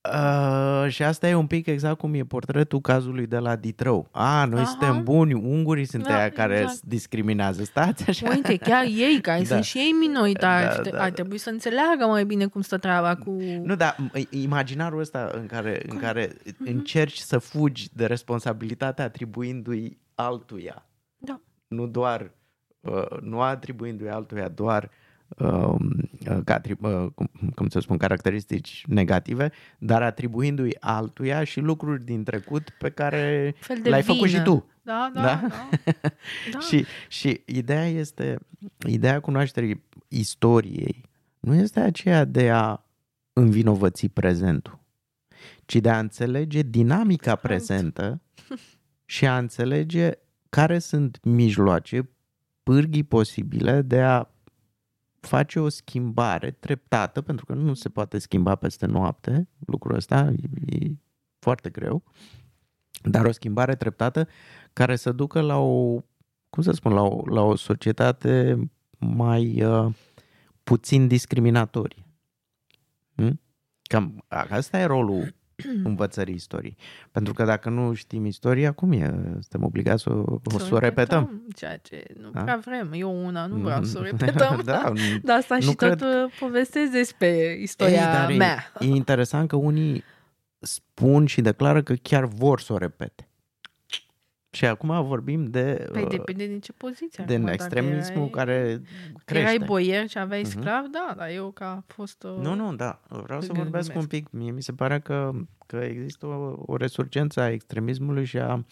Uh, 0.08 0.86
și 0.88 1.02
asta 1.02 1.28
e 1.28 1.34
un 1.34 1.46
pic 1.46 1.66
exact 1.66 1.98
cum 1.98 2.14
e 2.14 2.22
portretul 2.24 2.80
cazului 2.80 3.26
de 3.26 3.38
la 3.38 3.56
Ditrău. 3.56 4.08
A, 4.10 4.44
noi 4.44 4.60
Aha. 4.60 4.68
suntem 4.68 5.02
buni, 5.04 5.32
ungurii 5.34 5.84
sunt 5.84 6.06
Da, 6.06 6.16
aia 6.18 6.30
care 6.30 6.58
exact. 6.58 6.80
discriminează. 6.82 7.64
Stați 7.64 8.08
așa. 8.08 8.28
Uite, 8.28 8.56
chiar 8.56 8.84
ei, 8.84 9.18
care 9.20 9.38
Da. 9.42 9.44
sunt 9.46 9.64
și 9.64 9.78
ei 9.78 9.90
minoritari, 9.90 10.64
Da, 10.64 10.70
și 10.70 10.76
da, 10.76 10.82
te- 10.82 10.96
ar 10.96 11.08
da. 11.08 11.14
trebui 11.14 11.38
să 11.38 11.50
înțeleagă 11.50 12.04
mai 12.08 12.24
bine 12.24 12.46
cum 12.46 12.60
stă 12.60 12.78
treaba 12.78 13.16
cu... 13.16 13.30
Nu, 13.62 13.74
dar 13.76 13.96
m- 14.08 14.28
imaginarul 14.30 15.00
ăsta 15.00 15.30
în 15.34 15.46
care, 15.46 15.82
în 15.88 15.96
care 15.98 16.32
Mhm. 16.44 16.66
încerci 16.70 17.18
să 17.18 17.38
fugi 17.38 17.88
de 17.92 18.06
responsabilitatea 18.06 19.04
atribuindu-i 19.04 19.98
altuia. 20.14 20.86
Da. 21.18 21.40
Nu 21.68 21.86
doar, 21.86 22.30
uh, 22.80 23.20
nu 23.20 23.40
atribuindu-i 23.40 24.08
altuia 24.08 24.48
doar 24.48 24.90
um, 25.38 26.10
uh, 26.30 26.38
ca, 26.44 26.60
atri- 26.60 26.78
uh, 26.80 27.06
cum, 27.14 27.30
cum 27.54 27.68
să 27.68 27.80
spun, 27.80 27.96
caracteristici 27.96 28.84
negative, 28.88 29.50
dar 29.78 30.02
atribuindu-i 30.02 30.76
altuia 30.80 31.44
și 31.44 31.60
lucruri 31.60 32.04
din 32.04 32.24
trecut 32.24 32.70
pe 32.78 32.90
care 32.90 33.54
fel 33.60 33.78
de 33.82 33.88
le-ai 33.88 34.02
făcut 34.02 34.26
vină. 34.26 34.38
și 34.38 34.44
tu. 34.44 34.68
Da, 34.82 35.10
da, 35.14 35.20
Da? 35.22 35.40
da. 35.48 35.92
da. 36.52 36.58
Și, 36.68 36.84
și 37.08 37.40
ideea 37.44 37.86
este, 37.86 38.38
ideea 38.86 39.20
cunoașterii 39.20 39.82
istoriei 40.08 41.08
nu 41.40 41.54
este 41.54 41.80
aceea 41.80 42.24
de 42.24 42.50
a 42.50 42.84
învinovăți 43.32 44.06
prezentul, 44.08 44.78
ci 45.66 45.76
de 45.76 45.90
a 45.90 45.98
înțelege 45.98 46.62
dinamica 46.62 47.30
Exact. 47.30 47.40
prezentă 47.42 48.20
și 49.04 49.26
a 49.26 49.38
înțelege 49.38 50.10
care 50.48 50.78
sunt 50.78 51.18
mijloace, 51.22 52.08
pârghii 52.62 53.02
posibile 53.04 53.82
de 53.82 54.00
a 54.00 54.24
face 55.20 55.60
o 55.60 55.68
schimbare 55.68 56.50
treptată, 56.50 57.20
pentru 57.20 57.44
că 57.44 57.54
nu 57.54 57.74
se 57.74 57.88
poate 57.88 58.18
schimba 58.18 58.54
peste 58.54 58.86
noapte 58.86 59.48
lucrul 59.66 59.96
ăsta, 59.96 60.32
e, 60.66 60.76
e 60.76 60.90
foarte 61.38 61.70
greu, 61.70 62.02
dar 63.02 63.24
o 63.24 63.32
schimbare 63.32 63.76
treptată 63.76 64.28
care 64.72 64.96
să 64.96 65.12
ducă 65.12 65.40
la 65.40 65.58
o, 65.58 66.02
cum 66.50 66.62
să 66.62 66.72
spun, 66.72 66.92
la 66.92 67.02
o, 67.02 67.22
la 67.26 67.40
o 67.40 67.56
societate 67.56 68.58
mai 68.98 69.62
uh, 69.62 69.94
puțin 70.62 71.08
discriminatorie. 71.08 72.04
Hm? 73.14 73.40
Cam 73.82 74.24
asta 74.28 74.78
e 74.78 74.84
rolul 74.84 75.34
învățării 75.84 76.34
istoriei. 76.34 76.76
Pentru 77.12 77.32
că 77.32 77.44
dacă 77.44 77.68
nu 77.68 77.92
știm 77.94 78.24
istoria, 78.24 78.72
cum 78.72 78.92
e? 78.92 79.06
Suntem 79.30 79.64
obligați 79.64 80.02
să, 80.02 80.10
o- 80.10 80.40
o, 80.54 80.58
să 80.58 80.74
o 80.74 80.78
repetăm. 80.78 81.42
Ceea 81.56 81.76
ce 81.76 82.02
nu 82.20 82.30
Da? 82.30 82.40
prea 82.42 82.60
vrem. 82.64 82.90
Eu 82.94 83.24
una 83.26 83.46
nu 83.46 83.56
vreau 83.56 83.82
să 83.84 83.98
o 83.98 84.02
repetăm. 84.10 84.60
da, 84.64 84.92
De 85.22 85.32
asta 85.32 85.54
nu 85.54 85.60
și 85.60 85.74
cred- 85.74 85.98
tot 85.98 86.00
uh, 86.00 86.32
povestesc 86.38 86.90
despre 86.92 87.56
istoria 87.60 87.94
Ei, 87.96 88.12
dar 88.12 88.30
e- 88.30 88.36
mea. 88.36 88.72
E 88.78 88.86
interesant 88.86 89.48
că 89.48 89.56
unii 89.56 90.04
spun 90.58 91.26
și 91.26 91.40
declară 91.40 91.82
că 91.82 91.94
chiar 92.02 92.24
vor 92.24 92.60
să 92.60 92.72
o 92.72 92.76
repete. 92.76 93.24
Și 94.52 94.64
acum 94.66 95.04
vorbim 95.06 95.44
de, 95.44 95.88
Păi 95.92 96.02
uh, 96.02 96.08
depinde 96.08 96.46
din 96.46 96.60
ce 96.60 96.72
poziție. 96.72 97.24
de 97.26 97.32
acum, 97.32 97.44
dacă 97.44 97.56
extremismul 97.62 98.22
erai- 98.22 98.30
care 98.30 98.52
Erai 98.60 98.80
crește. 99.24 99.64
boier 99.64 100.08
și 100.08 100.18
aveai 100.18 100.40
Mhm. 100.40 100.50
sclav, 100.50 100.84
da, 100.86 101.14
dar 101.16 101.28
eu 101.28 101.50
ca 101.50 101.70
a 101.70 101.84
fost... 101.86 102.22
Uh, 102.22 102.36
Nu, 102.42 102.54
nu, 102.54 102.74
da. 102.74 103.00
Vreau 103.08 103.40
să 103.40 103.46
Glumesc. 103.46 103.70
vorbesc 103.70 103.94
un 103.96 104.06
pic. 104.06 104.30
Mie 104.30 104.50
mi 104.50 104.62
se 104.62 104.72
pare 104.72 105.00
că, 105.00 105.30
că 105.66 105.76
există 105.76 106.26
o, 106.26 106.62
o 106.66 106.76
resurgență 106.76 107.40
a 107.40 107.50
extremismului 107.50 108.24
și 108.24 108.38
a 108.38 108.64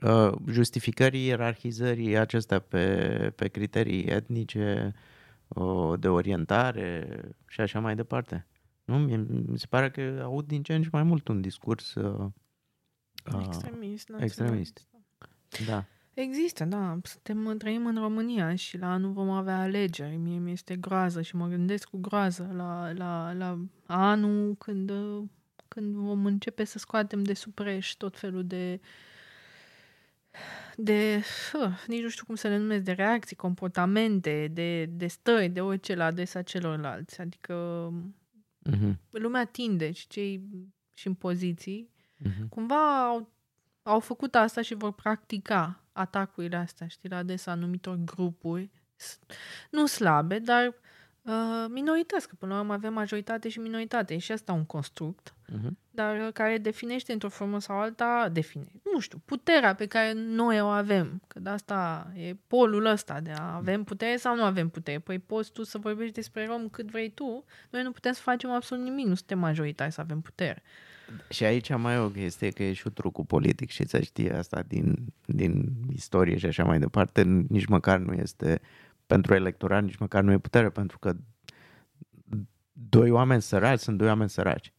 uh, 0.00 0.32
justificării 0.48 1.26
ierarhizării 1.26 2.16
acestea 2.16 2.58
pe, 2.58 3.32
pe 3.36 3.48
criterii 3.48 4.04
etnice, 4.04 4.92
uh, 5.48 5.92
de 5.98 6.08
orientare 6.08 7.20
și 7.48 7.60
așa 7.60 7.80
mai 7.80 7.94
departe. 7.94 8.46
Nu? 8.84 8.98
Mie, 8.98 9.16
mi 9.46 9.58
se 9.58 9.66
pare 9.68 9.90
că 9.90 10.20
aud 10.22 10.46
din 10.46 10.62
ce 10.62 10.74
în 10.74 10.82
ce 10.82 10.88
mai 10.92 11.02
mult 11.02 11.28
un 11.28 11.40
discurs 11.40 11.94
uh, 11.94 12.26
uh, 13.34 13.44
Extremist. 14.18 14.88
Extremist. 15.58 15.70
naționalist. 15.70 15.86
Da. 16.14 16.22
Există, 16.22 16.64
da. 16.64 16.98
Suntem, 17.02 17.56
trăim 17.58 17.86
în 17.86 17.96
România 17.96 18.54
și 18.54 18.78
la 18.78 18.92
anul 18.92 19.12
vom 19.12 19.30
avea 19.30 19.58
alegeri. 19.60 20.16
Mie 20.16 20.38
mi 20.38 20.52
este 20.52 20.76
groază 20.76 21.22
și 21.22 21.36
mă 21.36 21.46
gândesc 21.46 21.88
cu 21.88 21.98
groază 21.98 22.50
la, 22.56 22.92
la, 22.92 23.32
la 23.32 23.58
anul 23.86 24.54
când, 24.54 24.90
uh, 24.90 25.22
când 25.68 25.94
vom 25.94 26.26
începe 26.26 26.64
să 26.64 26.78
scoatem 26.78 27.22
de 27.22 27.34
supreș 27.34 27.90
tot 27.90 28.18
felul 28.18 28.44
de 28.46 28.80
de, 30.76 31.22
uh, 31.62 31.84
nici 31.86 32.02
nu 32.02 32.08
știu 32.08 32.24
cum 32.24 32.34
să 32.34 32.48
le 32.48 32.56
numesc, 32.56 32.82
de 32.84 32.92
reacții, 32.92 33.36
comportamente, 33.36 34.50
de, 34.52 34.84
de 34.84 35.06
stări, 35.06 35.48
de 35.48 35.60
orice 35.60 35.94
la 35.94 36.04
adresa 36.04 36.42
celorlalți. 36.42 37.20
Adică 37.20 37.88
Mhm. 38.70 39.00
lumea 39.10 39.44
tinde 39.44 39.92
și 39.92 40.06
cei 40.06 40.42
și 40.94 41.06
în 41.06 41.14
poziții, 41.14 41.90
Mhm. 42.16 42.48
cumva 42.48 43.06
au, 43.06 43.32
au 43.86 44.00
făcut 44.00 44.34
asta 44.34 44.62
și 44.62 44.74
vor 44.74 44.92
practica 44.92 45.80
atacurile 45.92 46.56
astea, 46.56 46.86
știi, 46.86 47.08
la 47.08 47.16
adresa 47.16 47.50
anumitor 47.50 47.96
grupuri, 48.04 48.70
s- 48.96 49.18
nu 49.70 49.86
slabe, 49.86 50.38
dar 50.38 50.66
uh, 51.22 51.64
minorități, 51.68 52.28
că 52.28 52.34
până 52.38 52.54
la 52.54 52.60
urmă 52.60 52.72
avem 52.72 52.92
majoritate 52.92 53.48
și 53.48 53.58
minoritate, 53.58 54.14
e 54.14 54.18
și 54.18 54.32
asta 54.32 54.52
un 54.52 54.64
construct, 54.64 55.34
Mhm. 55.52 55.78
dar 55.90 56.20
uh, 56.26 56.32
care 56.32 56.58
definește 56.58 57.12
într-o 57.12 57.28
formă 57.28 57.60
sau 57.60 57.78
alta, 57.78 58.28
define, 58.32 58.72
nu 58.92 59.00
știu, 59.00 59.18
puterea 59.24 59.74
pe 59.74 59.86
care 59.86 60.12
noi 60.12 60.60
o 60.60 60.66
avem, 60.66 61.22
că 61.26 61.40
de 61.40 61.48
asta 61.50 62.10
e 62.16 62.36
polul 62.46 62.84
ăsta 62.84 63.20
de 63.20 63.30
a 63.30 63.54
avem 63.54 63.84
putere 63.84 64.16
sau 64.16 64.36
nu 64.36 64.44
avem 64.44 64.68
putere. 64.68 64.98
Păi 64.98 65.18
poți 65.18 65.52
tu 65.52 65.62
să 65.62 65.78
vorbești 65.78 66.14
despre 66.14 66.46
rom 66.46 66.68
cât 66.68 66.90
vrei 66.90 67.10
tu, 67.10 67.44
noi 67.70 67.82
nu 67.82 67.90
putem 67.92 68.12
să 68.12 68.20
facem 68.20 68.50
absolut 68.50 68.84
nimic, 68.84 69.06
nu 69.06 69.14
suntem 69.14 69.38
majoritari 69.38 69.92
să 69.92 70.00
avem 70.00 70.20
putere. 70.20 70.62
Și 71.28 71.44
aici 71.44 71.74
mai 71.76 71.94
e 71.94 71.98
o 71.98 72.08
chestie 72.08 72.50
că 72.50 72.62
e 72.62 72.72
și 72.72 72.90
trucul 72.90 73.24
politic 73.24 73.70
și 73.70 73.86
să 73.88 74.00
știe 74.00 74.32
asta 74.36 74.62
din, 74.62 74.96
din 75.26 75.72
istorie 75.92 76.36
și 76.36 76.46
așa 76.46 76.64
mai 76.64 76.78
departe, 76.78 77.22
nici 77.48 77.66
măcar 77.66 77.98
nu 77.98 78.12
este 78.12 78.60
pentru 79.06 79.34
electorat, 79.34 79.82
nici 79.82 79.96
măcar 79.96 80.22
nu 80.22 80.32
e 80.32 80.38
putere, 80.38 80.70
pentru 80.70 80.98
că 80.98 81.14
doi 82.72 83.10
oameni 83.10 83.42
săraci 83.42 83.78
sunt 83.80 83.98
doi 83.98 84.06
oameni 84.08 84.30
săraci. 84.30 84.72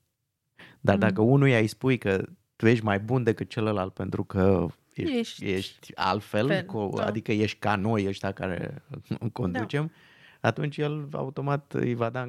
Dar 0.80 0.94
Mm. 0.96 1.00
dacă 1.02 1.22
unuia 1.22 1.58
îi 1.60 1.68
spui 1.68 1.98
că 1.98 2.26
tu 2.56 2.68
ești 2.68 2.84
mai 2.84 3.00
bun 3.00 3.24
decât 3.24 3.50
celălalt 3.50 3.94
pentru 3.94 4.24
că 4.24 4.66
ești, 4.94 5.20
Ești- 5.20 5.46
ești 5.46 5.96
altfel, 5.96 6.48
fel, 6.48 6.66
cu, 6.66 6.92
da. 6.96 7.06
adică 7.06 7.32
ești 7.32 7.58
ca 7.60 7.76
noi 7.76 8.08
ăștia 8.08 8.32
care 8.32 8.84
conducem, 9.34 9.92
atunci 10.42 10.78
el 10.78 11.08
automat 11.12 11.74
îi 11.74 11.94
va 11.94 12.10
da, 12.10 12.22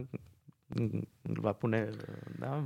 îl 1.23 1.41
va 1.41 1.53
pune, 1.53 1.91
da, 2.39 2.65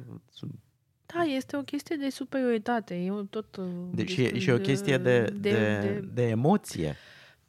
Da, 1.14 1.22
este 1.22 1.56
o 1.56 1.62
chestie 1.62 1.96
de 1.96 2.10
superioritate. 2.10 2.96
Eu 2.96 3.22
tot... 3.22 3.56
uh, 3.56 3.64
Deci 3.90 4.14
destul 4.14 4.36
e 4.36 4.38
și 4.38 4.50
o 4.50 4.58
chestie 4.58 4.98
de, 4.98 5.20
de, 5.24 5.50
de, 5.50 6.08
de 6.12 6.28
emoție, 6.28 6.96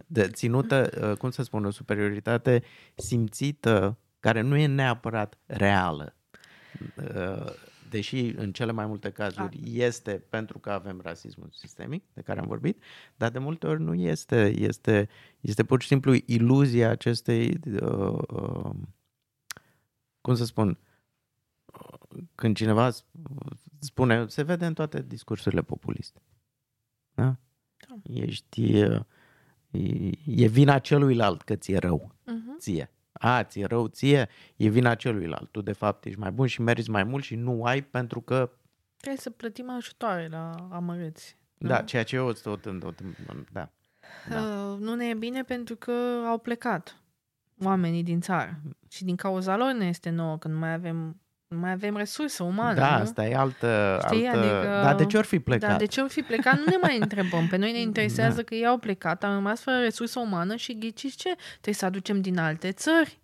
de 0.07 0.27
ținută, 0.27 1.09
uh, 1.09 1.17
cum 1.17 1.29
să 1.29 1.43
spun, 1.43 1.65
o 1.65 1.69
superioritate 1.71 2.63
simțită, 2.95 3.97
care 4.19 4.41
nu 4.41 4.55
e 4.55 4.65
neapărat 4.65 5.37
reală. 5.45 6.15
Uh, 6.95 7.45
Deși 7.89 8.19
în 8.35 8.51
cele 8.51 8.71
mai 8.71 8.85
multe 8.85 9.11
cazuri 9.11 9.59
este 9.63 10.23
pentru 10.29 10.59
că 10.59 10.71
avem 10.71 10.99
rasismul 11.03 11.49
sistemic, 11.53 12.03
de 12.13 12.21
care 12.21 12.39
am 12.39 12.47
vorbit, 12.47 12.83
dar 13.15 13.29
de 13.31 13.39
multe 13.39 13.67
ori 13.67 13.81
nu 13.81 13.93
este. 13.93 14.53
Este, 14.57 15.09
este 15.39 15.63
pur 15.63 15.81
și 15.81 15.87
simplu 15.87 16.13
iluzia 16.25 16.89
acestei, 16.89 17.59
uh, 17.81 18.17
uh, 18.27 18.69
cum 20.21 20.35
să 20.35 20.45
spun, 20.45 20.77
când 22.35 22.55
cineva 22.55 22.89
sp- 22.91 23.05
spune, 23.79 24.27
se 24.27 24.43
vede 24.43 24.65
în 24.65 24.73
toate 24.73 25.01
discursurile 25.01 25.61
populiste. 25.61 26.21
Da? 27.13 27.23
Da. 27.87 27.95
Ești, 28.03 28.77
e, 28.77 29.05
e 30.25 30.47
vina 30.47 30.79
celuilalt 30.79 31.41
că 31.41 31.55
ți-e 31.55 31.77
rău, 31.77 32.15
Uh-huh. 32.21 32.57
ție. 32.59 32.91
A, 33.11 33.43
ți-e 33.43 33.65
rău 33.65 33.87
ție, 33.87 34.29
e 34.55 34.67
vina 34.69 34.95
celuilalt. 34.95 35.51
Tu 35.51 35.61
de 35.61 35.71
fapt 35.71 36.05
ești 36.05 36.19
mai 36.19 36.31
bun 36.31 36.47
și 36.47 36.61
meriți 36.61 36.89
mai 36.89 37.03
mult 37.03 37.23
și 37.23 37.35
nu 37.35 37.63
ai 37.63 37.81
pentru 37.83 38.21
că, 38.21 38.51
Trebuie 38.97 39.21
să 39.21 39.29
plătim 39.29 39.69
ajutoare 39.69 40.27
la 40.27 40.49
amărâți. 40.71 41.37
da, 41.57 41.81
ceea 41.81 42.03
ce 42.03 42.15
eu 42.15 42.31
tot, 42.31 42.61
tot, 42.61 42.79
tot 42.79 43.01
da. 43.51 43.69
Da. 44.29 44.41
Uh, 44.41 44.79
nu 44.79 44.95
ne 44.95 45.07
e 45.07 45.13
bine 45.13 45.43
pentru 45.43 45.75
că 45.75 45.91
au 46.27 46.37
plecat 46.37 47.01
oamenii 47.63 48.03
din 48.03 48.21
țară. 48.21 48.59
Și 48.89 49.03
din 49.03 49.15
cauza 49.15 49.57
lor 49.57 49.71
ne 49.71 49.85
este 49.87 50.09
nouă 50.09 50.37
că 50.37 50.47
nu 50.47 50.57
mai 50.57 50.73
avem, 50.73 50.95
nu 50.97 51.20
mai 51.59 51.71
avem 51.71 51.95
resurse 51.97 52.43
umane. 52.43 52.79
Da, 52.79 52.95
nu? 52.95 53.01
asta 53.01 53.25
e 53.25 53.35
altă... 53.35 53.99
Știi, 54.05 54.25
altă... 54.27 54.39
adică- 54.39 54.79
Dar 54.83 54.95
de 54.95 55.05
ce 55.05 55.17
ori 55.17 55.27
fi 55.27 55.39
plecat? 55.39 55.69
Dar 55.69 55.77
de 55.77 55.85
ce 55.85 56.01
au 56.01 56.07
fi 56.07 56.21
plecat? 56.21 56.57
Nu 56.57 56.63
ne 56.65 56.77
mai 56.81 56.97
întrebăm. 56.99 57.47
Pe 57.47 57.57
noi 57.57 57.71
ne 57.71 57.79
interesează 57.79 58.35
Da. 58.35 58.41
că 58.43 58.55
ei 58.55 58.65
au 58.65 58.77
plecat, 58.77 59.23
am 59.23 59.33
rămas 59.33 59.61
fără 59.61 59.77
resursă 59.77 60.19
umană 60.19 60.55
și 60.55 60.77
ghiciți 60.79 61.15
ce? 61.17 61.35
Trebuie 61.51 61.73
să 61.75 61.85
aducem 61.85 62.21
din 62.21 62.37
alte 62.37 62.71
țări. 62.71 63.19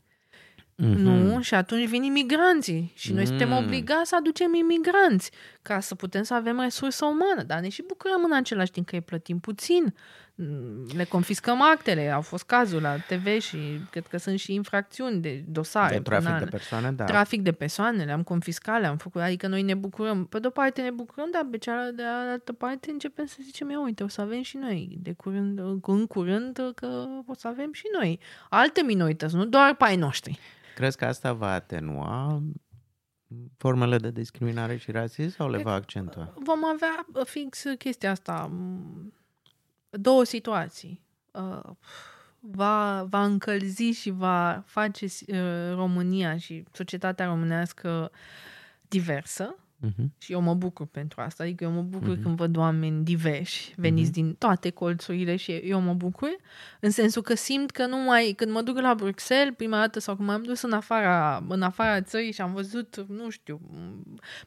Mhm. 0.75 0.99
Nu? 0.99 1.41
Și 1.41 1.53
atunci 1.53 1.87
vin 1.87 2.03
imigranții. 2.03 2.91
Și 2.95 3.13
noi 3.13 3.25
suntem 3.25 3.49
Mm. 3.49 3.55
obligați 3.57 4.09
să 4.09 4.15
aducem 4.15 4.53
imigranți 4.53 5.31
ca 5.61 5.79
să 5.79 5.95
putem 5.95 6.23
să 6.23 6.33
avem 6.33 6.59
resursă 6.59 7.05
umană. 7.05 7.43
Dar 7.45 7.59
ne 7.59 7.69
și 7.69 7.83
bucurăm 7.87 8.23
în 8.23 8.33
același 8.33 8.71
timp 8.71 8.87
că 8.87 8.95
îi 8.95 9.01
plătim 9.01 9.39
puțin. 9.39 9.93
Mm, 10.39 10.85
Le 10.95 11.03
confiscăm 11.03 11.61
actele. 11.61 12.09
Au 12.09 12.21
fost 12.21 12.43
cazuri 12.43 12.81
la 12.81 12.95
TV 12.97 13.39
și 13.39 13.57
cred 13.89 14.07
că 14.07 14.17
sunt 14.17 14.39
și 14.39 14.53
infracțiuni 14.53 15.21
de 15.21 15.43
dosare. 15.47 15.95
De 15.95 16.01
trafic 16.01 16.25
penale. 16.25 16.43
de 16.43 16.49
persoane, 16.49 16.91
da. 16.91 17.05
Trafic 17.05 17.41
de 17.41 17.51
persoane, 17.51 18.03
le-am 18.03 18.23
confiscat, 18.23 18.79
le-am 18.79 18.97
făcut, 18.97 19.21
adică 19.21 19.47
noi 19.47 19.61
ne 19.61 19.73
bucurăm. 19.73 20.25
Pe 20.25 20.39
de-o 20.39 20.49
parte 20.49 20.81
ne 20.81 20.91
bucurăm, 20.91 21.27
dar 21.31 21.47
pe 21.51 21.57
cealaltă 21.57 21.91
de 21.95 22.03
altă 22.03 22.53
parte 22.53 22.91
începem 22.91 23.25
să 23.25 23.37
zicem, 23.41 23.69
ia 23.69 23.81
uite, 23.81 24.03
o 24.03 24.07
să 24.07 24.21
avem 24.21 24.41
și 24.41 24.57
noi, 24.57 24.97
de 25.01 25.13
curând, 25.13 25.59
în 25.81 26.07
curând, 26.07 26.71
că 26.75 27.05
o 27.25 27.33
să 27.33 27.47
avem 27.47 27.73
și 27.73 27.85
noi 27.99 28.19
alte 28.49 28.81
minorități, 28.81 29.35
nu 29.35 29.45
doar 29.45 29.75
pe 29.75 29.83
ai 29.83 29.95
noștri. 29.95 30.39
Crezi 30.75 30.97
că 30.97 31.05
asta 31.05 31.33
va 31.33 31.51
atenua 31.53 32.41
formele 33.57 33.97
de 33.97 34.11
discriminare 34.11 34.77
și 34.77 34.91
rasism 34.91 35.35
sau 35.35 35.47
le 35.49 35.53
Cred 35.53 35.65
va 35.65 35.73
accentua? 35.73 36.33
Vom 36.35 36.65
avea 36.65 37.05
uh, 37.13 37.25
fix 37.25 37.63
chestia 37.77 38.11
asta, 38.11 38.49
m, 38.51 39.13
două 39.97 40.23
situații. 40.23 41.01
Uh, 41.31 41.59
Va, 42.39 43.05
va 43.09 43.23
încălzi 43.23 43.83
și 43.91 44.09
va 44.09 44.63
face 44.65 45.05
uh, 45.05 45.37
România 45.73 46.37
și 46.37 46.63
societatea 46.71 47.25
românească 47.25 48.11
diversă, 48.87 49.55
Mhm. 49.79 50.13
Și 50.17 50.31
eu 50.31 50.41
mă 50.41 50.53
bucur 50.53 50.85
pentru 50.85 51.21
asta. 51.21 51.43
Adică 51.43 51.63
eu 51.63 51.71
mă 51.71 51.81
bucur 51.81 52.07
Mhm. 52.13 52.21
când 52.21 52.35
văd 52.35 52.57
oameni 52.57 53.03
diversi, 53.03 53.73
veniți 53.75 54.11
din 54.11 54.33
toate 54.33 54.69
colțurile 54.69 55.35
și 55.35 55.51
eu 55.51 55.79
mă 55.79 55.93
bucur. 55.93 56.29
În 56.79 56.89
sensul 56.89 57.21
că 57.21 57.35
simt 57.35 57.71
că 57.71 57.85
nu 57.85 57.97
mai... 57.97 58.33
Când 58.35 58.51
mă 58.51 58.61
duc 58.61 58.79
la 58.79 58.95
Bruxelles, 58.95 59.53
prima 59.57 59.77
dată, 59.77 59.99
sau 59.99 60.15
când 60.15 60.27
m-am 60.27 60.43
dus 60.43 60.61
în 60.61 60.71
afara, 60.71 61.43
în 61.49 61.61
afara 61.61 62.01
țării 62.01 62.31
și 62.31 62.41
am 62.41 62.53
văzut, 62.53 63.05
nu 63.07 63.29
știu, 63.29 63.59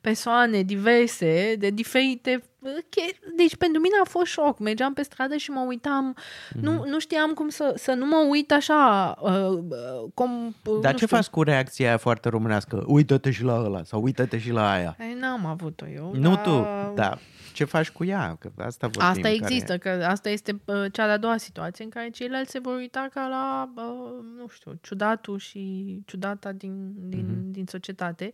persoane 0.00 0.62
diverse, 0.62 1.54
de 1.58 1.70
diferite... 1.70 2.42
che- 2.88 3.18
Deci 3.36 3.56
pentru 3.56 3.80
mine 3.80 3.94
a 4.02 4.08
fost 4.08 4.26
șoc. 4.30 4.58
Mergeam 4.58 4.92
pe 4.92 5.02
stradă 5.02 5.36
și 5.36 5.50
mă 5.50 5.64
uitam... 5.68 6.16
Mhm. 6.54 6.64
Nu, 6.64 6.84
nu 6.86 6.98
știam 6.98 7.32
cum 7.32 7.48
să, 7.48 7.72
să 7.76 7.92
nu 7.92 8.06
mă 8.06 8.26
uit 8.30 8.52
așa... 8.52 9.14
Uh, 9.20 9.30
uh, 9.30 10.10
cum, 10.14 10.46
uh, 10.64 10.78
Dar 10.80 10.92
nu 10.92 10.98
ce 10.98 11.04
știu. 11.04 11.16
faci 11.16 11.26
cu 11.26 11.42
reacția 11.42 11.88
aia 11.88 11.96
foarte 11.96 12.28
românească? 12.28 12.84
Uită-te 12.86 13.30
și 13.30 13.42
la 13.42 13.54
ăla 13.64 13.82
sau 13.84 14.02
uită-te 14.02 14.38
și 14.38 14.50
la 14.50 14.70
aia. 14.70 14.96
Ai, 15.00 15.16
n-am 15.20 15.46
avut-o 15.46 15.84
eu. 15.94 16.10
Nu 16.14 16.34
dar... 16.34 16.42
tu, 16.42 16.66
da. 16.94 17.18
Ce 17.52 17.64
faci 17.64 17.90
cu 17.90 18.04
ea? 18.04 18.36
Că 18.40 18.50
asta 18.56 18.86
vorbim, 18.86 19.02
Asta 19.08 19.20
care- 19.20 19.34
există, 19.34 19.78
că 19.78 19.88
asta 19.88 20.28
este 20.28 20.60
uh, 20.64 20.84
cea 20.92 21.06
de-a 21.06 21.16
doua 21.16 21.36
situație 21.36 21.84
în 21.84 21.90
care 21.90 22.10
ceilalți 22.10 22.50
se 22.50 22.58
vor 22.58 22.74
uita 22.76 23.08
ca 23.14 23.26
la, 23.28 23.72
uh, 23.76 24.24
nu 24.36 24.48
știu, 24.48 24.78
ciudatul 24.82 25.38
și 25.38 25.98
ciudata 26.06 26.52
din, 26.52 26.92
din, 27.08 27.18
Mhm. 27.26 27.34
mm-hmm. 27.34 27.50
din 27.52 27.64
societate. 27.66 28.32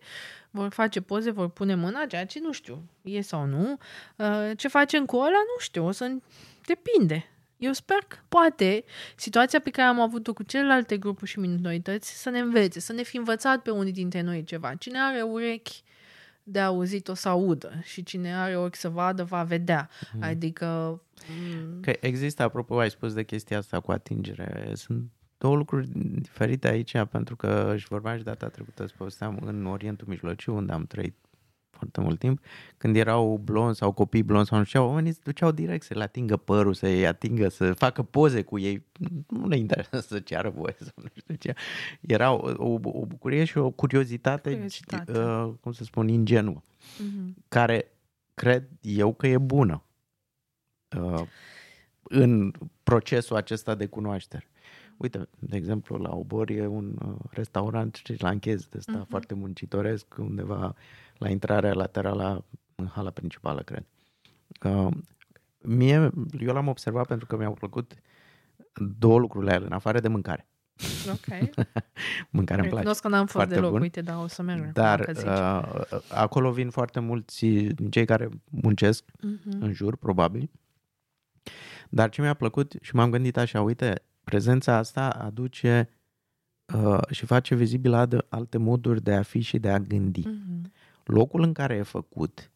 Vor 0.51 0.69
face 0.73 1.01
poze, 1.01 1.31
vor 1.31 1.49
pune 1.49 1.75
mâna, 1.75 2.05
ceea 2.09 2.27
ce 2.27 2.41
nu 2.43 2.53
știu, 2.53 2.83
e 3.03 3.21
sau 3.21 3.45
nu. 3.47 3.79
Uh, 4.17 4.51
ce 4.57 4.69
facem 4.69 5.05
cu 5.05 5.17
ăla, 5.17 5.29
nu 5.31 5.59
știu, 5.61 5.87
o 5.87 5.91
să... 5.91 6.13
Depinde. 6.67 7.31
Eu 7.59 7.73
sper 7.73 7.99
că 8.09 8.17
poate 8.29 8.85
situația 9.17 9.61
pe 9.61 9.71
care 9.71 9.89
am 9.89 10.01
avut-o 10.01 10.33
cu 10.33 10.43
celelalte 10.43 10.97
grupuri 10.97 11.31
și 11.31 11.39
minorități 11.39 12.23
să 12.23 12.31
ne 12.31 12.39
învețe, 12.39 12.81
să 12.81 12.93
ne 12.93 13.03
fi 13.03 13.17
învățat 13.17 13.63
pe 13.63 13.71
unii 13.71 13.93
dintre 13.93 14.21
noi 14.21 14.45
ceva. 14.45 14.75
Cine 14.75 14.99
are 15.01 15.23
urechi 15.23 15.83
de 16.49 16.61
auzit 16.61 17.09
o 17.09 17.15
să 17.15 17.29
audă 17.29 17.81
și 17.83 18.03
cine 18.03 18.37
are 18.37 18.57
ochi 18.57 18.75
să 18.75 18.89
vadă 18.89 19.25
va 19.25 19.43
vedea. 19.43 19.89
Mhm. 20.13 20.23
Adică 20.23 21.01
m, 21.29 21.81
Că 21.81 21.93
există, 22.01 22.43
apropo, 22.43 22.79
ai 22.79 22.91
spus 22.91 23.13
de 23.13 23.25
chestia 23.25 23.59
asta 23.59 23.81
cu 23.81 23.93
atingere. 23.93 24.71
Sunt 24.75 25.05
două 25.39 25.57
lucruri 25.57 25.89
diferite 26.21 26.69
aici, 26.69 27.03
pentru 27.11 27.37
că 27.37 27.75
și 27.77 27.87
vorbeam 27.89 28.17
și 28.17 28.25
data 28.25 28.49
trecută, 28.49 28.83
îți 28.83 28.95
povesteam 28.95 29.39
în 29.45 29.67
Orientul 29.67 30.09
Mijlociu, 30.09 30.55
unde 30.55 30.73
am 30.73 30.87
trăit 30.87 31.15
foarte 31.77 32.01
mult 32.01 32.19
timp, 32.19 32.41
când 32.77 32.97
erau 32.97 33.41
blonzi 33.45 33.79
sau 33.79 33.93
copii 33.93 34.23
blonzi 34.23 34.49
sau 34.49 34.59
nu 34.59 34.65
știu, 34.65 34.85
oamenii 34.87 35.13
se 35.13 35.21
duceau 35.25 35.51
direct 35.51 35.85
să 35.85 35.95
le 35.95 36.03
atingă 36.03 36.37
părul, 36.37 36.75
să-i 36.75 37.07
atingă, 37.07 37.49
să 37.49 37.73
facă 37.73 38.03
poze 38.03 38.43
cu 38.43 38.59
ei. 38.59 38.85
Nu 39.29 39.49
le 39.49 39.57
interesează 39.57 40.07
să 40.09 40.19
ceară 40.21 40.51
voie 40.51 40.77
sau 40.79 40.93
nu 40.97 41.09
știu 41.15 41.35
ce. 41.35 41.55
Era 42.01 42.33
o, 42.33 42.53
o, 42.57 42.79
o 42.83 43.07
bucurie 43.07 43.45
și 43.45 43.59
o 43.59 43.71
curiozitate, 43.71 44.51
Curiozitate. 44.53 45.19
uh, 45.19 45.53
cum 45.61 45.73
să 45.73 45.85
spun, 45.85 46.09
ingenuă, 46.09 46.63
mhm. 46.99 47.35
care 47.49 47.91
cred 48.35 48.69
eu 48.81 49.13
că 49.15 49.27
e 49.27 49.39
bună 49.39 49.83
uh, 51.01 51.23
în 52.03 52.53
procesul 52.83 53.37
acesta 53.37 53.75
de 53.75 53.87
cunoaștere. 53.87 54.49
Uite, 54.97 55.29
de 55.39 55.57
exemplu, 55.57 55.97
la 55.97 56.15
Obor 56.17 56.51
e 56.51 56.67
un 56.67 56.97
uh, 57.07 57.15
restaurant 57.31 57.95
sri-lanchez 58.05 58.67
de 58.67 58.77
ăsta 58.79 58.93
Mhm. 58.93 59.07
foarte 59.09 59.35
muncitoresc, 59.35 60.07
undeva 60.19 60.75
la 61.19 61.29
intrarea 61.29 61.73
laterală 61.73 62.45
în 62.75 62.87
hala 62.87 63.11
principală, 63.11 63.63
cred. 63.63 63.85
Uh, 64.63 64.89
mie, 65.59 66.11
eu 66.41 66.53
l-am 66.55 66.69
observat 66.69 67.07
pentru 67.07 67.27
că 67.27 67.37
mi-au 67.37 67.53
plăcut 67.55 67.93
două 68.99 69.19
lucruri 69.19 69.47
la 69.47 69.55
el, 69.55 69.63
în 69.65 69.73
afară 69.73 70.01
de 70.01 70.09
mâncare. 70.09 70.47
Ok. 71.11 71.55
Mâncarea 72.31 72.63
îmi 72.63 72.71
place. 72.71 72.75
Recunosc 72.75 73.01
că 73.01 73.09
n-am 73.09 73.21
fost 73.21 73.33
Foarte 73.33 73.55
deloc, 73.55 73.71
bun. 73.71 73.81
uite, 73.81 74.01
dar 74.01 74.23
o 74.23 74.27
să 74.27 74.43
merg. 74.43 74.73
Dar 74.73 75.01
acum 75.01 75.13
că 75.15 75.21
zici. 75.21 75.29
uh, 75.29 76.01
acolo 76.13 76.53
vin 76.53 76.71
foarte 76.71 77.01
mulți 77.01 77.47
din 77.47 77.91
cei 77.91 78.05
care 78.05 78.29
muncesc 78.51 79.05
Mhm. 79.21 79.57
în 79.61 79.73
jur, 79.73 79.97
probabil. 79.97 80.51
Dar 81.89 82.09
ce 82.09 82.21
mi-a 82.21 82.35
plăcut 82.35 82.75
și 82.81 82.95
m-am 82.95 83.11
gândit 83.11 83.37
așa, 83.37 83.63
uite, 83.63 84.03
prezența 84.25 84.77
asta 84.77 85.09
aduce 85.09 85.89
uh, 86.75 86.99
și 87.11 87.27
face 87.27 87.55
vizibil 87.55 87.93
alte, 87.93 88.19
alte 88.29 88.59
moduri 88.59 89.03
de 89.03 89.15
a 89.15 89.23
fi 89.23 89.41
și 89.41 89.59
de 89.59 89.71
a 89.71 89.79
gândi. 89.79 90.21
Mhm. 90.29 90.73
Locul 91.07 91.43
în 91.43 91.53
care 91.53 91.75
e 91.75 91.83
făcut 91.83 92.51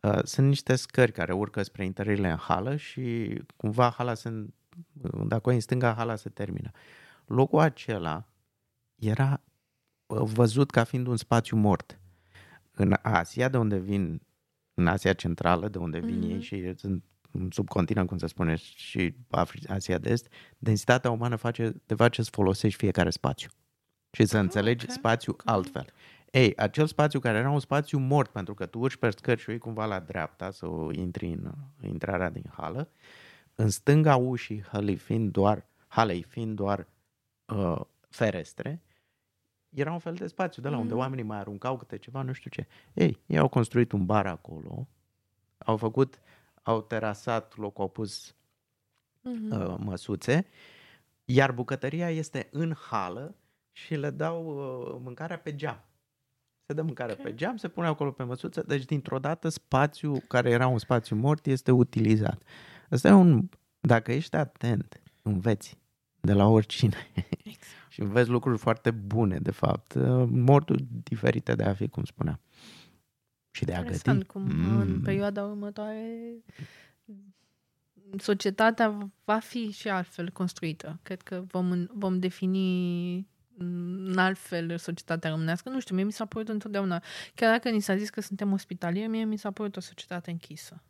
uh, 0.00 0.22
sunt 0.22 0.46
niște 0.46 0.74
scări 0.74 1.12
care 1.12 1.32
urcă 1.32 1.62
spre 1.62 1.84
intrările 1.84 2.30
în 2.30 2.36
hală 2.36 2.76
și 2.76 3.38
cumva 3.56 3.90
hala 3.90 4.14
se, 4.14 4.46
dacă 5.26 5.48
o 5.48 5.52
în 5.52 5.60
stânga, 5.60 5.94
hala 5.94 6.16
se 6.16 6.28
termină. 6.28 6.70
Locul 7.26 7.58
acela 7.58 8.28
era 8.94 9.40
uh, 10.06 10.20
văzut 10.22 10.70
ca 10.70 10.84
fiind 10.84 11.06
un 11.06 11.16
spațiu 11.16 11.56
mort. 11.56 11.98
În 12.70 12.96
Asia, 13.02 13.48
de 13.48 13.56
unde 13.58 13.78
vin, 13.78 14.20
în 14.74 14.86
Asia 14.86 15.12
Centrală, 15.12 15.68
de 15.68 15.78
unde 15.78 15.98
vin 15.98 16.18
Mhm. 16.20 16.30
ei 16.30 16.40
și 16.40 16.72
sunt 16.76 17.04
în 17.30 17.48
subcontinent, 17.50 18.08
cum 18.08 18.18
se 18.18 18.26
spune, 18.26 18.54
și 18.54 19.14
Afri- 19.30 19.68
Asia 19.68 19.98
de 19.98 20.10
Est, 20.10 20.28
densitatea 20.58 21.10
umană 21.10 21.36
face, 21.36 21.74
te 21.86 21.94
face 21.94 22.22
să 22.22 22.28
folosești 22.32 22.78
fiecare 22.78 23.10
spațiu 23.10 23.48
și 24.12 24.24
să 24.24 24.38
înțelegi 24.38 24.84
ok, 24.84 24.92
spațiul 24.92 25.34
ok. 25.34 25.42
altfel. 25.50 25.86
Ei, 26.34 26.56
acel 26.56 26.86
spațiu 26.86 27.20
care 27.20 27.38
era 27.38 27.50
un 27.50 27.60
spațiu 27.60 27.98
mort, 27.98 28.30
pentru 28.30 28.54
că 28.54 28.66
tu 28.66 28.78
urci 28.78 28.96
pe 28.96 29.10
scări 29.10 29.40
și 29.40 29.48
o 29.48 29.52
iei 29.52 29.60
cumva 29.60 29.84
la 29.86 30.00
dreapta 30.00 30.50
să 30.50 30.66
o 30.66 30.92
intri 30.92 31.26
în 31.32 31.44
uh, 31.44 31.88
intrarea 31.88 32.30
din 32.30 32.44
hală, 32.56 32.88
în 33.54 33.68
stânga 33.68 34.16
ușii 34.16 34.62
halei 34.62 34.96
fiind 34.96 35.32
doar, 35.32 35.66
halei 35.86 36.22
fiind 36.22 36.56
doar 36.56 36.86
uh, 37.46 37.80
ferestre, 38.08 38.82
era 39.68 39.92
un 39.92 39.98
fel 39.98 40.14
de 40.14 40.26
spațiu 40.26 40.62
de 40.62 40.68
la 40.68 40.76
unde 40.76 40.92
Mhm. 40.92 40.98
oamenii 41.02 41.24
mai 41.24 41.38
aruncau 41.38 41.76
câte 41.76 41.98
ceva, 41.98 42.22
nu 42.22 42.32
știu 42.32 42.50
ce. 42.50 42.66
Ei, 42.94 43.20
ei 43.26 43.38
au 43.38 43.48
construit 43.48 43.92
un 43.92 44.04
bar 44.06 44.26
acolo, 44.26 44.88
au 45.58 45.76
făcut, 45.76 46.20
au 46.62 46.82
terasat 46.82 47.56
locul, 47.56 47.82
au 47.82 47.88
pus 47.90 48.34
Mhm. 49.20 49.60
uh, 49.60 49.74
măsuțe, 49.78 50.46
iar 51.24 51.52
bucătăria 51.52 52.10
este 52.10 52.48
în 52.50 52.74
hală 52.90 53.34
și 53.72 53.94
le 53.94 54.10
dau 54.10 54.46
uh, 54.46 55.00
mâncarea 55.02 55.38
pe 55.38 55.54
geam. 55.54 55.84
Se 56.66 56.72
dă 56.72 56.82
mâncare 56.82 57.12
Ok. 57.12 57.20
pe 57.22 57.34
geam, 57.34 57.56
se 57.56 57.68
pune 57.68 57.86
acolo 57.86 58.10
pe 58.10 58.22
măsuță, 58.22 58.62
deci 58.66 58.84
dintr-o 58.84 59.18
dată 59.18 59.48
spațiul 59.48 60.18
care 60.28 60.50
era 60.50 60.66
un 60.66 60.78
spațiu 60.78 61.16
mort 61.16 61.46
este 61.46 61.70
utilizat. 61.70 62.42
Asta 62.90 63.08
e 63.08 63.12
un, 63.12 63.48
dacă 63.80 64.12
ești 64.12 64.36
atent, 64.36 65.00
înveți 65.22 65.78
de 66.20 66.32
la 66.32 66.46
oricine 66.46 66.96
Exact. 67.44 67.62
și 67.88 68.00
înveți 68.00 68.28
lucruri 68.28 68.58
foarte 68.58 68.90
bune, 68.90 69.38
de 69.38 69.50
fapt, 69.50 69.94
uh, 69.94 70.28
moduri 70.30 70.84
diferite 71.02 71.54
de 71.54 71.62
a 71.64 71.74
fi, 71.74 71.88
cum 71.88 72.04
spuneam. 72.04 72.40
Și 73.50 73.64
de 73.64 73.72
a 73.74 73.82
găti. 73.82 73.92
Interesant 73.92 74.26
cum 74.26 74.42
în 74.78 74.92
Mm. 74.92 75.00
perioada 75.00 75.44
următoare 75.44 76.34
societatea 78.18 79.10
va 79.24 79.38
fi 79.38 79.70
și 79.70 79.88
altfel 79.88 80.30
construită. 80.30 80.98
Cred 81.02 81.22
că 81.22 81.44
vom, 81.46 81.86
vom 81.92 82.18
defini 82.18 83.28
în 83.58 84.14
altfel 84.18 84.78
societatea 84.78 85.30
românească. 85.30 85.68
Nu 85.68 85.80
știu, 85.80 85.94
mie 85.94 86.04
mi 86.04 86.12
s-a 86.12 86.24
părut 86.24 86.48
întotdeauna, 86.48 87.02
chiar 87.34 87.50
dacă 87.50 87.68
ni 87.70 87.80
s-a 87.80 87.96
zis 87.96 88.10
că 88.10 88.20
suntem 88.20 88.52
ospitalieri, 88.52 89.08
mie 89.08 89.24
mi 89.24 89.38
s-a 89.38 89.50
părut 89.50 89.76
o 89.76 89.80
societate 89.80 90.30
închisă. 90.30 90.82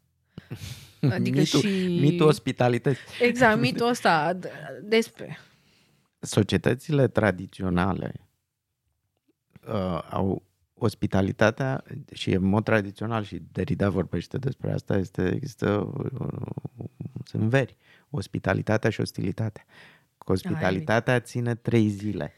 Adică 1.11 1.39
mitul, 1.39 1.61
și... 1.61 1.99
mitul 2.01 2.27
ospitalității. 2.27 3.05
Exact, 3.21 3.61
mitul 3.61 3.89
ăsta 3.89 4.39
d- 4.39 4.49
despre. 4.83 5.39
societățile 6.19 7.09
tradiționale 7.09 8.12
uh, 9.69 10.03
au 10.11 10.43
ospitalitatea 10.75 11.85
și 12.12 12.31
în 12.31 12.45
mod 12.45 12.65
tradițional 12.65 13.25
și 13.25 13.43
Derrida 13.53 13.91
vorbește 13.91 14.39
despre 14.39 14.73
asta, 14.73 14.97
este, 14.97 15.35
există, 15.35 15.93
uh, 16.21 16.47
sunt 17.25 17.43
veri, 17.43 17.77
ospitalitatea 18.11 18.91
și 18.91 19.01
ostilitatea. 19.01 19.65
Că 20.19 20.33
Ospitalitatea 20.33 21.21
ține 21.21 21.55
trei 21.55 21.89
zile. 21.89 22.33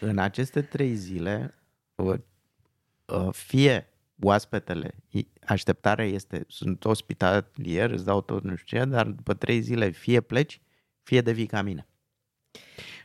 În 0.00 0.18
aceste 0.18 0.62
trei 0.62 0.94
zile, 0.94 1.54
uh, 1.94 2.14
uh, 3.06 3.28
fie 3.32 3.86
oaspetele, 4.22 4.94
i- 5.08 5.28
așteptarea 5.46 6.04
este, 6.04 6.44
sunt 6.48 6.84
ospitalier, 6.84 7.90
îți 7.90 8.04
dau 8.04 8.20
tot 8.20 8.42
nu 8.42 8.56
știu 8.56 8.78
ce, 8.78 8.84
dar 8.84 9.06
după 9.06 9.34
trei 9.34 9.60
zile 9.60 9.90
fie 9.90 10.20
pleci, 10.20 10.60
fie 11.02 11.20
devii 11.20 11.46
ca 11.46 11.62
mine. 11.62 11.86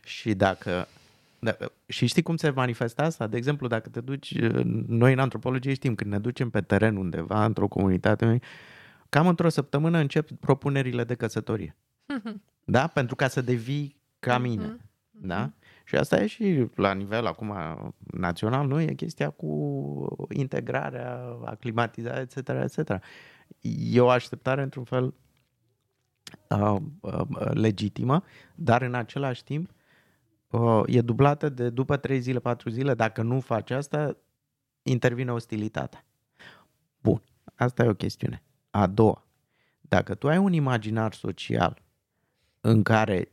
Și 0.04 0.34
dacă 0.34 0.88
da, 1.40 1.58
și 1.88 2.06
știi 2.06 2.22
cum 2.22 2.36
se 2.38 2.50
manifestă 2.50 3.02
asta? 3.02 3.28
De 3.28 3.38
exemplu, 3.38 3.68
dacă 3.68 3.90
te 3.90 4.02
duci, 4.02 4.38
noi 4.88 5.14
în 5.14 5.20
antropologie 5.20 5.74
știm, 5.74 5.96
când 5.96 6.12
ne 6.12 6.20
ducem 6.20 6.50
pe 6.50 6.62
teren 6.62 6.96
undeva, 6.96 7.46
într-o 7.46 7.68
comunitate, 7.68 8.40
cam 9.10 9.28
într-o 9.28 9.50
săptămână 9.50 9.98
încep 9.98 10.32
propunerile 10.32 11.04
de 11.04 11.16
căsătorie. 11.16 11.76
Da? 12.64 12.88
Pentru 12.88 13.16
ca 13.16 13.28
să 13.28 13.42
devii 13.42 13.96
ca 14.20 14.38
mine. 14.38 14.66
Mhm. 14.66 14.82
Da? 15.12 15.52
Și 15.84 15.96
asta 15.96 16.22
e 16.22 16.28
și 16.28 16.68
la 16.76 16.94
nivel 16.94 17.26
acum 17.26 17.56
național, 18.12 18.68
nu? 18.68 18.80
E 18.80 18.94
chestia 18.94 19.30
cu 19.30 20.28
integrarea, 20.30 21.38
aclimatizarea, 21.46 22.22
etc., 22.22 22.50
etc. 22.50 23.04
E 23.94 24.00
o 24.00 24.10
așteptare 24.10 24.62
într-un 24.62 24.84
fel 24.84 25.14
uh, 26.50 26.76
uh, 27.02 27.22
legitimă, 27.54 28.24
dar 28.56 28.82
în 28.82 28.94
același 28.94 29.44
timp 29.44 29.70
uh, 30.50 30.82
e 30.86 31.02
dublată 31.02 31.50
de 31.50 31.70
după 31.70 31.98
3 31.98 32.20
zile, 32.20 32.40
4 32.40 32.70
zile, 32.70 32.94
dacă 32.94 33.22
nu 33.22 33.40
faci 33.40 33.72
asta, 33.72 34.18
intervine 34.82 35.32
ostilitatea. 35.32 36.06
Bun, 37.02 37.22
asta 37.56 37.84
e 37.84 37.90
o 37.90 37.94
chestiune. 37.94 38.44
A 38.70 38.88
doua, 38.88 39.28
dacă 39.82 40.16
tu 40.16 40.28
ai 40.28 40.38
un 40.38 40.54
imaginar 40.54 41.14
social 41.14 41.82
în 42.62 42.84
care 42.84 43.32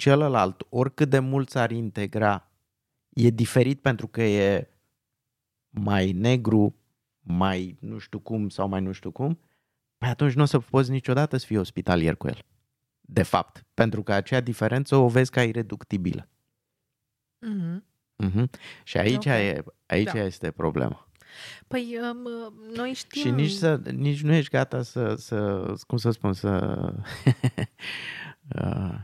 celălalt, 0.00 0.66
oricât 0.68 1.10
de 1.10 1.18
mult 1.18 1.50
s-ar 1.50 1.70
integra, 1.70 2.50
e 3.08 3.30
diferit 3.30 3.80
pentru 3.80 4.06
că 4.06 4.22
e 4.22 4.70
mai 5.68 6.12
negru, 6.12 6.76
mai 7.20 7.76
nu 7.80 7.98
știu 7.98 8.18
cum 8.18 8.48
sau 8.48 8.68
mai 8.68 8.80
nu 8.80 8.92
știu 8.92 9.10
cum, 9.10 9.40
păi 9.98 10.08
atunci 10.08 10.32
nu 10.32 10.42
o 10.42 10.44
să 10.44 10.58
poți 10.58 10.90
niciodată 10.90 11.36
să 11.36 11.46
fii 11.46 11.56
ospitalier 11.56 12.16
cu 12.16 12.26
el. 12.26 12.44
De 13.00 13.22
fapt, 13.22 13.66
pentru 13.74 14.02
că 14.02 14.12
acea 14.12 14.40
diferență 14.40 14.96
o 14.96 15.08
vezi 15.08 15.30
ca 15.30 15.42
ireductibilă. 15.42 16.28
Mhm. 17.38 17.84
Uh-huh. 18.24 18.44
Și 18.84 18.96
aici, 18.96 19.26
Ok. 19.26 19.32
e, 19.32 19.62
aici 19.86 20.12
Da. 20.12 20.24
este 20.24 20.50
problema. 20.50 21.08
Păi, 21.68 21.98
um, 22.10 22.28
noi 22.74 22.92
știm... 22.92 23.22
Și 23.22 23.30
nici, 23.30 23.50
să, 23.50 23.76
nici 23.76 24.22
nu 24.22 24.32
ești 24.32 24.50
gata 24.50 24.82
să, 24.82 25.14
să 25.14 25.64
cum 25.86 25.96
să 25.96 26.10
spun, 26.10 26.32
să 26.32 26.50
uh, 28.62 28.94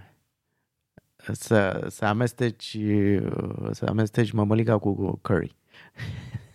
să, 1.32 1.86
să 1.90 2.04
amesteci 2.04 2.76
uh, 2.80 3.68
să 3.70 3.84
amesteci 3.88 4.30
mămăliga 4.32 4.78
cu 4.78 5.18
curry. 5.22 5.56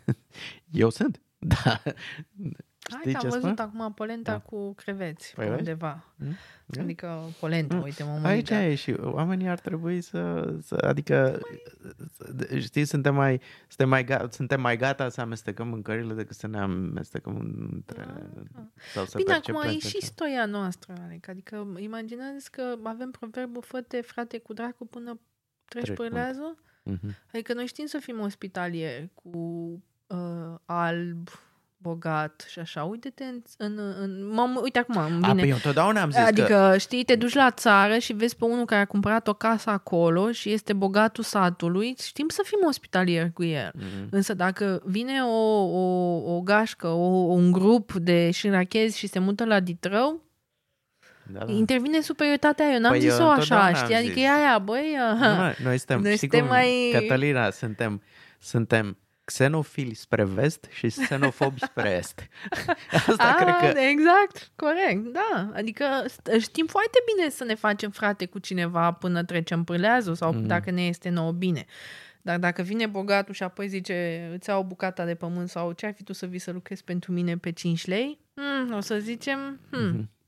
Eu 0.71 0.89
sunt, 0.89 1.21
da. 1.63 1.81
Hai 2.91 2.99
Știi 2.99 3.11
că 3.13 3.17
am 3.17 3.23
ce 3.23 3.37
văzut 3.39 3.57
spun? 3.57 3.65
acum 3.65 3.93
polenta 3.93 4.31
Da. 4.31 4.39
cu 4.39 4.73
creveți 4.73 5.33
Păi 5.35 5.43
pe 5.43 5.49
vezi? 5.49 5.59
undeva. 5.69 6.03
Mm? 6.15 6.35
Da. 6.65 6.81
Adică 6.81 7.21
polenta, 7.39 7.75
Mm. 7.75 7.81
uite, 7.81 8.03
mă 8.03 8.09
Aici 8.23 8.49
mănâncă. 8.49 8.53
e 8.71 8.75
și 8.75 8.91
oamenii 9.01 9.47
ar 9.47 9.59
trebui 9.59 10.01
să, 10.01 10.53
să 10.61 10.75
adică, 10.75 11.39
să- 12.11 12.57
știi, 12.59 12.85
suntem 12.85 13.15
mai, 13.15 13.41
suntem, 13.67 13.89
mai 13.89 14.03
gata, 14.03 14.27
suntem 14.31 14.61
mai 14.61 14.77
gata 14.77 15.09
să 15.09 15.21
amestecăm 15.21 15.67
mâncările 15.67 16.13
decât 16.13 16.35
să 16.35 16.47
ne 16.47 16.59
amestecăm 16.59 17.35
între, 17.71 18.05
sau 18.93 19.05
să 19.05 19.17
Bine, 19.17 19.31
percepem 19.31 19.55
acum 19.59 19.69
e 19.69 19.73
pe 19.73 19.79
și 19.79 19.91
ce- 19.91 19.97
istoria 20.01 20.45
noastră, 20.45 20.93
Alec. 21.03 21.27
Adică 21.27 21.67
imaginează 21.79 22.47
că 22.51 22.75
avem 22.83 23.11
proverbul 23.11 23.61
fă-te 23.61 24.01
frate 24.01 24.37
cu 24.39 24.53
dracu 24.53 24.85
până 24.85 25.19
treci 25.65 25.83
Trec 25.83 25.95
pârlează. 25.97 26.55
Mhm. 26.83 27.15
Adică 27.33 27.53
noi 27.53 27.65
știm 27.65 27.85
să 27.85 27.97
fim 27.97 28.19
ospitalieri 28.19 29.09
cu 29.13 29.29
uh, 30.07 30.55
alb, 30.65 31.29
bogat 31.81 32.45
și 32.49 32.59
așa. 32.59 32.83
Uite-te 32.83 33.23
în... 33.23 33.41
în, 33.57 33.79
în 34.01 34.27
mă, 34.33 34.59
uite 34.63 34.79
acum, 34.79 34.97
îmi 34.97 35.23
A, 35.23 35.27
vine. 35.27 35.39
păi 35.41 35.49
eu 35.49 35.55
întotdeauna 35.55 36.01
am 36.01 36.09
zis 36.11 36.19
Adică, 36.19 36.67
că... 36.71 36.77
știi, 36.77 37.03
te 37.03 37.15
duci 37.15 37.33
la 37.33 37.51
țară 37.51 37.97
și 37.97 38.13
vezi 38.13 38.35
pe 38.35 38.45
unul 38.45 38.65
care 38.65 38.81
a 38.81 38.85
cumpărat 38.85 39.27
o 39.27 39.33
casă 39.33 39.69
acolo 39.69 40.31
și 40.31 40.51
este 40.51 40.73
bogatul 40.73 41.23
satului, 41.23 41.95
știm 42.03 42.27
să 42.29 42.41
fim 42.45 42.59
ospitalieri 42.67 43.33
cu 43.33 43.43
el. 43.43 43.71
Mhm. 43.73 44.07
Însă 44.11 44.33
dacă 44.33 44.81
vine 44.85 45.21
o, 45.23 45.63
o, 45.63 46.35
o 46.35 46.41
gașcă, 46.41 46.87
o, 46.87 47.05
un 47.33 47.51
grup 47.51 47.93
de 47.93 48.31
șirachezi 48.31 48.97
și 48.97 49.07
se 49.07 49.19
mută 49.19 49.45
la 49.45 49.59
Ditrău, 49.59 50.21
Da, 51.33 51.45
da. 51.45 51.51
intervine 51.53 52.01
superioritatea 52.01 52.65
eu. 52.71 52.79
N-am 52.79 52.91
Păi 52.91 52.99
zis-o 52.99 53.21
eu 53.21 53.29
așa, 53.29 53.33
întotdeauna 53.33 53.73
știi? 53.73 53.93
am 53.95 53.99
Adică 53.99 54.13
zis. 54.13 54.23
e 54.23 54.29
aia, 54.29 54.59
băi... 54.59 54.95
Nu, 55.19 55.35
noi, 55.35 55.55
noi 55.63 55.77
suntem, 55.77 56.01
Noi 56.05 56.15
știi 56.15 56.17
suntem 56.17 56.39
cum, 56.39 56.49
mai- 56.49 56.89
Catalina, 56.93 57.49
suntem, 57.49 58.01
suntem 58.39 58.97
xenofili 59.31 59.93
spre 59.93 60.23
vest 60.23 60.67
și 60.71 60.87
xenofobi 60.87 61.59
spre 61.59 61.89
est. 61.89 62.27
Asta 63.07 63.35
A, 63.37 63.43
cred 63.43 63.73
că... 63.73 63.79
Exact, 63.79 64.51
corect, 64.55 65.13
da. 65.13 65.51
Adică 65.53 65.85
știm 66.39 66.65
foarte 66.65 66.97
bine 67.15 67.29
să 67.29 67.43
ne 67.43 67.55
facem 67.55 67.89
frate 67.89 68.25
cu 68.25 68.39
cineva 68.39 68.91
până 68.91 69.23
trecem 69.23 69.63
pâleazul 69.63 70.15
sau 70.15 70.33
mm. 70.33 70.47
dacă 70.47 70.71
ne 70.71 70.85
este 70.85 71.09
nouă 71.09 71.31
bine. 71.31 71.65
Dar 72.21 72.37
dacă 72.37 72.61
vine 72.61 72.85
bogatul 72.85 73.33
și 73.33 73.43
apoi 73.43 73.67
zice 73.67 74.29
îți 74.33 74.49
iau 74.49 74.63
bucata 74.63 75.05
de 75.05 75.15
pământ 75.15 75.49
sau 75.49 75.71
ce 75.71 75.85
ai 75.85 75.93
fi 75.93 76.03
tu 76.03 76.13
să 76.13 76.25
vii 76.25 76.39
să 76.39 76.51
lucrezi 76.51 76.83
pentru 76.83 77.11
mine 77.11 77.37
pe 77.37 77.51
5 77.51 77.85
lei, 77.85 78.19
mm, 78.33 78.73
o 78.73 78.79
să 78.79 78.99
zicem... 78.99 79.59
Hmm. 79.69 79.91
Mm-hmm. 79.91 80.19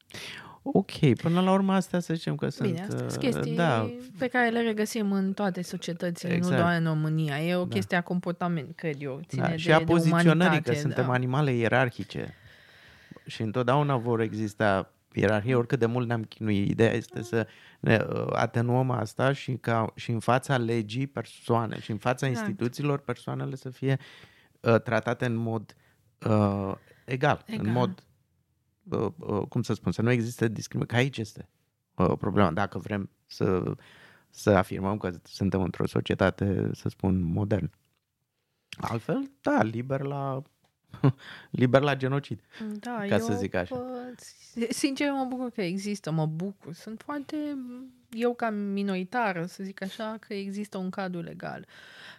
Ok, 0.64 1.16
până 1.22 1.42
la 1.42 1.52
urmă 1.52 1.74
astea 1.74 2.00
să 2.00 2.14
zicem 2.14 2.36
că 2.36 2.48
Bine, 2.62 2.76
sunt... 2.76 2.90
astea 2.90 3.10
sunt 3.10 3.22
chestii 3.22 3.56
da. 3.56 3.90
pe 4.18 4.28
care 4.28 4.50
le 4.50 4.62
regăsim 4.62 5.12
în 5.12 5.34
toate 5.34 5.62
societățile, 5.62 6.34
exact. 6.34 6.54
nu 6.56 6.62
doar 6.62 6.78
în 6.78 6.86
România. 6.86 7.40
E 7.40 7.56
o 7.56 7.64
da. 7.64 7.74
chestie 7.74 7.98
a 7.98 8.02
comportament, 8.02 8.76
cred 8.76 9.02
eu. 9.02 9.22
Ține 9.28 9.42
da. 9.42 9.50
de, 9.50 9.58
și 9.58 9.72
a 9.72 9.78
de 9.78 9.84
poziționării, 9.84 10.62
că 10.62 10.72
da. 10.72 10.78
suntem 10.78 11.10
animale 11.10 11.52
ierarhice. 11.52 12.36
Și 13.26 13.42
întotdeauna 13.42 13.98
vor 13.98 14.20
exista 14.20 14.94
ierarhie, 15.14 15.56
oricât 15.56 15.80
de 15.80 15.86
mult 15.86 16.08
ne-am 16.08 16.24
chinuit. 16.24 16.70
Ideea 16.70 16.94
este 16.94 17.24
să 17.24 17.48
ne 17.80 18.06
uh, 18.10 18.26
atenuăm 18.32 18.92
asta 18.92 19.34
și, 19.34 19.52
ca, 19.52 19.92
și 19.96 20.12
în 20.12 20.20
fața 20.20 20.58
legii 20.58 21.08
persoane 21.08 21.80
și 21.80 21.92
în 21.92 21.98
fața 21.98 22.28
exact. 22.28 22.48
instituțiilor 22.48 23.00
persoanele 23.00 23.56
să 23.56 23.70
fie 23.70 23.98
uh, 24.60 24.82
tratate 24.82 25.26
în 25.26 25.36
mod 25.36 25.76
uh, 26.28 26.72
egal, 27.06 27.44
egal, 27.46 27.66
în 27.66 27.72
mod 27.72 27.90
Uh, 27.90 27.96
uh, 27.96 28.13
cum 29.50 29.62
să 29.62 29.74
spun, 29.74 29.92
să 29.92 30.02
nu 30.02 30.12
existe 30.12 30.48
discriminare. 30.48 30.96
Că 30.96 31.02
aici 31.04 31.18
este 31.18 31.50
uh, 31.96 32.14
problema. 32.18 32.52
Dacă 32.52 32.78
vrem 32.78 33.10
să, 33.26 33.76
să 34.30 34.50
afirmăm 34.50 34.98
că 34.98 35.12
suntem 35.24 35.62
într-o 35.62 35.88
societate, 35.88 36.70
să 36.74 36.90
spun, 36.90 37.22
modern. 37.22 37.72
Altfel, 38.70 39.32
da, 39.42 39.64
liber 39.64 40.02
la 40.02 40.42
liber 41.62 41.82
la 41.82 41.96
genocid. 41.96 42.42
Da, 42.80 43.06
ca 43.08 43.16
eu, 43.16 43.20
să 43.20 43.34
zic 43.34 43.54
așa. 43.54 43.86
Sincer, 44.70 45.12
mă 45.12 45.26
bucur 45.30 45.50
că 45.50 45.62
există, 45.62 46.12
mă 46.12 46.26
bucur. 46.26 46.74
Sunt 46.74 47.02
foarte, 47.06 47.58
eu 48.12 48.34
ca 48.34 48.50
minoritară, 48.50 49.46
să 49.46 49.64
zic 49.64 49.82
așa, 49.82 50.18
că 50.20 50.34
există 50.34 50.78
un 50.78 50.90
cadru 50.90 51.22
legal 51.22 51.68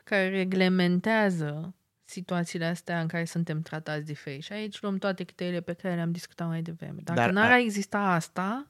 care 0.05 0.29
reglementează 0.29 1.75
situațiile 2.05 2.65
astea 2.65 3.01
în 3.01 3.07
care 3.07 3.25
suntem 3.25 3.61
tratați 3.61 4.05
diferit. 4.05 4.43
Și 4.43 4.53
aici 4.53 4.81
luăm 4.81 4.97
toate 4.97 5.25
criteriile 5.25 5.61
pe 5.61 5.73
care 5.73 5.95
le-am 5.95 6.13
discutat 6.13 6.49
mai 6.49 6.63
devreme. 6.63 7.01
Dacă 7.03 7.21
Dar 7.21 7.31
n-ar 7.31 7.51
a... 7.51 7.59
exista 7.59 7.99
asta... 7.99 8.67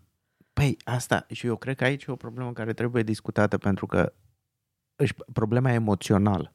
Păi, 0.52 0.76
asta, 0.84 1.26
și 1.30 1.46
eu 1.46 1.56
cred 1.56 1.76
că 1.76 1.84
aici 1.84 2.04
e 2.04 2.12
o 2.12 2.16
problemă 2.16 2.52
care 2.52 2.72
trebuie 2.72 3.02
discutată 3.02 3.58
pentru 3.58 3.86
că 3.86 4.12
problema 5.32 5.72
emoțională. 5.72 6.54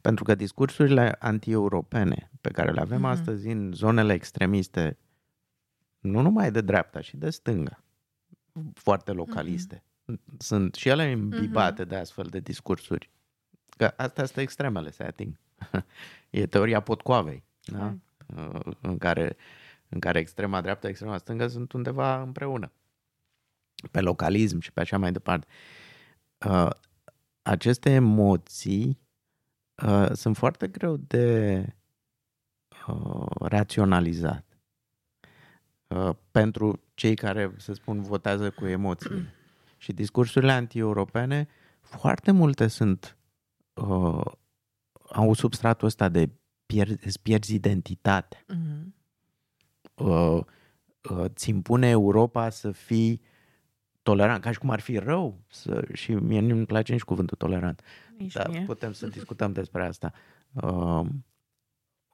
Pentru 0.00 0.24
că 0.24 0.34
discursurile 0.34 1.16
anti-europene 1.18 2.30
pe 2.40 2.50
care 2.50 2.72
le 2.72 2.80
avem 2.80 3.00
mm-hmm. 3.00 3.10
astăzi 3.10 3.48
în 3.48 3.72
zonele 3.72 4.12
extremiste, 4.12 4.98
nu 5.98 6.20
numai 6.20 6.50
de 6.50 6.60
dreapta, 6.60 7.00
și 7.00 7.16
de 7.16 7.30
stânga, 7.30 7.84
foarte 8.74 9.12
localiste, 9.12 9.82
mm-hmm. 9.82 10.36
sunt 10.38 10.74
și 10.74 10.88
ele 10.88 11.10
imbibate 11.10 11.84
mm-hmm. 11.84 11.88
de 11.88 11.96
astfel 11.96 12.24
de 12.24 12.40
discursuri. 12.40 13.10
Că 13.76 13.92
asta 13.96 14.22
este 14.22 14.40
extremele, 14.40 14.90
se 14.90 15.02
ating 15.02 15.38
e 16.30 16.46
teoria 16.46 16.80
potcoavei, 16.80 17.44
da? 17.64 17.94
Uh, 18.36 18.72
în, 18.80 18.98
care, 18.98 19.36
în 19.88 20.00
care 20.00 20.18
extrema 20.18 20.60
dreaptă, 20.60 20.88
extrema 20.88 21.18
stângă 21.18 21.46
sunt 21.46 21.72
undeva 21.72 22.22
împreună. 22.22 22.72
Pe 23.90 24.00
localism 24.00 24.58
și 24.58 24.72
pe 24.72 24.80
așa 24.80 24.98
mai 24.98 25.12
departe. 25.12 25.46
Uh, 26.46 26.70
aceste 27.42 27.90
emoții 27.90 28.98
uh, 29.86 30.10
sunt 30.12 30.36
foarte 30.36 30.68
greu 30.68 30.96
de 30.96 31.64
raționalizat 33.40 34.44
pentru 36.30 36.80
cei 36.94 37.14
care, 37.14 37.54
să 37.56 37.72
spun, 37.72 38.02
votează 38.02 38.50
cu 38.50 38.66
emoții. 38.66 39.10
și 39.78 39.92
discursurile 39.92 40.52
anti-europene, 40.52 41.48
foarte 41.80 42.30
multe 42.30 42.66
sunt 42.66 43.16
au 45.12 45.32
substratul 45.32 45.86
ăsta 45.86 46.08
de 46.08 46.30
pierd, 46.66 47.00
îți 47.04 47.22
pierzi 47.22 47.54
identitatea. 47.54 48.44
Mm-hmm. 48.44 48.94
Uh, 49.94 50.40
uh, 51.10 51.24
ți 51.34 51.50
impune 51.50 51.88
Europa 51.88 52.50
să 52.50 52.70
fii 52.70 53.22
tolerant, 54.02 54.42
ca 54.42 54.52
și 54.52 54.58
cum 54.58 54.70
ar 54.70 54.80
fi 54.80 54.98
rău. 54.98 55.40
Să, 55.48 55.84
și 55.92 56.12
mie 56.12 56.40
nu-mi 56.40 56.66
place 56.66 56.92
nici 56.92 57.02
cuvântul 57.02 57.36
tolerant. 57.36 57.82
Nici 58.16 58.32
Dar 58.32 58.48
mie. 58.48 58.60
putem 58.60 58.92
să 58.92 59.06
discutăm 59.16 59.52
despre 59.52 59.86
asta. 59.86 60.12
Uh, 60.52 61.06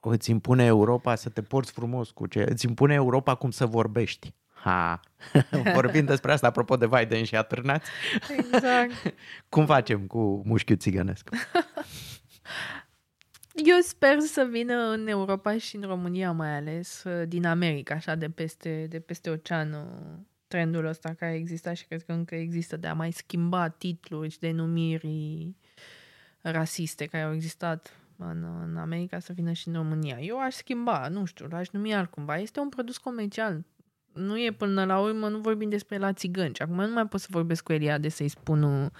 îți 0.01 0.29
impune 0.29 0.65
Europa 0.65 1.15
să 1.15 1.29
te 1.29 1.41
porți 1.41 1.71
frumos 1.71 2.11
cu 2.11 2.27
ce... 2.27 2.45
Îți 2.49 2.65
impune 2.65 2.93
Europa 2.93 3.35
cum 3.35 3.51
să 3.51 3.65
vorbești. 3.65 4.33
Ha! 4.53 4.99
Vorbim 5.73 6.05
despre 6.05 6.31
asta, 6.31 6.47
apropo 6.47 6.77
de 6.77 6.87
Biden 6.87 7.23
și 7.23 7.35
atârnați. 7.35 7.89
Exact. 8.37 9.13
cum 9.49 9.65
facem 9.65 10.07
cu 10.07 10.41
mușchiul 10.45 10.77
țigănesc? 10.77 11.29
Eu 13.53 13.79
sper 13.79 14.19
să 14.19 14.47
vină 14.51 14.73
în 14.73 15.07
Europa 15.07 15.57
și 15.57 15.75
în 15.75 15.81
România 15.81 16.31
mai 16.31 16.55
ales, 16.55 17.03
uh, 17.03 17.27
din 17.27 17.45
America, 17.45 17.93
așa 17.93 18.15
de 18.15 18.29
peste, 18.29 18.85
de 18.89 18.99
peste 18.99 19.29
ocean, 19.29 19.73
uh, 19.73 20.19
trendul 20.47 20.85
ăsta 20.85 21.13
care 21.13 21.33
exista 21.33 21.73
și 21.73 21.85
cred 21.85 22.03
că 22.03 22.11
încă 22.11 22.35
există 22.35 22.77
de 22.77 22.87
a 22.87 22.93
mai 22.93 23.11
schimba 23.11 23.69
titluri 23.69 24.29
și 24.29 24.39
denumiri 24.39 25.55
rasiste 26.41 27.05
care 27.05 27.23
au 27.23 27.33
existat 27.33 27.97
în, 28.17 28.43
în 28.63 28.77
America 28.77 29.19
să 29.19 29.33
vină 29.33 29.51
și 29.51 29.67
în 29.67 29.73
România. 29.73 30.19
Eu 30.19 30.39
aș 30.39 30.53
schimba, 30.53 31.07
nu 31.07 31.25
știu, 31.25 31.47
l-aș 31.47 31.69
numi 31.69 31.93
altcumva. 31.93 32.37
Este 32.37 32.59
un 32.59 32.69
produs 32.69 32.97
comercial 32.97 33.63
nu 34.13 34.37
e 34.37 34.51
până 34.51 34.85
la 34.85 34.99
urmă, 34.99 35.27
nu 35.27 35.37
vorbim 35.37 35.69
despre 35.69 35.97
la 35.97 36.13
țigănci. 36.13 36.61
Acum 36.61 36.75
nu 36.75 36.93
mai 36.93 37.07
pot 37.07 37.19
să 37.19 37.27
vorbesc 37.29 37.63
cu 37.63 37.73
Eliade 37.73 38.09
să-i 38.09 38.27
spun 38.27 38.91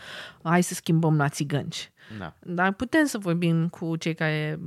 hai 0.44 0.64
să 0.64 0.74
schimbăm 0.74 1.18
la 1.18 1.30
țigănci. 1.30 1.92
Da. 2.20 2.36
Dar 2.40 2.74
putem 2.74 3.06
să 3.06 3.18
vorbim 3.18 3.68
cu 3.68 3.96
cei 3.96 4.14
care 4.14 4.60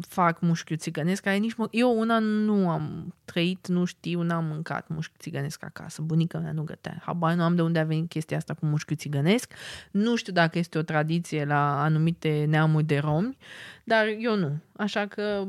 fac 0.00 0.40
mușchiul 0.40 0.76
țigănesc, 0.76 1.22
care 1.22 1.36
nici 1.36 1.54
mă... 1.54 1.68
Eu 1.70 1.98
una 1.98 2.18
nu 2.18 2.70
am 2.70 3.14
trăit, 3.24 3.66
nu 3.66 3.84
știu, 3.84 4.22
n-am 4.22 4.44
mâncat 4.44 4.88
mușchi 4.88 5.18
țigănesc 5.18 5.64
acasă. 5.64 6.02
Bunica 6.02 6.38
mea 6.38 6.52
nu 6.52 6.62
gătea. 6.62 7.02
Habar 7.04 7.34
nu 7.34 7.42
am 7.42 7.54
de 7.54 7.62
unde 7.62 7.78
a 7.78 7.84
venit 7.84 8.08
chestia 8.08 8.36
asta 8.36 8.54
cu 8.54 8.66
mușchiul 8.66 8.96
țigănesc. 8.96 9.52
Nu 9.90 10.16
știu 10.16 10.32
dacă 10.32 10.58
este 10.58 10.78
o 10.78 10.82
tradiție 10.82 11.44
la 11.44 11.82
anumite 11.82 12.44
neamuri 12.48 12.84
de 12.84 12.98
romi, 12.98 13.36
dar 13.84 14.04
eu 14.18 14.36
nu. 14.36 14.58
Așa 14.76 15.06
că 15.06 15.44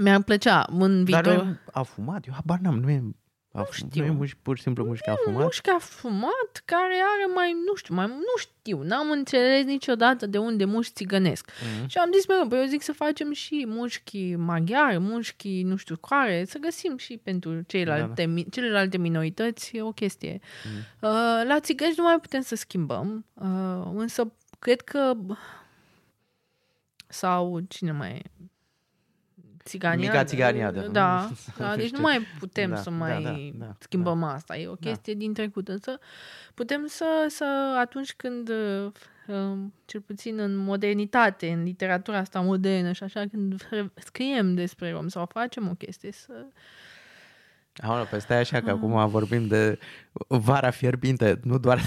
mi-ar 0.00 0.22
plăcea 0.22 0.66
în 0.70 1.04
viitor... 1.04 1.22
Dar 1.22 1.60
a 1.72 1.82
fumat? 1.82 2.26
Eu 2.26 2.32
habar 2.34 2.58
n-am, 2.58 2.78
nu 2.78 2.90
e 2.90 3.02
nu 3.56 3.68
știu. 3.70 4.02
Nu 4.02 4.06
e 4.06 4.10
muș, 4.10 4.34
pur 4.42 4.56
și 4.56 4.62
simplu 4.62 4.84
mușchi 4.84 5.08
afumat? 5.08 5.42
Mușchi 5.42 5.70
afumat 5.70 6.62
care 6.64 6.94
are 6.94 7.32
mai, 7.34 7.56
nu 7.66 7.74
știu, 7.74 7.94
mai, 7.94 8.06
nu 8.06 8.36
știu, 8.36 8.82
n-am 8.82 9.10
înțeles 9.10 9.64
niciodată 9.64 10.26
de 10.26 10.38
unde 10.38 10.64
mușchi 10.64 10.92
țigănesc. 10.92 11.50
Mm-hmm. 11.50 11.86
Și 11.86 11.98
am 11.98 12.10
zis 12.12 12.26
mereu, 12.26 12.48
păi 12.48 12.58
eu 12.58 12.66
zic 12.66 12.82
să 12.82 12.92
facem 12.92 13.32
și 13.32 13.64
mușchi 13.68 14.34
maghiari, 14.34 14.98
mușchi 14.98 15.62
nu 15.62 15.76
știu 15.76 15.96
care, 15.96 16.44
să 16.44 16.58
găsim 16.58 16.96
și 16.96 17.20
pentru 17.22 17.60
ceilalte, 17.66 18.24
da, 18.26 18.32
da. 18.32 18.42
celelalte 18.50 18.98
minorități 18.98 19.80
o 19.80 19.92
chestie. 19.92 20.38
Mm-hmm. 20.38 21.00
Uh, 21.00 21.42
la 21.46 21.60
țigăni 21.60 21.94
nu 21.96 22.04
mai 22.04 22.18
putem 22.20 22.40
să 22.40 22.54
schimbăm, 22.54 23.24
uh, 23.34 23.90
însă 23.94 24.32
cred 24.58 24.80
că 24.80 25.16
sau 27.08 27.60
cine 27.68 27.92
mai 27.92 28.22
țigania. 29.66 30.10
Mica 30.10 30.24
țiganiadă. 30.24 30.88
Da, 30.92 31.30
da, 31.58 31.76
deci 31.76 31.90
nu 31.90 32.00
mai 32.00 32.26
putem 32.38 32.70
da, 32.70 32.76
să 32.76 32.90
da, 32.90 32.96
mai 32.96 33.22
da, 33.22 33.64
da, 33.66 33.76
schimbăm 33.78 34.20
da. 34.20 34.32
asta. 34.32 34.56
E 34.56 34.66
o 34.66 34.74
da. 34.74 34.88
chestie 34.88 35.12
da. 35.12 35.18
din 35.18 35.32
trecut. 35.32 35.68
Însă 35.68 35.98
putem 36.54 36.86
să, 36.86 37.26
să 37.28 37.76
atunci 37.78 38.14
când, 38.14 38.48
uh, 38.48 38.92
cel 39.84 40.00
puțin 40.00 40.38
în 40.38 40.56
modernitate, 40.56 41.52
în 41.52 41.62
literatura 41.62 42.18
asta 42.18 42.40
modernă 42.40 42.92
și 42.92 43.02
așa, 43.02 43.24
când 43.30 43.68
scriem 43.94 44.54
despre 44.54 44.90
rom 44.90 45.08
sau 45.08 45.26
facem 45.26 45.68
o 45.68 45.74
chestie, 45.74 46.12
să 46.12 46.46
Aolă, 47.82 48.06
pe 48.10 48.18
stai 48.18 48.38
așa 48.38 48.60
că 48.60 48.70
acum 48.70 49.08
vorbim 49.08 49.46
de 49.46 49.78
vara 50.28 50.70
fierbinte, 50.70 51.40
nu 51.42 51.58
doar, 51.58 51.80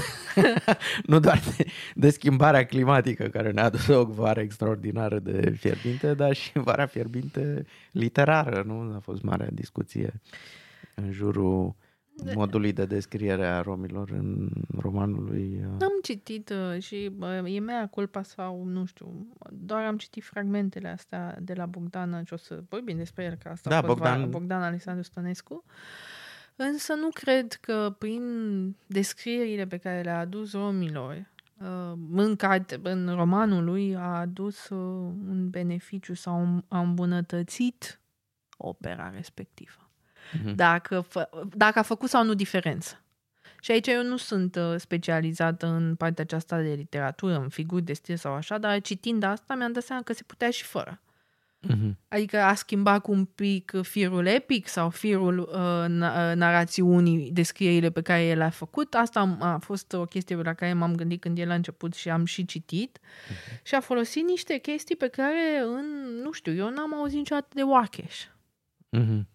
nu 1.12 1.20
doar 1.20 1.42
de, 1.58 1.66
de 1.96 2.10
schimbarea 2.10 2.66
climatică 2.66 3.28
care 3.28 3.52
ne-a 3.52 3.64
adus 3.64 3.88
o 3.88 4.06
vară 4.06 4.40
extraordinară 4.40 5.20
de 5.20 5.50
fierbinte, 5.50 6.14
dar 6.14 6.34
și 6.34 6.52
vara 6.54 6.86
fierbinte 6.86 7.66
literară, 7.92 8.64
nu? 8.66 8.94
A 8.96 9.00
fost 9.00 9.22
mare 9.22 9.50
discuție 9.52 10.14
în 10.96 11.12
jurul 11.12 11.76
modului 12.34 12.74
de 12.74 12.86
descriere 12.86 13.46
a 13.46 13.62
romilor 13.62 14.10
în 14.10 14.50
romanul 14.78 15.24
lui... 15.24 15.62
Uh, 15.66 15.82
am 15.82 16.00
citit 16.02 16.50
uh, 16.50 16.82
și 16.82 17.12
uh, 17.20 17.56
e 17.56 17.60
mea 17.60 17.88
culpa 17.88 18.22
sau 18.22 18.64
nu 18.64 18.86
știu, 18.86 19.28
doar 19.52 19.84
am 19.84 19.98
citit 19.98 20.24
fragmentele 20.24 20.88
astea 20.88 21.38
de 21.42 21.54
la 21.54 21.66
Bogdan 21.66 22.24
și 22.26 22.34
o 22.34 22.38
să 22.38 22.64
vorbim 22.70 22.98
despre 22.98 23.24
el, 23.24 23.36
că 23.36 23.50
asta 23.50 23.70
da, 23.70 23.78
a 23.78 23.82
fost 23.82 23.98
Bogdan... 23.98 24.30
Bogdan 24.30 24.62
Alexandru 24.62 25.04
Stănescu. 25.04 25.64
Însă 26.56 26.94
nu 26.94 27.10
cred 27.14 27.54
că 27.54 27.96
prin 27.98 28.24
descrierile 28.86 29.68
pe 29.68 29.78
care 29.78 30.02
le-a 30.02 30.20
adus 30.20 30.52
romilor 30.52 31.30
uh, 31.58 31.94
în, 32.12 32.36
carte, 32.36 32.80
în 32.84 33.16
romanul 33.16 33.64
lui 33.64 33.96
a 33.96 34.20
adus 34.20 34.70
uh, 34.70 34.78
un 35.30 35.50
beneficiu 35.50 36.14
sau 36.14 36.64
a 36.68 36.80
îmbunătățit 36.80 38.00
opera 38.58 39.10
respectivă. 39.10 39.89
Mhm. 40.44 40.56
Dacă, 40.56 41.00
fă, 41.02 41.30
dacă 41.56 41.80
a 41.80 41.82
făcut 41.82 42.10
sau 42.10 42.24
nu 42.24 42.34
diferență. 42.34 43.02
Și 43.62 43.72
aici 43.72 43.88
eu 43.88 44.04
nu 44.04 44.18
sunt 44.18 44.56
uh, 44.56 44.76
specializată 44.78 45.66
în 45.68 45.96
partea 45.96 46.24
aceasta 46.24 46.62
de 46.62 46.74
literatură, 46.74 47.38
în 47.40 47.50
figuri 47.50 47.84
de 47.84 47.94
stil 47.94 48.16
sau 48.16 48.34
așa, 48.34 48.58
dar 48.58 48.82
citind 48.82 49.24
asta 49.24 49.56
mi-am 49.56 49.72
dat 49.72 49.84
seama 49.84 50.02
că 50.02 50.14
se 50.14 50.24
putea 50.26 50.50
și 50.50 50.64
fără. 50.64 51.02
Mhm. 51.62 51.98
Adică 52.08 52.38
a 52.42 52.54
schimbat 52.54 53.02
cu 53.02 53.12
un 53.12 53.26
pic 53.26 53.72
firul 53.82 54.26
epic 54.26 54.68
sau 54.68 54.90
firul 54.90 55.40
uh, 55.40 55.86
na- 55.88 56.30
uh, 56.30 56.36
narațiunii, 56.36 57.32
descrierile 57.32 57.90
pe 57.90 58.02
care 58.02 58.24
el 58.26 58.38
le-a 58.38 58.50
făcut. 58.50 58.94
Asta 58.94 59.20
am- 59.20 59.42
a 59.42 59.58
fost 59.58 59.94
o 59.94 60.06
chestie 60.06 60.36
la 60.36 60.54
care 60.54 60.74
m-am 60.74 60.96
gândit 60.96 61.22
când 61.22 61.38
el 61.38 61.52
a 61.52 61.54
început 61.54 61.94
și 61.94 62.10
am 62.10 62.26
și 62.26 62.46
citit. 62.46 63.00
Și 63.64 63.76
a 63.76 63.80
folosit 63.80 64.24
niște 64.24 64.58
chestii 64.58 64.96
pe 64.96 65.08
care, 65.08 65.62
în, 65.66 65.86
nu 66.24 66.32
știu, 66.32 66.54
eu 66.54 66.70
n-am 66.70 66.94
auzit 66.96 67.18
niciodată 67.18 67.48
de 67.54 67.62
Wakesh. 67.62 68.24
Mhm. 68.90 69.28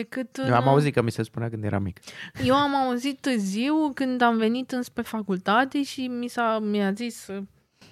Decât 0.00 0.36
Eu 0.36 0.54
am 0.54 0.62
în- 0.62 0.68
auzit 0.68 0.94
că 0.94 1.02
mi 1.02 1.10
se 1.10 1.22
spunea 1.22 1.48
când 1.48 1.64
eram 1.64 1.82
mic. 1.82 2.00
eu 2.44 2.54
am 2.54 2.74
auzit 2.74 3.20
târziu 3.20 3.92
când 3.94 4.20
am 4.20 4.36
venit 4.36 4.70
înspre 4.72 5.02
facultate 5.02 5.82
și 5.82 6.06
mi 6.06 6.28
s-a, 6.28 6.58
mi-a 6.58 6.92
zis 6.92 7.26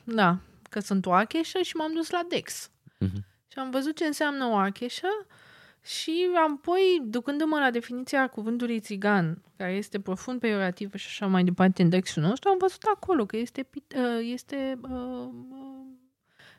da, 0.05 0.39
că 0.71 0.81
sunt 0.81 1.07
oacheșă 1.07 1.59
și 1.63 1.77
m-am 1.77 1.93
dus 1.95 2.11
la 2.11 2.21
Dex. 2.29 2.71
Mhm. 2.99 3.25
Și 3.53 3.59
am 3.59 3.71
văzut 3.71 3.97
ce 3.97 4.05
înseamnă 4.05 4.47
oacheșă 4.47 5.07
și 5.83 6.27
apoi, 6.49 6.81
ducându-mă 7.05 7.59
la 7.59 7.71
definiția 7.71 8.29
cuvântului 8.29 8.81
țigan, 8.81 9.43
care 9.57 9.73
este 9.73 10.01
profund 10.01 10.41
peiorativă 10.41 10.97
și 10.97 11.07
așa 11.09 11.27
mai 11.27 11.45
departe 11.45 11.83
în 11.83 11.89
Dexul 11.89 12.23
nostru, 12.23 12.49
am 12.51 12.57
văzut 12.61 12.83
acolo 12.95 13.27
că 13.27 13.37
este, 13.37 13.63
pit- 13.63 13.95
uh, 13.97 14.29
este 14.33 14.79
uh, 14.83 15.29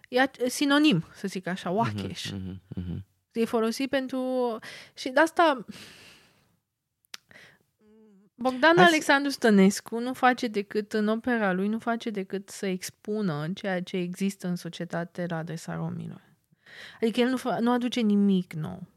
uh, 0.09 0.29
e 0.43 0.49
sinonim, 0.49 1.05
să 1.15 1.27
zic 1.27 1.47
așa, 1.47 1.71
oacheș. 1.71 2.31
Mhm, 2.31 2.61
mhm. 2.75 3.05
E 3.35 3.45
folosit 3.45 3.89
pentru... 3.89 4.57
Și 4.93 5.09
de 5.09 5.19
asta... 5.19 5.65
Bogdan 8.35 8.73
Hai 8.75 8.85
să- 8.85 8.91
Alexandru 8.91 9.31
Stănescu 9.31 9.99
nu 9.99 10.13
face 10.13 10.47
decât, 10.47 10.93
în 10.93 11.07
opera 11.07 11.51
lui, 11.51 11.67
nu 11.67 11.79
face 11.79 12.09
decât 12.09 12.49
să 12.49 12.65
expună 12.65 13.47
ceea 13.53 13.81
ce 13.83 13.97
există 13.97 14.47
în 14.47 14.55
societate 14.55 15.25
la 15.29 15.37
adresa 15.37 15.75
romilor. 15.75 16.21
Adică 17.01 17.19
el 17.19 17.29
nu, 17.29 17.37
fa- 17.37 17.59
nu 17.59 17.71
aduce 17.71 17.99
nimic 17.99 18.53
nou. 18.53 18.87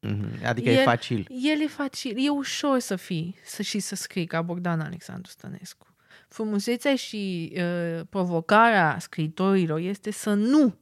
Mhm. 0.00 0.28
Adică 0.44 0.70
e 0.70 0.76
El- 0.78 0.84
facil. 0.84 1.26
El 1.28 1.60
e 1.60 1.66
facil, 1.66 2.14
e 2.26 2.28
ușor 2.28 2.78
să 2.78 2.96
fii 2.96 3.36
să, 3.44 3.62
și 3.62 3.78
să 3.78 3.94
scrii 3.94 4.26
ca 4.26 4.42
Bogdan 4.42 4.80
Alexandru 4.80 5.30
Stănescu. 5.30 5.86
Frumusețea 6.28 6.96
și 6.96 7.52
uh, 7.56 8.00
provocarea 8.10 8.96
scriitorilor 9.00 9.78
este 9.78 10.10
să 10.10 10.34
nu 10.34 10.74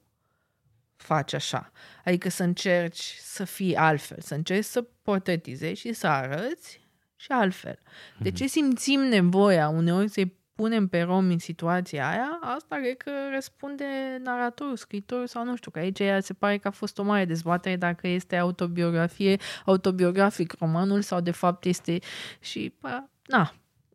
faci 0.96 1.32
așa. 1.32 1.70
Adică 2.04 2.28
să 2.28 2.42
încerci 2.42 3.16
să 3.18 3.44
fii 3.44 3.76
altfel, 3.76 4.18
să 4.20 4.34
încerci 4.34 4.64
să 4.64 4.82
portretizezi 5.02 5.80
și 5.80 5.92
să 5.92 6.06
arăți 6.06 6.80
și 7.16 7.32
altfel. 7.32 7.78
De 8.18 8.30
ce 8.30 8.46
simțim 8.46 9.00
nevoia 9.00 9.68
uneori 9.68 10.08
să-i 10.08 10.36
punem 10.54 10.88
pe 10.88 11.00
romi 11.00 11.32
în 11.32 11.38
situația 11.38 12.10
aia, 12.10 12.38
asta 12.40 12.76
cred 12.76 12.96
că 12.96 13.10
răspunde 13.32 13.84
naratorul, 14.22 14.76
scriitorul 14.76 15.26
sau 15.26 15.44
nu 15.44 15.56
știu, 15.56 15.70
că 15.70 15.78
aici 15.78 15.98
ea 15.98 16.20
se 16.20 16.32
pare 16.32 16.58
că 16.58 16.68
a 16.68 16.70
fost 16.70 16.98
o 16.98 17.02
mare 17.02 17.24
dezbatere 17.24 17.76
dacă 17.76 18.08
este 18.08 18.36
autobiografie, 18.36 19.36
autobiografic 19.64 20.54
romanul 20.58 21.02
sau 21.02 21.20
de 21.20 21.30
fapt 21.30 21.64
este 21.64 21.98
și, 22.40 22.74
bă, 22.80 23.02
na, 23.26 23.54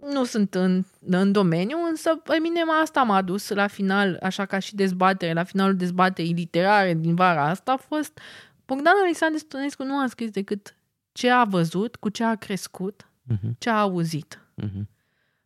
nu 0.10 0.24
sunt 0.24 0.56
în, 0.56 0.84
în 1.06 1.32
domeniu, 1.32 1.78
însă 1.90 2.16
pe 2.16 2.38
mine 2.42 2.60
asta 2.82 3.02
m-a 3.04 3.22
dus 3.22 3.50
la 3.50 3.68
final, 3.68 4.18
așa 4.22 4.46
ca 4.46 4.60
și 4.60 4.76
dezbatere, 4.76 5.34
la 5.34 5.44
finalul 5.44 5.76
dezbaterii 5.76 6.34
literare 6.34 6.94
din 6.94 7.16
vara 7.16 7.48
asta 7.50 7.72
a 7.72 7.78
fost 7.78 8.20
Bogdan 8.66 8.94
Alexandru 9.04 9.40
Stănescu 9.40 9.84
nu 9.84 9.98
a 10.00 10.08
scris 10.08 10.30
decât 10.30 10.76
ce 11.12 11.30
a 11.30 11.44
văzut, 11.44 11.96
cu 11.96 12.10
ce 12.10 12.24
a 12.24 12.36
crescut, 12.36 13.06
Mhm, 13.24 13.56
ce 13.58 13.70
a 13.70 13.80
auzit. 13.80 14.40
mhm. 14.54 14.90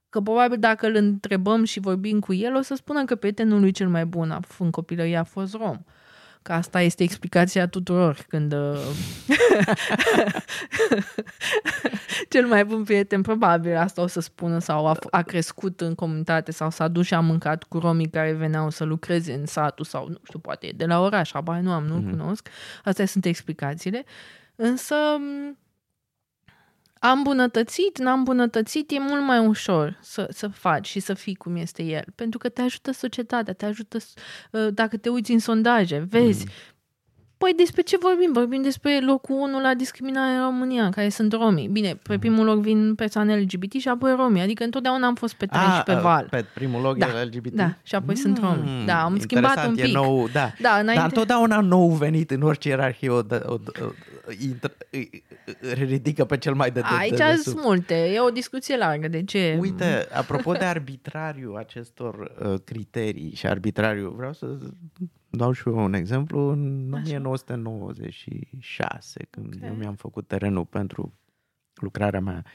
Că 0.09 0.21
probabil 0.21 0.59
dacă 0.59 0.87
îl 0.87 0.95
întrebăm 0.95 1.63
și 1.63 1.79
vorbim 1.79 2.19
cu 2.19 2.33
el, 2.33 2.55
o 2.55 2.61
să 2.61 2.75
spună 2.75 3.05
că 3.05 3.15
prietenul 3.15 3.59
lui 3.59 3.71
cel 3.71 3.89
mai 3.89 4.05
bun 4.05 4.31
a, 4.31 4.39
în 4.59 4.71
copilărie 4.71 5.17
a 5.17 5.23
fost 5.23 5.53
rom. 5.53 5.77
Că 6.45 6.53
asta 6.53 6.81
este 6.81 7.03
explicația 7.03 7.67
tuturor 7.67 8.25
când 8.27 8.53
uh, 8.53 8.77
cel 12.29 12.45
mai 12.47 12.65
bun 12.65 12.83
prieten 12.83 13.21
probabil 13.21 13.75
asta 13.77 14.01
o 14.01 14.07
să 14.07 14.19
spună 14.19 14.59
sau 14.59 14.87
a, 14.87 14.95
a 15.09 15.21
crescut 15.21 15.81
în 15.81 15.95
comunitate 15.95 16.51
sau 16.51 16.69
s-a 16.69 16.87
dus 16.87 17.05
și 17.05 17.13
a 17.13 17.19
mâncat 17.19 17.63
cu 17.63 17.79
romii 17.79 18.09
care 18.09 18.33
veneau 18.33 18.69
să 18.69 18.83
lucreze 18.83 19.33
în 19.33 19.45
satul 19.45 19.85
sau 19.85 20.07
nu 20.07 20.17
știu, 20.23 20.39
poate 20.39 20.67
e 20.67 20.71
de 20.75 20.85
la 20.85 21.01
oraș, 21.01 21.33
abar 21.33 21.59
nu 21.59 21.71
am, 21.71 21.83
nu-l 21.85 21.99
Mhm. 21.99 22.09
cunosc. 22.09 22.47
Astea 22.83 23.05
sunt 23.05 23.25
explicațiile. 23.25 24.03
Însă 24.55 24.95
m, 27.05 27.07
a 27.07 27.11
îmbunătățit, 27.11 27.97
n-a 27.97 28.13
îmbunătățit, 28.13 28.91
e 28.91 28.99
mult 28.99 29.23
mai 29.23 29.47
ușor 29.47 29.97
să, 30.01 30.27
să 30.31 30.47
faci 30.47 30.87
și 30.87 30.99
să 30.99 31.13
fii 31.13 31.35
cum 31.35 31.55
este 31.55 31.83
el. 31.83 32.03
Pentru 32.15 32.39
că 32.39 32.49
te 32.49 32.61
ajută 32.61 32.91
societatea, 32.91 33.53
te 33.53 33.65
ajută, 33.65 33.97
uh, 34.51 34.67
dacă 34.73 34.97
te 34.97 35.09
uiți 35.09 35.31
în 35.31 35.39
sondaje, 35.39 36.05
vezi. 36.09 36.45
Păi 37.37 37.53
despre 37.55 37.81
ce 37.81 37.97
vorbim? 37.97 38.31
Vorbim 38.33 38.61
despre 38.61 38.99
locul 39.05 39.35
1 39.35 39.61
la 39.61 39.73
discriminare 39.73 40.33
în 40.35 40.41
România, 40.43 40.89
care 40.89 41.09
sunt 41.09 41.33
romii. 41.33 41.67
Bine, 41.67 41.95
pe 42.07 42.17
primul 42.17 42.45
loc 42.45 42.59
vin 42.61 42.95
persoane 42.95 43.35
LGBT 43.39 43.71
și 43.73 43.87
apoi 43.87 44.13
romii. 44.17 44.41
Adică 44.41 44.63
întotdeauna 44.63 45.07
am 45.07 45.15
fost 45.15 45.33
pe 45.33 45.45
tren 45.45 45.61
și 45.75 45.81
pe 45.85 45.91
Ah, 45.91 46.01
val. 46.01 46.27
Pe 46.29 46.45
primul 46.53 46.81
loc 46.81 46.97
Da, 46.97 47.05
e 47.21 47.23
LGBT? 47.23 47.53
da, 47.53 47.75
și 47.83 47.95
apoi 47.95 48.15
sunt 48.17 48.37
romi. 48.39 48.83
Da, 48.85 49.03
am 49.03 49.15
interesant, 49.15 49.53
schimbat 49.53 49.67
un 49.67 49.77
e 49.77 49.83
pic. 49.83 49.93
Nou, 49.93 50.27
da. 50.33 50.39
Da, 50.39 50.51
Dar 50.61 50.81
înainte... 50.81 51.03
întotdeauna 51.03 51.59
nou 51.59 51.89
venit 51.89 52.31
în 52.31 52.41
orice 52.41 52.69
ierarhie 52.69 53.09
o, 53.09 53.21
dă- 53.21 53.43
o, 53.45 53.53
o, 53.53 53.91
intră, 54.41 54.71
îi- 54.89 55.23
îi 55.61 55.83
ridică 55.83 56.25
pe 56.25 56.37
cel 56.37 56.53
mai 56.53 56.71
de, 56.71 56.79
de, 56.79 56.85
Aici 56.99 57.17
de, 57.17 57.23
de 57.35 57.35
sunt 57.35 57.61
multe. 57.63 58.11
E 58.13 58.19
o 58.19 58.29
discuție 58.29 58.77
largă. 58.77 59.07
De 59.07 59.23
ce? 59.23 59.57
Uite, 59.61 60.07
apropo 60.13 60.51
de 60.51 60.65
arbitrariu 60.65 61.53
acestor 61.57 62.31
uh, 62.45 62.53
criterii 62.65 63.33
și 63.35 63.47
arbitrariu, 63.47 64.13
vreau 64.17 64.33
să 64.33 64.45
dau 65.35 65.51
și 65.51 65.67
eu 65.67 65.83
un 65.83 65.93
exemplu. 65.93 66.39
În 66.39 66.91
Așa. 66.93 67.01
1996, 67.15 69.27
când 69.29 69.55
Ok. 69.55 69.61
eu 69.63 69.73
mi-am 69.73 69.95
făcut 69.95 70.27
terenul 70.27 70.65
pentru 70.65 71.13
lucrarea 71.73 72.19
mea 72.19 72.45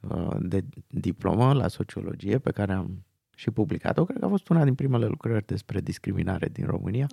uh, 0.00 0.36
de 0.40 0.64
diplomă 0.86 1.52
la 1.52 1.68
sociologie, 1.68 2.38
pe 2.38 2.50
care 2.50 2.72
am 2.72 3.04
și 3.36 3.50
publicat-o, 3.50 4.04
cred 4.04 4.18
că 4.18 4.24
a 4.24 4.28
fost 4.28 4.48
una 4.48 4.64
din 4.64 4.74
primele 4.74 5.06
lucrări 5.06 5.46
despre 5.46 5.80
discriminare 5.80 6.48
din 6.48 6.66
România, 6.66 7.06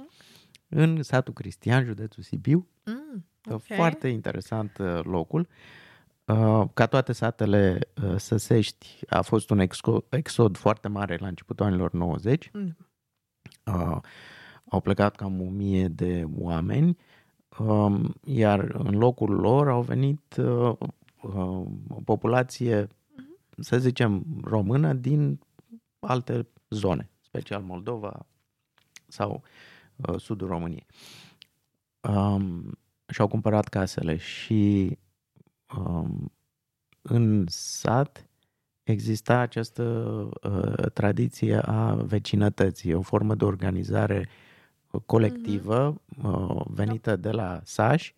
în 0.70 1.04
satul 1.04 1.34
Cristian, 1.34 1.86
județul 1.86 2.24
Sibiu, 2.24 2.68
Mm, 2.86 3.26
Ok. 3.46 3.54
ok. 3.54 3.64
Foarte 3.76 4.08
interesant 4.08 4.78
uh, 4.78 5.00
locul. 5.04 5.48
Uh, 6.26 6.64
Ca 6.74 6.86
toate 6.86 7.14
satele 7.14 7.80
uh, 8.04 8.16
săsești, 8.18 9.00
a 9.10 9.22
fost 9.22 9.50
un 9.50 9.60
exo- 9.68 10.10
exod 10.10 10.58
foarte 10.58 10.88
mare 10.88 11.18
la 11.20 11.28
începutul 11.28 11.66
anilor 11.66 11.94
90. 11.94 12.50
Mm. 12.54 12.78
Uh, 13.66 13.98
Au 14.70 14.80
plecat 14.80 15.16
cam 15.16 15.42
o 15.42 15.50
mie 15.50 15.88
de 15.88 16.28
oameni, 16.38 16.98
um, 17.60 18.14
iar 18.24 18.60
în 18.60 18.98
locul 18.98 19.30
lor 19.30 19.70
au 19.70 19.82
venit 19.82 20.36
uh, 20.38 20.76
uh, 21.22 21.66
o 21.90 22.02
populație, 22.04 22.88
să 23.58 23.78
zicem, 23.78 24.26
română 24.44 24.94
din 24.94 25.40
alte 26.00 26.48
zone, 26.70 27.10
special 27.22 27.62
Moldova 27.62 28.26
sau 29.08 29.44
uh, 29.96 30.20
sudul 30.20 30.48
României. 30.48 30.86
Um, 32.02 32.78
și-au 33.08 33.28
cumpărat 33.28 33.68
casele 33.68 34.18
și 34.18 34.98
um, 35.78 36.32
în 37.02 37.46
sat 37.48 38.30
exista 38.84 39.38
această 39.38 39.84
uh, 40.44 40.92
tradiție 40.94 41.58
a 41.58 41.94
vecinătății, 41.94 42.94
o 42.94 43.02
formă 43.02 43.36
de 43.36 43.46
organizare 43.46 44.18
uh, 44.18 44.45
colectivă 45.00 46.02
uh, 46.24 46.62
venită 46.66 47.16
de 47.16 47.32
la 47.32 47.60
sași, 47.64 48.16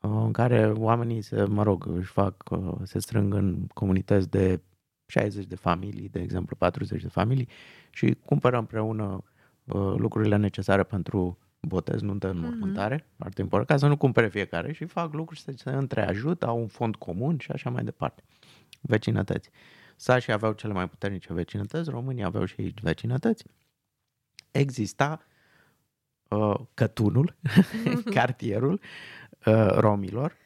uh, 0.00 0.10
în 0.24 0.32
care 0.32 0.70
oamenii 0.70 1.22
se, 1.22 1.44
mă 1.44 1.62
rog, 1.62 1.86
își 1.86 2.10
fac, 2.10 2.50
uh, 2.50 2.74
se 2.82 2.98
strâng 2.98 3.34
în 3.34 3.66
comunități 3.74 4.30
de 4.30 4.60
60 5.06 5.44
de 5.44 5.54
familii, 5.54 6.08
de 6.08 6.20
exemplu 6.20 6.56
40 6.56 7.02
de 7.02 7.08
familii 7.08 7.48
și 7.90 8.16
cumpără 8.24 8.58
împreună 8.58 9.24
uh, 9.64 9.94
lucrurile 9.96 10.36
necesare 10.36 10.82
pentru 10.82 11.38
botez, 11.60 12.00
nuntă, 12.00 12.30
înmormântare, 12.30 13.00
mm-hmm. 13.00 13.16
foarte 13.16 13.40
important, 13.40 13.70
ca 13.70 13.76
să 13.76 13.86
nu 13.86 13.96
cumpere 13.96 14.28
fiecare 14.28 14.72
și 14.72 14.84
fac 14.84 15.12
lucruri 15.12 15.40
să 15.40 15.52
se 15.56 15.70
întreajută, 15.70 16.46
au 16.46 16.60
un 16.60 16.66
fond 16.66 16.96
comun 16.96 17.38
și 17.38 17.50
așa 17.50 17.70
mai 17.70 17.84
departe. 17.84 18.22
Vecinătăți. 18.80 19.50
Sașii 19.96 20.32
aveau 20.32 20.52
cele 20.52 20.72
mai 20.72 20.88
puternice 20.88 21.32
vecinătăți, 21.32 21.90
românii 21.90 22.24
aveau 22.24 22.44
și 22.44 22.60
ei 22.60 22.74
vecinătăți. 22.82 23.44
Exista 24.50 25.20
uh, 26.32 26.60
cătunul, 26.74 27.36
cartierul 28.14 28.80
uh, 29.46 29.70
romilor, 29.70 30.36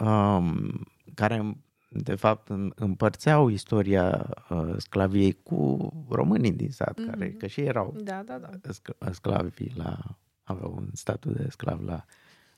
um, 0.00 0.86
care 1.14 1.56
de 1.96 2.14
fapt, 2.14 2.48
împărțeau 2.74 3.48
istoria 3.48 4.26
uh, 4.50 4.74
sclaviei 4.76 5.32
cu 5.42 5.88
românii 6.08 6.52
din 6.52 6.70
sat, 6.70 7.00
mm-hmm. 7.00 7.10
care, 7.10 7.32
că 7.32 7.46
și 7.46 7.60
erau 7.60 7.96
Da, 8.02 8.22
da, 8.22 8.38
da. 8.38 8.50
sc- 8.72 9.12
sclavi 9.12 9.72
la, 9.74 9.98
aveau 10.42 10.74
un 10.76 10.88
statut 10.92 11.36
de 11.36 11.50
sclav 11.50 11.80
la, 11.80 12.04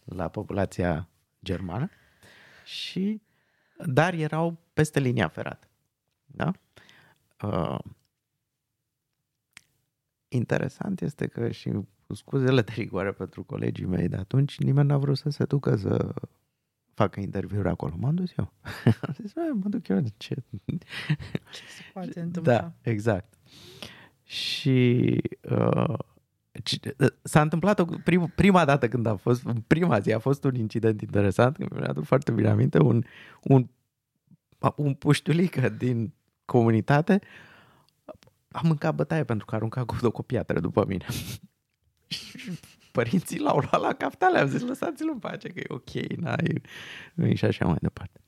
la 0.04 0.28
populația 0.28 1.08
germană 1.44 1.90
și 2.64 3.22
dar 3.86 4.14
erau 4.14 4.58
peste 4.72 5.00
linia 5.00 5.28
ferată. 5.28 5.66
Da? 6.26 6.52
Uh, 7.42 7.78
interesant 10.28 11.00
este 11.00 11.26
că 11.26 11.50
și 11.50 11.70
cu 12.06 12.14
scuzele 12.14 12.62
de 12.62 12.72
rigoare 12.74 13.12
pentru 13.12 13.42
colegii 13.44 13.86
mei 13.86 14.08
de 14.08 14.16
atunci, 14.16 14.58
nimeni 14.58 14.88
n-a 14.88 14.96
vrut 14.96 15.16
să 15.16 15.28
se 15.30 15.44
ducă 15.44 15.76
să 15.76 16.14
facă 16.94 17.20
interviuri 17.20 17.68
acolo. 17.68 17.94
M-am 17.98 18.14
dus 18.14 18.32
eu. 18.36 18.52
Am 19.06 19.14
zis, 19.20 19.32
"Bă, 19.32 19.40
mă 19.52 19.68
duc 19.68 19.88
eu. 19.88 20.00
Ce? 20.16 20.34
Ce 21.52 21.62
se 21.76 21.82
poate 21.92 22.20
întâmpla? 22.20 22.52
Da, 22.60 22.72
exact. 22.82 23.34
Și 24.22 25.20
uh, 25.50 25.98
ci- 26.62 26.78
s-a 27.22 27.40
întâmplat 27.40 27.78
o, 27.78 27.84
prim, 27.84 28.32
prima 28.34 28.64
dată 28.64 28.88
când 28.88 29.06
a 29.06 29.16
fost, 29.16 29.44
în 29.44 29.60
prima 29.66 29.98
zi 29.98 30.12
a 30.12 30.18
fost 30.18 30.44
un 30.44 30.54
incident 30.54 31.00
interesant, 31.00 31.56
că 31.56 31.66
mi-aduc 31.78 32.04
foarte 32.04 32.32
bine 32.32 32.48
aminte, 32.48 32.78
un, 32.78 33.04
un, 33.42 33.68
un 34.76 34.94
puștiulică 34.94 35.68
din 35.68 36.12
comunitate 36.44 37.20
a 38.50 38.60
mâncat 38.64 38.94
bătaie 38.94 39.24
pentru 39.24 39.46
că 39.46 39.54
a 39.54 39.56
aruncat 39.56 39.84
cu 39.84 39.96
o 40.02 40.22
piatră 40.22 40.60
după 40.60 40.84
mine. 40.88 41.06
Și 42.06 42.50
Părinții 42.92 43.38
l-au 43.38 43.58
luat 43.58 43.80
la 43.80 43.92
caftale, 43.92 44.38
am 44.38 44.48
zis 44.48 44.60
lăsați-l 44.62 45.08
în 45.12 45.18
pace 45.18 45.48
că 45.48 45.58
e 45.60 45.64
ok, 45.68 46.16
na, 46.16 46.36
e, 47.14 47.34
și 47.34 47.44
așa 47.44 47.66
mai 47.66 47.76
departe. 47.80 48.20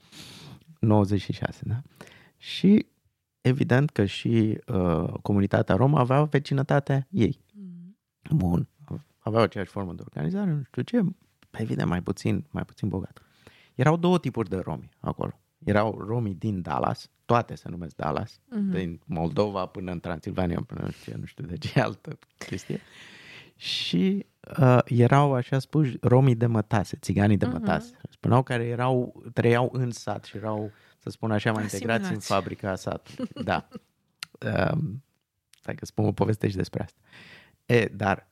96, 0.81 1.61
da? 1.64 1.83
Și 2.37 2.87
evident 3.41 3.91
că 3.91 4.05
și 4.05 4.59
uh, 4.66 5.12
comunitatea 5.22 5.74
romă 5.74 5.99
avea 5.99 6.22
vecinătatea 6.24 7.07
ei. 7.11 7.41
Mm. 7.55 7.97
Bun. 8.31 8.68
Aveau 9.18 9.43
aceeași 9.43 9.70
formă 9.70 9.93
de 9.93 10.03
organizare, 10.05 10.51
nu 10.51 10.62
știu 10.62 10.83
ce, 10.83 11.01
evident 11.51 11.89
mai 11.89 12.03
puțin, 12.03 12.45
mai 12.51 12.64
puțin 12.64 12.89
bogat. 12.89 13.22
Erau 13.74 13.97
două 13.97 14.18
tipuri 14.18 14.49
de 14.49 14.57
romi 14.57 14.89
acolo. 15.01 15.41
Erau 15.64 16.05
romii 16.07 16.35
din 16.35 16.62
Dallas, 16.62 17.11
toate 17.24 17.55
se 17.55 17.68
numesc 17.68 17.97
Dallas, 17.97 18.41
Mhm. 18.51 18.70
din 18.70 19.01
Moldova 19.05 19.66
până 19.66 19.93
în 19.93 20.01
Transilvania, 20.01 20.62
până 20.66 20.81
nu 20.85 20.91
știu, 20.91 21.12
ce, 21.12 21.18
nu 21.18 21.24
știu 21.26 21.45
de 21.45 21.57
ce 21.57 21.81
altă 21.81 22.18
chestie. 22.39 22.81
Și 23.61 24.27
uh, 24.61 24.79
erau, 24.85 25.35
așa 25.35 25.59
spus, 25.59 25.89
romii 26.01 26.35
de 26.35 26.47
mătase, 26.47 26.97
țiganii 27.01 27.37
de 27.37 27.47
Mhm. 27.47 27.55
mătase. 27.55 27.97
Spuneau 28.11 28.43
care 28.43 28.65
erau, 28.65 29.23
trăiau 29.33 29.69
în 29.73 29.91
sat 29.91 30.25
și 30.25 30.37
erau, 30.37 30.71
să 30.99 31.11
spun 31.11 31.31
așa, 31.31 31.53
mai 31.53 31.63
integrați 31.63 31.99
în 31.99 32.05
Asimilați. 32.05 32.27
fabrica 32.33 32.75
satului. 32.75 33.31
Da. 33.45 33.69
Um, 34.73 35.05
stai 35.61 35.75
că 35.75 35.85
spun 35.85 36.05
o 36.07 36.13
poveste 36.13 36.49
și 36.49 36.57
despre 36.57 36.83
asta. 36.83 37.01
E, 37.67 37.85
dar 37.85 38.29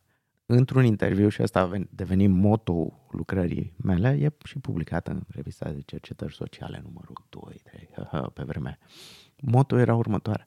într-un 0.46 0.84
interviu, 0.84 1.28
și 1.28 1.42
asta 1.42 1.60
a 1.60 1.70
ven- 1.76 1.88
devenit 1.90 2.30
moto 2.30 2.92
lucrării 3.10 3.74
mele, 3.82 4.08
e 4.08 4.28
și 4.44 4.58
publicat 4.58 5.08
în 5.08 5.22
revista 5.28 5.70
de 5.70 5.80
cercetări 5.80 6.34
sociale 6.34 6.80
numărul 6.84 7.24
2, 7.28 7.60
3, 7.64 7.88
pe 8.34 8.42
vremea. 8.42 8.78
aia. 8.80 8.88
Moto 9.40 9.78
era 9.78 9.94
următoarea. 9.94 10.46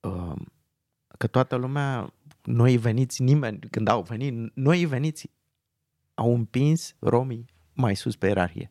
Um, 0.00 0.46
Că 1.18 1.26
toată 1.26 1.56
lumea, 1.56 2.12
noi 2.44 2.76
veniți, 2.76 3.22
nimeni, 3.22 3.58
când 3.70 3.88
au 3.88 4.02
venit, 4.02 4.54
noi 4.54 4.84
veniți 4.84 5.30
au 6.14 6.34
împins 6.34 6.94
romii 6.98 7.44
mai 7.72 7.96
sus 7.96 8.16
pe 8.16 8.26
ierarhie. 8.26 8.70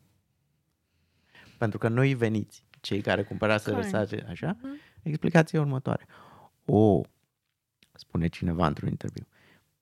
Pentru 1.58 1.78
că 1.78 1.88
noi 1.88 2.14
veniți, 2.14 2.64
cei 2.80 3.00
care 3.00 3.24
cumpăraseră 3.24 3.74
Corect. 3.74 3.90
sace, 3.92 4.24
așa, 4.28 4.56
Mhm. 4.62 4.76
explicația 5.02 5.58
e 5.58 5.62
următoare. 5.62 6.06
O, 6.64 7.00
spune 7.92 8.28
cineva 8.28 8.66
într-un 8.66 8.88
interviu, 8.88 9.26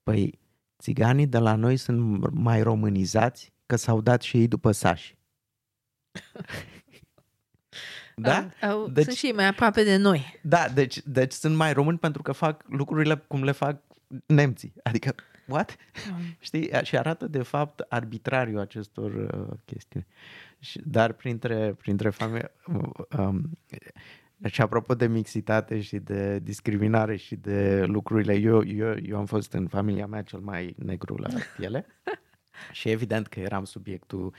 păi 0.03 0.39
țiganii 0.79 1.27
de 1.27 1.37
la 1.37 1.55
noi 1.55 1.77
sunt 1.77 2.31
mai 2.31 2.61
românizați 2.61 3.53
că 3.65 3.75
s-au 3.75 4.01
dat 4.01 4.21
și 4.21 4.37
ei 4.37 4.47
după 4.47 4.71
sași. 4.71 5.17
da? 8.21 8.47
Au, 8.61 8.69
au, 8.69 8.85
Deci- 8.85 8.93
deci... 8.93 9.03
Sunt 9.03 9.15
și 9.15 9.25
ei 9.25 9.33
mai 9.33 9.47
aproape 9.47 9.83
de 9.83 9.97
noi. 9.97 10.39
Da, 10.41 10.67
deci, 10.73 11.01
deci 11.05 11.31
sunt 11.31 11.55
mai 11.55 11.73
români 11.73 11.97
pentru 11.97 12.21
că 12.21 12.31
fac 12.31 12.63
lucrurile 12.67 13.15
cum 13.27 13.43
le 13.43 13.51
fac 13.51 13.81
nemții. 14.25 14.73
Adică, 14.83 15.15
what? 15.47 15.75
Știi? 16.39 16.69
Și 16.83 16.97
arată 16.97 17.27
de 17.27 17.41
fapt 17.41 17.79
arbitrariu 17.79 18.59
acestor 18.59 19.13
uh, 19.13 19.57
chestiuni. 19.65 20.05
Și, 20.59 20.81
dar 20.85 21.11
printre, 21.11 21.75
printre 21.77 22.09
familie... 22.09 22.51
Um, 23.17 23.57
și 24.45 24.61
apropo 24.61 24.95
de 24.95 25.07
mixitate 25.07 25.81
și 25.81 25.97
de 25.97 26.39
discriminare 26.39 27.15
și 27.15 27.35
de 27.35 27.83
lucrurile, 27.85 28.33
eu, 28.33 28.65
eu, 28.65 28.95
eu 29.01 29.17
am 29.17 29.25
fost 29.25 29.53
în 29.53 29.67
familia 29.67 30.05
mea 30.05 30.21
cel 30.21 30.39
mai 30.39 30.75
negru 30.77 31.15
la 31.15 31.29
piele 31.57 31.85
și 32.71 32.89
evident 32.89 33.27
că 33.27 33.39
eram 33.39 33.63
subiectul 33.63 34.25
uh, 34.25 34.33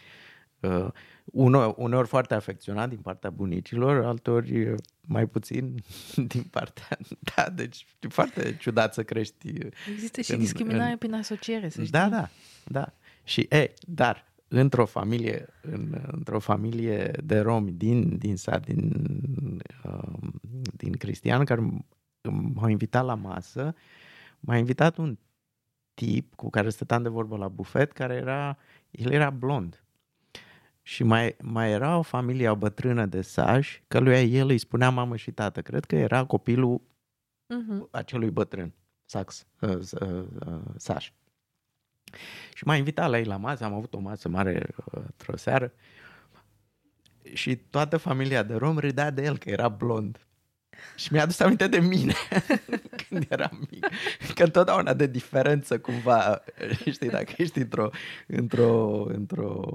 uneori, 1.24 1.74
uneori 1.76 2.08
foarte 2.08 2.34
afecționat 2.34 2.88
din 2.88 2.98
partea 2.98 3.30
bunicilor, 3.30 4.04
altori 4.04 4.66
uh, 4.68 4.78
mai 5.00 5.26
puțin 5.26 5.74
din 6.32 6.42
partea... 6.50 6.98
Da, 7.36 7.50
deci 7.50 7.86
e 8.00 8.08
foarte 8.08 8.56
ciudat 8.56 8.94
să 8.94 9.02
crești 9.04 9.48
uh, 9.48 9.66
Există 9.92 10.20
și 10.20 10.32
În- 10.32 10.38
discriminare 10.38 10.90
în- 10.90 10.96
prin 10.96 11.14
asociere, 11.14 11.68
să 11.68 11.78
știi. 11.80 11.90
da, 11.98 12.08
da, 12.08 12.28
da. 12.64 12.92
Și, 13.24 13.46
e, 13.50 13.74
dar, 13.80 14.32
într-o 14.48 14.84
familie, 14.86 15.46
în, 15.62 16.00
într-o 16.12 16.38
familie 16.38 17.10
de 17.24 17.38
romi 17.40 17.72
din, 17.72 18.16
din 18.18 18.36
sat, 18.36 18.64
din, 18.64 18.92
um, 19.84 20.40
din 20.76 20.92
Cristian, 20.92 21.44
care 21.44 21.60
m- 21.60 21.84
m-au 22.54 22.68
invitat 22.68 23.04
la 23.04 23.14
masă, 23.14 23.74
m-a 24.40 24.56
invitat 24.56 24.96
un 24.96 25.18
tip 25.94 26.34
cu 26.34 26.50
care 26.50 26.70
stăteam 26.70 27.02
de 27.02 27.08
vorbă 27.08 27.36
la 27.36 27.48
bufet, 27.48 27.92
care 27.92 28.14
era, 28.14 28.58
el 28.90 29.10
era 29.12 29.30
blond. 29.30 29.79
Și 30.82 31.02
mai, 31.02 31.36
mai 31.42 31.70
era 31.70 31.98
o 31.98 32.02
familie 32.02 32.50
o 32.50 32.56
bătrână 32.56 33.06
de 33.06 33.22
sași, 33.22 33.82
că 33.88 33.98
lui 33.98 34.34
el 34.34 34.48
îi 34.48 34.58
spunea 34.58 34.90
mamă 34.90 35.16
și 35.16 35.32
tată. 35.32 35.62
Cred 35.62 35.84
că 35.84 35.96
era 35.96 36.24
copilul 36.24 36.80
Mhm. 37.46 37.88
acelui 37.90 38.30
bătrân, 38.30 38.72
sax, 39.04 39.46
uh, 39.60 39.70
uh, 40.00 40.24
uh, 40.46 40.60
saș. 40.76 41.12
Și 42.54 42.64
m-a 42.64 42.76
invitat 42.76 43.10
la 43.10 43.18
ei 43.18 43.24
la 43.24 43.36
masă, 43.36 43.64
am 43.64 43.74
avut 43.74 43.94
o 43.94 43.98
masă 43.98 44.28
mare 44.28 44.66
uh, 44.76 45.02
într-o 45.06 45.36
seară 45.36 45.72
și 47.32 47.56
toată 47.56 47.96
familia 47.96 48.42
de 48.42 48.54
rom 48.54 48.78
râdea 48.78 49.10
de 49.10 49.22
el 49.22 49.38
că 49.38 49.50
era 49.50 49.68
blond. 49.68 50.26
Și 50.94 51.12
mi-a 51.12 51.22
adus 51.22 51.40
aminte 51.40 51.66
de 51.66 51.78
mine 51.78 52.14
când 53.08 53.26
eram 53.28 53.68
mic. 53.70 53.86
Că 54.34 54.42
întotdeauna 54.42 54.94
de 54.94 55.06
diferență 55.06 55.78
cumva, 55.78 56.42
știi, 56.90 57.08
dacă 57.08 57.32
ești 57.36 57.58
într-o, 57.58 57.90
într-o, 58.26 59.04
într-o, 59.08 59.70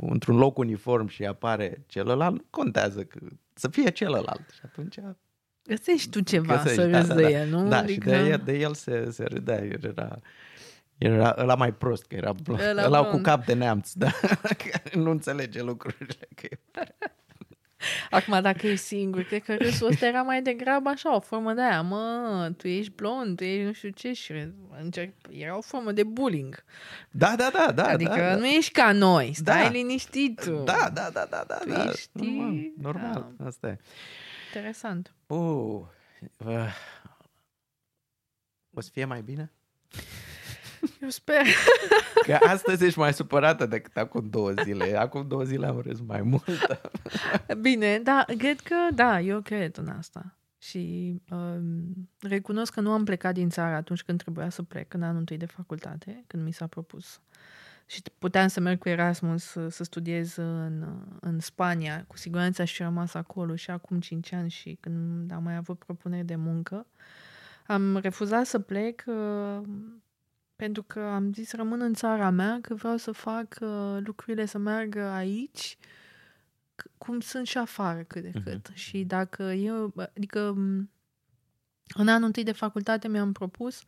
într-un 0.00 0.36
loc 0.36 0.58
uniform 0.58 1.06
și 1.06 1.24
apare 1.24 1.84
celălalt, 1.86 2.34
nu 2.34 2.44
contează 2.50 3.02
că, 3.04 3.18
să 3.54 3.68
fie 3.68 3.90
celălalt. 3.90 4.50
Și 4.54 4.60
atunci 4.64 4.98
Găsești 5.68 6.10
tu 6.10 6.20
ceva 6.20 6.54
Găsești, 6.54 6.74
să 6.74 6.86
da, 6.86 6.98
râzi 6.98 7.08
da, 7.08 7.14
de 7.14 7.22
da. 7.22 7.28
el, 7.28 7.48
nu? 7.48 7.68
Da, 7.68 7.78
adică... 7.78 8.14
și 8.14 8.22
de 8.22 8.28
el, 8.28 8.42
de 8.44 8.58
el 8.58 8.74
se, 8.74 9.10
se 9.10 9.24
râdea, 9.24 9.64
el 9.64 9.84
era, 9.84 10.20
era 10.98 11.34
ăla 11.38 11.54
mai 11.54 11.72
prost, 11.72 12.04
că 12.06 12.14
era 12.14 12.32
blond. 12.32 12.60
Ăla 12.60 12.84
Ăla 12.84 13.02
cu 13.02 13.08
blond. 13.08 13.24
cap 13.24 13.44
de 13.44 13.54
neamț, 13.54 13.92
da, 13.92 14.10
care 14.70 14.90
nu 14.94 15.10
înțelege 15.10 15.62
lucrurile. 15.62 16.28
Că 16.34 16.46
e... 16.50 16.58
Acum, 18.10 18.40
dacă 18.42 18.66
ești 18.66 18.84
singur, 18.84 19.22
cred 19.22 19.42
că 19.42 19.56
râsul 19.56 19.86
ăsta 19.86 20.06
era 20.06 20.22
mai 20.22 20.42
degrabă 20.42 20.88
așa, 20.88 21.14
o 21.14 21.20
formă 21.20 21.52
de 21.52 21.60
aia, 21.60 21.82
mă, 21.82 22.50
tu 22.56 22.68
ești 22.68 22.92
blond, 22.92 23.36
tu 23.36 23.44
ești 23.44 23.62
nu 23.64 23.72
știu 23.72 23.88
ce 23.88 24.12
și 24.12 24.32
încerc, 24.80 25.12
era 25.30 25.56
o 25.56 25.60
formă 25.60 25.92
de 25.92 26.04
bullying. 26.04 26.64
Da, 27.10 27.34
da, 27.36 27.50
da, 27.52 27.72
da. 27.72 27.88
adică 27.88 28.14
da, 28.16 28.36
nu 28.36 28.46
ești 28.46 28.72
ca 28.72 28.92
noi, 28.92 29.32
stai 29.34 29.62
Da. 29.62 29.68
liniștit 29.70 30.40
tu. 30.44 30.62
Da, 30.64 30.90
da, 30.94 31.10
da, 31.10 31.26
da, 31.30 31.44
da. 31.46 31.54
Tu 31.54 31.68
da. 31.68 31.84
ești- 31.84 32.10
Normal, 32.12 32.72
normal. 32.80 33.32
Asta 33.44 33.68
e. 33.68 33.78
Interesant. 34.54 35.12
Uh, 35.26 35.80
uh, 36.38 36.74
o 38.74 38.80
să 38.80 38.90
fie 38.92 39.04
mai 39.04 39.22
bine? 39.22 39.52
Eu 41.02 41.08
sper. 41.08 41.42
Că 42.26 42.38
astăzi 42.40 42.84
ești 42.84 42.98
mai 42.98 43.14
supărată 43.14 43.66
decât 43.66 43.96
acum 43.96 44.28
două 44.30 44.52
zile. 44.64 44.98
Acum 44.98 45.28
două 45.28 45.42
zile 45.42 45.66
am 45.66 45.80
râs 45.80 46.00
mai 46.00 46.22
mult. 46.22 46.78
Bine, 47.60 47.98
da, 47.98 48.24
cred 48.38 48.60
că, 48.60 48.74
da, 48.94 49.20
eu 49.20 49.40
cred 49.40 49.76
în 49.76 49.88
asta. 49.88 50.38
Și 50.58 51.14
um, 51.30 52.08
recunosc 52.20 52.72
că 52.72 52.80
nu 52.80 52.90
am 52.90 53.04
plecat 53.04 53.34
din 53.34 53.48
țară 53.48 53.74
atunci 53.74 54.02
când 54.02 54.22
trebuia 54.22 54.48
să 54.48 54.62
plec, 54.62 54.94
în 54.94 55.02
anul 55.02 55.18
întâi 55.18 55.36
de 55.36 55.46
facultate, 55.46 56.24
când 56.26 56.42
mi 56.42 56.52
s-a 56.52 56.66
propus. 56.66 57.20
Și 57.86 58.02
puteam 58.18 58.48
să 58.48 58.60
merg 58.60 58.78
cu 58.78 58.88
Erasmus 58.88 59.44
să, 59.44 59.68
să 59.68 59.84
studiez 59.84 60.36
în, 60.36 60.84
în 61.20 61.40
Spania. 61.40 62.04
Cu 62.06 62.16
siguranță 62.16 62.62
aș 62.62 62.72
fi 62.72 62.82
rămas 62.82 63.14
acolo 63.14 63.56
și 63.56 63.70
acum 63.70 64.00
5 64.00 64.32
ani 64.32 64.50
și 64.50 64.76
când 64.80 65.32
am 65.32 65.42
mai 65.42 65.56
avut 65.56 65.78
propuneri 65.78 66.26
de 66.26 66.36
muncă. 66.36 66.86
Am 67.66 67.96
refuzat 67.96 68.46
să 68.46 68.58
plec 68.58 69.04
uh, 69.06 69.60
pentru 70.58 70.82
că 70.82 71.00
am 71.00 71.32
zis 71.32 71.52
rămân 71.52 71.80
în 71.80 71.94
țara 71.94 72.30
mea, 72.30 72.58
că 72.62 72.74
vreau 72.74 72.96
să 72.96 73.12
fac 73.12 73.56
uh, 73.60 73.98
lucrurile 74.04 74.46
să 74.46 74.58
meargă 74.58 75.00
aici 75.02 75.76
c- 76.82 76.90
cum 76.98 77.20
sunt 77.20 77.46
și 77.46 77.58
afară 77.58 78.02
cât 78.02 78.22
de 78.22 78.30
cât. 78.44 78.70
Și 78.74 79.04
dacă 79.04 79.42
eu, 79.42 79.92
adică 80.16 80.52
m, 80.52 80.90
în 81.94 82.08
anul 82.08 82.26
întâi 82.26 82.42
de 82.42 82.52
facultate 82.52 83.08
mi-am 83.08 83.32
propus, 83.32 83.82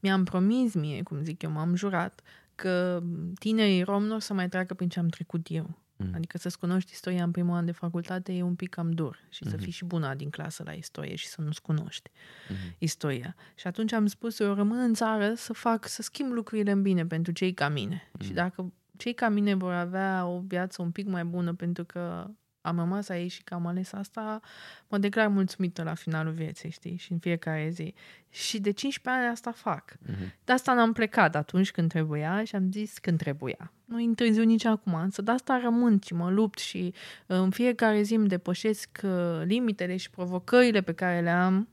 mi-am 0.00 0.24
promis 0.24 0.74
mie, 0.74 1.02
cum 1.02 1.22
zic 1.22 1.42
eu, 1.42 1.50
m-am 1.50 1.74
jurat, 1.74 2.20
că 2.54 3.02
tinerii 3.38 3.82
rom 3.82 4.04
nu 4.04 4.14
o 4.14 4.18
să 4.18 4.34
mai 4.34 4.48
treacă 4.48 4.74
prin 4.74 4.88
ce 4.88 4.98
am 4.98 5.08
trecut 5.08 5.46
eu. 5.50 5.78
Mm. 5.96 6.10
Adică 6.14 6.38
să-ți 6.38 6.58
cunoști 6.58 6.92
istoria 6.92 7.22
în 7.24 7.30
primul 7.30 7.56
an 7.56 7.64
de 7.64 7.72
facultate 7.72 8.32
e 8.32 8.42
un 8.42 8.54
pic 8.54 8.68
cam 8.70 8.90
dur 8.90 9.18
și 9.28 9.44
să 9.44 9.50
Mhm. 9.54 9.62
fii 9.62 9.72
și 9.72 9.84
bună 9.84 10.14
din 10.14 10.30
clasă 10.30 10.62
la 10.66 10.72
istorie 10.72 11.14
și 11.14 11.26
să 11.26 11.40
nu-ți 11.40 11.62
cunoști 11.62 12.10
Mhm. 12.48 12.74
istoria. 12.78 13.34
Și 13.54 13.66
atunci 13.66 13.92
am 13.92 14.06
spus, 14.06 14.38
eu 14.38 14.54
rămân 14.54 14.78
în 14.78 14.94
țară 14.94 15.34
să 15.34 15.52
fac, 15.52 15.88
să 15.88 16.02
schimb 16.02 16.32
lucrurile 16.32 16.70
în 16.70 16.82
bine 16.82 17.06
pentru 17.06 17.32
cei 17.32 17.52
ca 17.54 17.68
mine. 17.68 18.10
Și 18.20 18.32
dacă 18.32 18.72
cei 18.96 19.14
ca 19.14 19.28
mine 19.28 19.54
vor 19.54 19.72
avea 19.72 20.26
o 20.26 20.40
viață 20.40 20.82
un 20.82 20.90
pic 20.90 21.06
mai 21.06 21.24
bună 21.24 21.54
pentru 21.54 21.84
că 21.84 22.30
am 22.64 22.76
rămas 22.76 23.08
aici 23.08 23.32
și 23.32 23.42
că 23.42 23.54
am 23.54 23.66
ales 23.66 23.92
asta, 23.92 24.40
mă 24.88 24.98
declar 24.98 25.28
mulțumită 25.28 25.82
la 25.82 25.94
finalul 25.94 26.32
vieții, 26.32 26.70
știi? 26.70 26.96
Și 26.96 27.12
în 27.12 27.18
fiecare 27.18 27.68
zi. 27.68 27.94
Și 28.30 28.60
de 28.60 28.70
15 28.70 29.22
ani 29.22 29.32
asta 29.32 29.50
fac. 29.50 29.96
Mhm. 30.06 30.32
De 30.44 30.52
asta 30.52 30.74
n-am 30.74 30.92
plecat 30.92 31.34
atunci 31.34 31.70
când 31.70 31.88
trebuia 31.88 32.44
și 32.44 32.54
am 32.54 32.70
zis 32.72 32.98
când 32.98 33.18
trebuia. 33.18 33.72
Nu 33.84 34.00
e 34.00 34.04
întârziu 34.04 34.44
nici 34.44 34.64
acum, 34.64 34.94
însă 34.94 35.22
de 35.22 35.30
asta 35.30 35.60
rămân 35.62 35.98
și 36.04 36.14
mă 36.14 36.30
lupt 36.30 36.58
și 36.58 36.94
uh, 37.26 37.36
în 37.36 37.50
fiecare 37.50 38.02
zi 38.02 38.14
îmi 38.14 38.28
depășesc 38.28 39.00
uh, 39.02 39.42
limitele 39.44 39.96
și 39.96 40.10
provocările 40.10 40.80
pe 40.80 40.92
care 40.92 41.20
le 41.20 41.30
am 41.30 41.68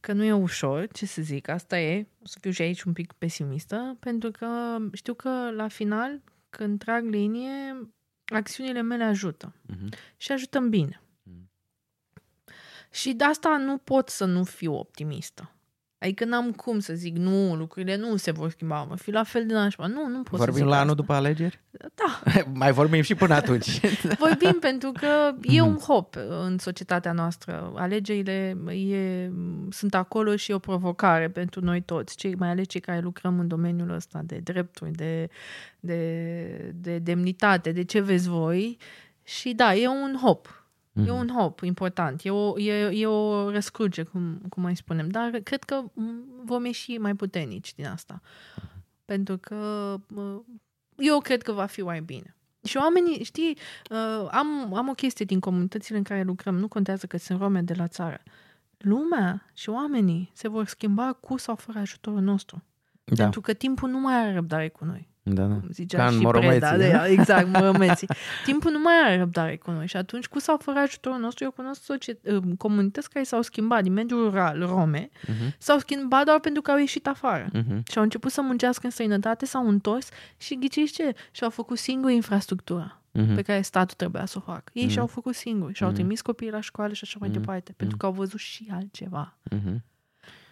că 0.00 0.12
nu 0.12 0.24
e 0.24 0.32
ușor, 0.32 0.88
ce 0.92 1.06
să 1.06 1.22
zic, 1.22 1.48
asta 1.48 1.78
e, 1.78 2.06
o 2.22 2.26
să 2.26 2.38
fiu 2.40 2.50
și 2.50 2.62
aici 2.62 2.82
un 2.82 2.92
pic 2.92 3.12
pesimistă, 3.12 3.96
pentru 4.00 4.30
că 4.30 4.76
știu 4.92 5.14
că 5.14 5.50
la 5.50 5.68
final, 5.68 6.20
când 6.50 6.78
trag 6.78 7.04
linie, 7.04 7.76
acțiunile 8.24 8.80
mele 8.80 9.04
ajută 9.04 9.54
Mhm. 9.66 9.88
și 10.16 10.32
ajută 10.32 10.58
în 10.58 10.68
bine. 10.68 11.00
Mm. 11.22 11.50
Și 12.90 13.12
de 13.12 13.24
asta 13.24 13.56
nu 13.56 13.78
pot 13.78 14.08
să 14.08 14.24
nu 14.24 14.44
fiu 14.44 14.74
optimistă. 14.74 15.52
Adică 16.02 16.24
n-am 16.24 16.50
cum 16.52 16.78
să 16.78 16.94
zic, 16.94 17.16
nu, 17.16 17.54
lucrurile 17.54 17.96
nu 17.96 18.16
se 18.16 18.30
vor 18.30 18.50
schimba, 18.50 18.82
mă 18.82 18.96
fi 18.96 19.10
la 19.10 19.22
fel 19.22 19.46
de 19.46 19.54
nașpa. 19.54 19.86
Nu, 19.86 20.06
nu 20.08 20.22
pot 20.22 20.30
să 20.38 20.44
Vorbim 20.44 20.54
zic 20.54 20.64
la 20.64 20.70
asta. 20.70 20.82
anul 20.82 20.94
după 20.94 21.12
alegeri? 21.12 21.60
Da, 21.70 22.22
Mai 22.54 22.72
vorbim 22.72 23.02
și 23.02 23.14
până 23.14 23.34
atunci. 23.34 23.80
vorbim 24.18 24.56
pentru 24.60 24.92
că 24.92 25.06
e 25.42 25.60
Mhm. 25.60 25.70
un 25.70 25.76
hop 25.78 26.16
în 26.44 26.58
societatea 26.58 27.12
noastră. 27.12 27.72
Alegerile 27.76 28.56
e, 28.90 29.30
sunt 29.70 29.94
acolo 29.94 30.36
și 30.36 30.50
e 30.50 30.54
o 30.54 30.58
provocare 30.58 31.28
pentru 31.28 31.60
noi 31.64 31.80
toți, 31.80 32.16
cei, 32.16 32.34
mai 32.34 32.48
ales 32.48 32.66
cei 32.68 32.80
care 32.80 33.00
lucrăm 33.00 33.38
în 33.38 33.48
domeniul 33.48 33.90
ăsta 33.90 34.20
de 34.24 34.36
drepturi, 34.42 34.90
de, 34.90 35.28
de, 35.80 36.72
de 36.74 36.98
demnitate, 36.98 37.72
de 37.72 37.84
ce 37.84 38.00
vezi 38.00 38.28
voi. 38.28 38.76
Și 39.24 39.52
da, 39.52 39.74
e 39.74 39.88
un 39.88 40.16
hop. 40.22 40.61
E 40.92 41.10
un 41.10 41.28
hop 41.28 41.60
important, 41.60 42.24
e 42.24 42.30
o, 42.30 42.58
e, 42.58 43.00
e 43.00 43.06
o 43.06 43.50
răscruce, 43.50 44.02
cum, 44.02 44.40
cum 44.48 44.62
mai 44.62 44.76
spunem, 44.76 45.08
dar 45.08 45.30
cred 45.30 45.62
că 45.62 45.82
m, 45.92 46.24
vom 46.44 46.64
ieși 46.64 46.96
mai 46.96 47.14
puternici 47.14 47.74
din 47.74 47.86
asta. 47.86 48.20
Pentru 49.04 49.38
că 49.38 49.56
mă, 50.06 50.42
eu 50.96 51.18
cred 51.18 51.42
că 51.42 51.52
va 51.52 51.66
fi 51.66 51.82
mai 51.82 52.00
bine. 52.00 52.36
Și 52.64 52.76
oamenii, 52.76 53.24
știi, 53.24 53.58
uh, 53.90 54.28
am, 54.30 54.74
am 54.74 54.88
o 54.88 54.92
chestie 54.92 55.24
din 55.24 55.40
comunitățile 55.40 55.96
în 55.96 56.02
care 56.02 56.22
lucrăm, 56.22 56.56
nu 56.56 56.68
contează 56.68 57.06
că 57.06 57.16
sunt 57.16 57.40
rome 57.40 57.62
de 57.62 57.74
la 57.74 57.88
țară. 57.88 58.22
Lumea 58.78 59.50
și 59.52 59.68
oamenii 59.68 60.30
se 60.34 60.48
vor 60.48 60.66
schimba 60.66 61.12
cu 61.12 61.36
sau 61.36 61.54
fără 61.54 61.78
ajutorul 61.78 62.20
nostru. 62.20 62.62
Da, 63.04 63.22
Pentru 63.22 63.40
că 63.40 63.52
timpul 63.52 63.88
nu 63.88 64.00
mai 64.00 64.14
are 64.14 64.32
răbdare 64.32 64.68
cu 64.68 64.84
noi 64.84 65.11
da, 65.24 65.42
da. 65.44 65.54
cum 65.54 65.68
zicea 65.70 65.98
Ca 65.98 66.06
în 66.06 66.12
și 66.12 66.18
Moromeții, 66.20 66.58
Preda, 66.58 66.70
da? 66.70 67.02
de, 67.04 67.10
exact, 67.12 67.46
moromeții. 67.58 68.08
Timpul 68.44 68.70
nu 68.70 68.78
mai 68.78 68.94
are 69.04 69.16
răbdare 69.18 69.56
cu 69.56 69.70
noi 69.70 69.86
și 69.86 69.96
atunci, 69.96 70.26
cu 70.26 70.38
sau 70.38 70.56
fără 70.56 70.78
ajutorul 70.78 71.18
nostru, 71.18 71.44
eu 71.44 71.50
cunosc 71.50 71.80
societ- 71.82 72.26
uh, 72.32 72.42
comunități 72.58 73.10
care 73.10 73.24
s-au 73.24 73.42
schimbat 73.42 73.82
din 73.82 73.92
mediul 73.92 74.28
rural, 74.28 74.66
rome, 74.66 75.08
Mhm. 75.26 75.54
s-au 75.58 75.78
schimbat 75.78 76.24
doar 76.24 76.40
pentru 76.40 76.62
că 76.62 76.70
au 76.70 76.78
ieșit 76.78 77.06
afară. 77.06 77.48
Mhm. 77.52 77.82
Și 77.90 77.96
au 77.98 78.02
început 78.02 78.30
să 78.30 78.40
muncească 78.42 78.80
în 78.84 78.90
străinătate, 78.90 79.46
s-au 79.46 79.68
întors 79.68 80.08
și 80.36 80.58
ghiciți 80.58 80.92
ce? 80.92 81.14
Și-au 81.30 81.50
făcut 81.50 81.78
singuri 81.78 82.14
infrastructura 82.14 82.96
Mhm. 83.12 83.34
pe 83.34 83.42
care 83.42 83.60
statul 83.60 83.94
trebuia 83.96 84.24
să 84.24 84.34
o 84.38 84.40
facă. 84.52 84.70
Ei 84.72 84.88
și-au 84.88 85.06
făcut 85.06 85.34
singuri 85.34 85.74
și-au 85.74 85.88
Mhm. 85.88 85.98
trimis 85.98 86.20
copiii 86.20 86.50
la 86.50 86.60
școală 86.60 86.92
și 86.92 87.00
așa 87.04 87.16
mai 87.20 87.28
Mhm. 87.28 87.38
departe, 87.38 87.72
pentru 87.76 87.96
că 87.96 88.06
au 88.06 88.12
văzut 88.12 88.40
și 88.40 88.68
altceva. 88.72 89.36
Mhm. 89.42 89.82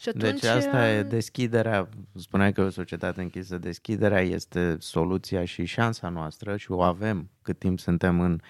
Și 0.01 0.09
atunci, 0.09 0.23
Deci 0.41 0.45
asta 0.45 0.91
e 0.91 1.01
uh, 1.01 1.09
deschiderea, 1.09 1.89
spuneai 2.17 2.53
că 2.53 2.61
e 2.61 2.65
o 2.65 2.71
societate 2.71 3.21
închisă, 3.21 3.59
deschiderea 3.59 4.21
este 4.21 4.77
soluția 4.79 5.45
și 5.45 5.65
șansa 5.65 6.09
noastră 6.09 6.57
și 6.57 6.71
o 6.71 6.83
avem 6.83 7.31
cât 7.43 7.59
timp 7.59 7.79
suntem 7.81 8.21
în 8.21 8.41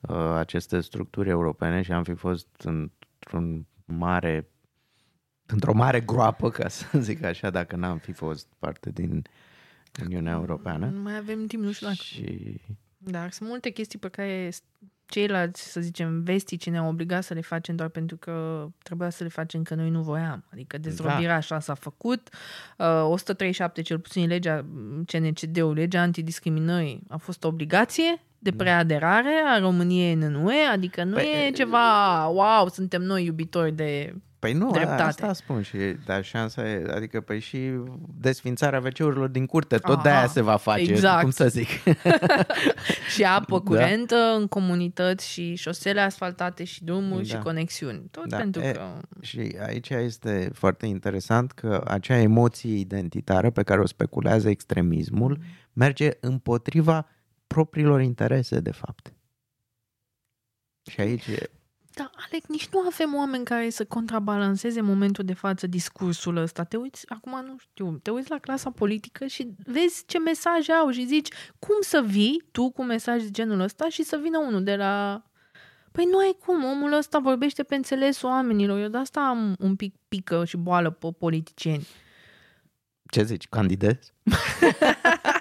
uh, 0.00 0.16
aceste 0.36 0.80
structuri 0.80 1.28
europene 1.28 1.82
și 1.82 1.92
am 1.92 2.04
fi 2.04 2.14
fost 2.14 2.48
într-un 2.64 3.66
mare, 3.84 4.48
într-o 5.46 5.72
mare 5.72 6.00
groapă, 6.00 6.50
ca 6.50 6.68
să 6.68 6.98
zic 7.08 7.22
așa, 7.22 7.50
dacă 7.50 7.76
n-am 7.76 7.98
fi 7.98 8.12
fost 8.12 8.46
parte 8.58 8.90
din 8.90 9.22
Uniunea 10.04 10.32
Europeană. 10.32 10.86
Nu 10.86 11.00
mai 11.00 11.16
avem 11.16 11.46
timp, 11.46 11.62
nu 11.62 11.72
știu 11.72 11.86
dacă 11.86 11.98
Și 11.98 12.60
Dar 12.98 13.30
sunt 13.30 13.48
multe 13.48 13.70
chestii 13.70 13.98
pe 13.98 14.08
care 14.08 14.50
s- 14.50 14.62
ceilalți, 15.10 15.70
să 15.72 15.80
zicem, 15.80 16.22
vestici 16.22 16.70
ne-au 16.70 16.88
obligat 16.88 17.22
să 17.22 17.34
le 17.34 17.40
facem 17.40 17.76
doar 17.76 17.88
pentru 17.88 18.16
că 18.16 18.66
trebuia 18.82 19.10
să 19.10 19.22
le 19.22 19.28
facem 19.28 19.62
că 19.62 19.74
noi 19.74 19.90
nu 19.90 20.02
voiam. 20.02 20.44
Adică 20.52 20.78
dezrobirea 20.78 21.28
Da. 21.28 21.34
așa 21.34 21.60
s-a 21.60 21.74
făcut. 21.74 22.28
Uh, 22.78 22.86
137, 23.04 23.82
cel 23.82 23.98
puțin 23.98 24.26
legea 24.26 24.64
CNCD-ul, 25.06 25.74
legea 25.74 26.00
antidiscriminării, 26.00 27.00
a 27.08 27.16
fost 27.16 27.44
o 27.44 27.48
obligație 27.48 28.22
de 28.42 28.52
preaderare 28.52 29.42
a 29.46 29.58
României 29.58 30.12
în 30.12 30.34
UE, 30.34 30.62
adică 30.72 31.04
nu 31.04 31.14
Păi, 31.14 31.46
e 31.46 31.50
ceva, 31.50 32.26
wow, 32.26 32.68
suntem 32.68 33.02
noi 33.02 33.24
iubitori 33.24 33.72
de... 33.72 34.14
Păi 34.40 34.52
nu, 34.52 34.70
Dreptate. 34.70 35.02
asta 35.02 35.32
spun 35.32 35.62
și, 35.62 35.76
dar 36.06 36.24
șansa 36.24 36.68
e, 36.68 36.84
adică 36.94 37.20
păi 37.20 37.40
și 37.40 37.70
desfințarea 38.14 38.82
wc 38.84 39.30
din 39.30 39.46
curte, 39.46 39.76
tot 39.76 39.94
Aha, 39.94 40.02
de-aia 40.02 40.26
se 40.26 40.40
va 40.40 40.56
face, 40.56 40.90
exact. 40.90 41.22
cum 41.22 41.30
să 41.30 41.48
zic. 41.48 41.68
Și 43.14 43.24
apă 43.24 43.58
Da. 43.58 43.64
curentă 43.64 44.14
în 44.38 44.46
comunități 44.46 45.28
și 45.28 45.54
șosele 45.54 46.00
asfaltate 46.00 46.64
și 46.64 46.84
drumuri 46.84 47.26
și 47.26 47.32
Da. 47.32 47.38
conexiuni. 47.38 48.02
Tot 48.10 48.28
Da, 48.28 48.36
pentru 48.36 48.62
e, 48.62 48.72
că... 48.72 48.98
Și 49.20 49.56
aici 49.66 49.88
este 49.88 50.50
foarte 50.54 50.86
interesant 50.86 51.52
că 51.52 51.82
acea 51.86 52.16
emoție 52.16 52.74
identitară 52.78 53.50
pe 53.50 53.62
care 53.62 53.80
o 53.80 53.86
speculează 53.86 54.48
extremismul 54.48 55.38
merge 55.72 56.10
împotriva 56.20 57.06
propriilor 57.46 58.00
interese, 58.00 58.60
de 58.60 58.72
fapt. 58.72 59.12
Și 60.90 61.00
aici 61.00 61.26
e... 61.26 61.50
Da, 62.30 62.36
Alec, 62.36 62.46
nici 62.46 62.68
nu 62.68 62.78
avem 62.78 63.14
oameni 63.14 63.44
care 63.44 63.70
să 63.70 63.84
contrabalanceze 63.84 64.78
în 64.78 64.84
momentul 64.84 65.24
de 65.24 65.34
față 65.34 65.66
discursul 65.66 66.36
ăsta. 66.36 66.64
Te 66.64 66.76
uiți, 66.76 67.04
acum 67.08 67.44
nu 67.44 67.56
știu, 67.58 67.98
te 68.02 68.10
uiți 68.10 68.30
la 68.30 68.38
clasa 68.38 68.70
politică 68.70 69.26
și 69.26 69.54
vezi 69.66 70.02
ce 70.06 70.18
mesaje 70.18 70.72
au 70.72 70.90
și 70.90 71.06
zici 71.06 71.28
cum 71.58 71.76
să 71.80 72.02
vii 72.06 72.42
tu 72.50 72.70
cu 72.70 72.84
mesaje 72.84 73.24
de 73.24 73.30
genul 73.30 73.60
ăsta 73.60 73.88
și 73.88 74.02
să 74.02 74.20
vină 74.22 74.38
unul 74.38 74.62
de 74.62 74.76
la... 74.76 75.22
Păi 75.92 76.04
nu 76.04 76.18
ai 76.18 76.36
cum, 76.44 76.64
omul 76.64 76.92
ăsta 76.92 77.18
vorbește 77.18 77.62
pe 77.62 77.74
înțelesul 77.74 78.28
oamenilor. 78.28 78.78
Eu 78.78 78.88
de 78.88 78.96
asta 78.96 79.20
am 79.20 79.54
un 79.58 79.76
pic 79.76 79.94
pică 80.08 80.44
și 80.44 80.56
boală 80.56 80.90
pe 80.90 81.08
politicieni. 81.18 81.86
Ce 83.10 83.22
zici, 83.22 83.48
candidez? 83.48 84.12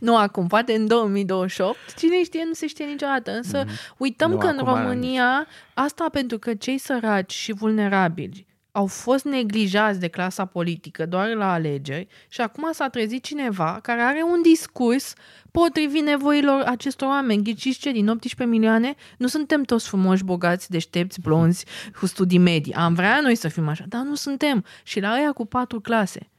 Nu 0.00 0.16
acum, 0.16 0.46
poate 0.46 0.72
în 0.72 0.86
2028, 0.86 1.76
cine 1.96 2.22
știe, 2.24 2.44
nu 2.46 2.52
se 2.52 2.66
știe 2.66 2.84
niciodată. 2.84 3.30
Însă 3.30 3.64
uităm 3.96 4.30
Nu, 4.30 4.38
că 4.38 4.46
în 4.46 4.58
acum 4.58 4.74
România, 4.74 5.46
asta 5.74 6.08
pentru 6.12 6.38
că 6.38 6.54
cei 6.54 6.78
săraci 6.78 7.32
și 7.32 7.52
vulnerabili 7.52 8.48
au 8.72 8.86
fost 8.86 9.24
neglijați 9.24 10.00
de 10.00 10.08
clasa 10.08 10.44
politică 10.44 11.06
doar 11.06 11.28
la 11.28 11.52
alegeri 11.52 12.06
și 12.28 12.40
acum 12.40 12.72
s-a 12.72 12.88
trezit 12.88 13.22
cineva 13.22 13.78
care 13.82 14.00
are 14.00 14.22
un 14.22 14.42
discurs 14.42 15.12
potrivit 15.50 16.02
nevoilor 16.02 16.62
acestor 16.62 17.08
oameni. 17.08 17.42
Ghiciți 17.42 17.78
ce, 17.78 17.92
din 17.92 18.08
18 18.08 18.56
milioane, 18.56 18.94
nu 19.18 19.26
suntem 19.26 19.62
toți 19.62 19.88
frumoși, 19.88 20.24
bogați, 20.24 20.70
deștepți, 20.70 21.20
blonzi, 21.20 21.64
cu 21.98 22.06
studii 22.06 22.38
medii. 22.38 22.74
Am 22.74 22.94
vrea 22.94 23.20
noi 23.20 23.34
să 23.34 23.48
fim 23.48 23.68
așa, 23.68 23.84
dar 23.88 24.02
nu 24.02 24.14
suntem. 24.14 24.64
Și 24.82 25.00
la 25.00 25.10
aia 25.10 25.32
cu 25.32 25.46
patru 25.46 25.80
clase. 25.80 26.30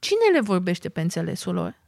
Cine 0.00 0.20
le 0.32 0.40
vorbește 0.40 0.88
pe 0.88 1.00
înțelesul 1.00 1.54
lor? 1.54 1.82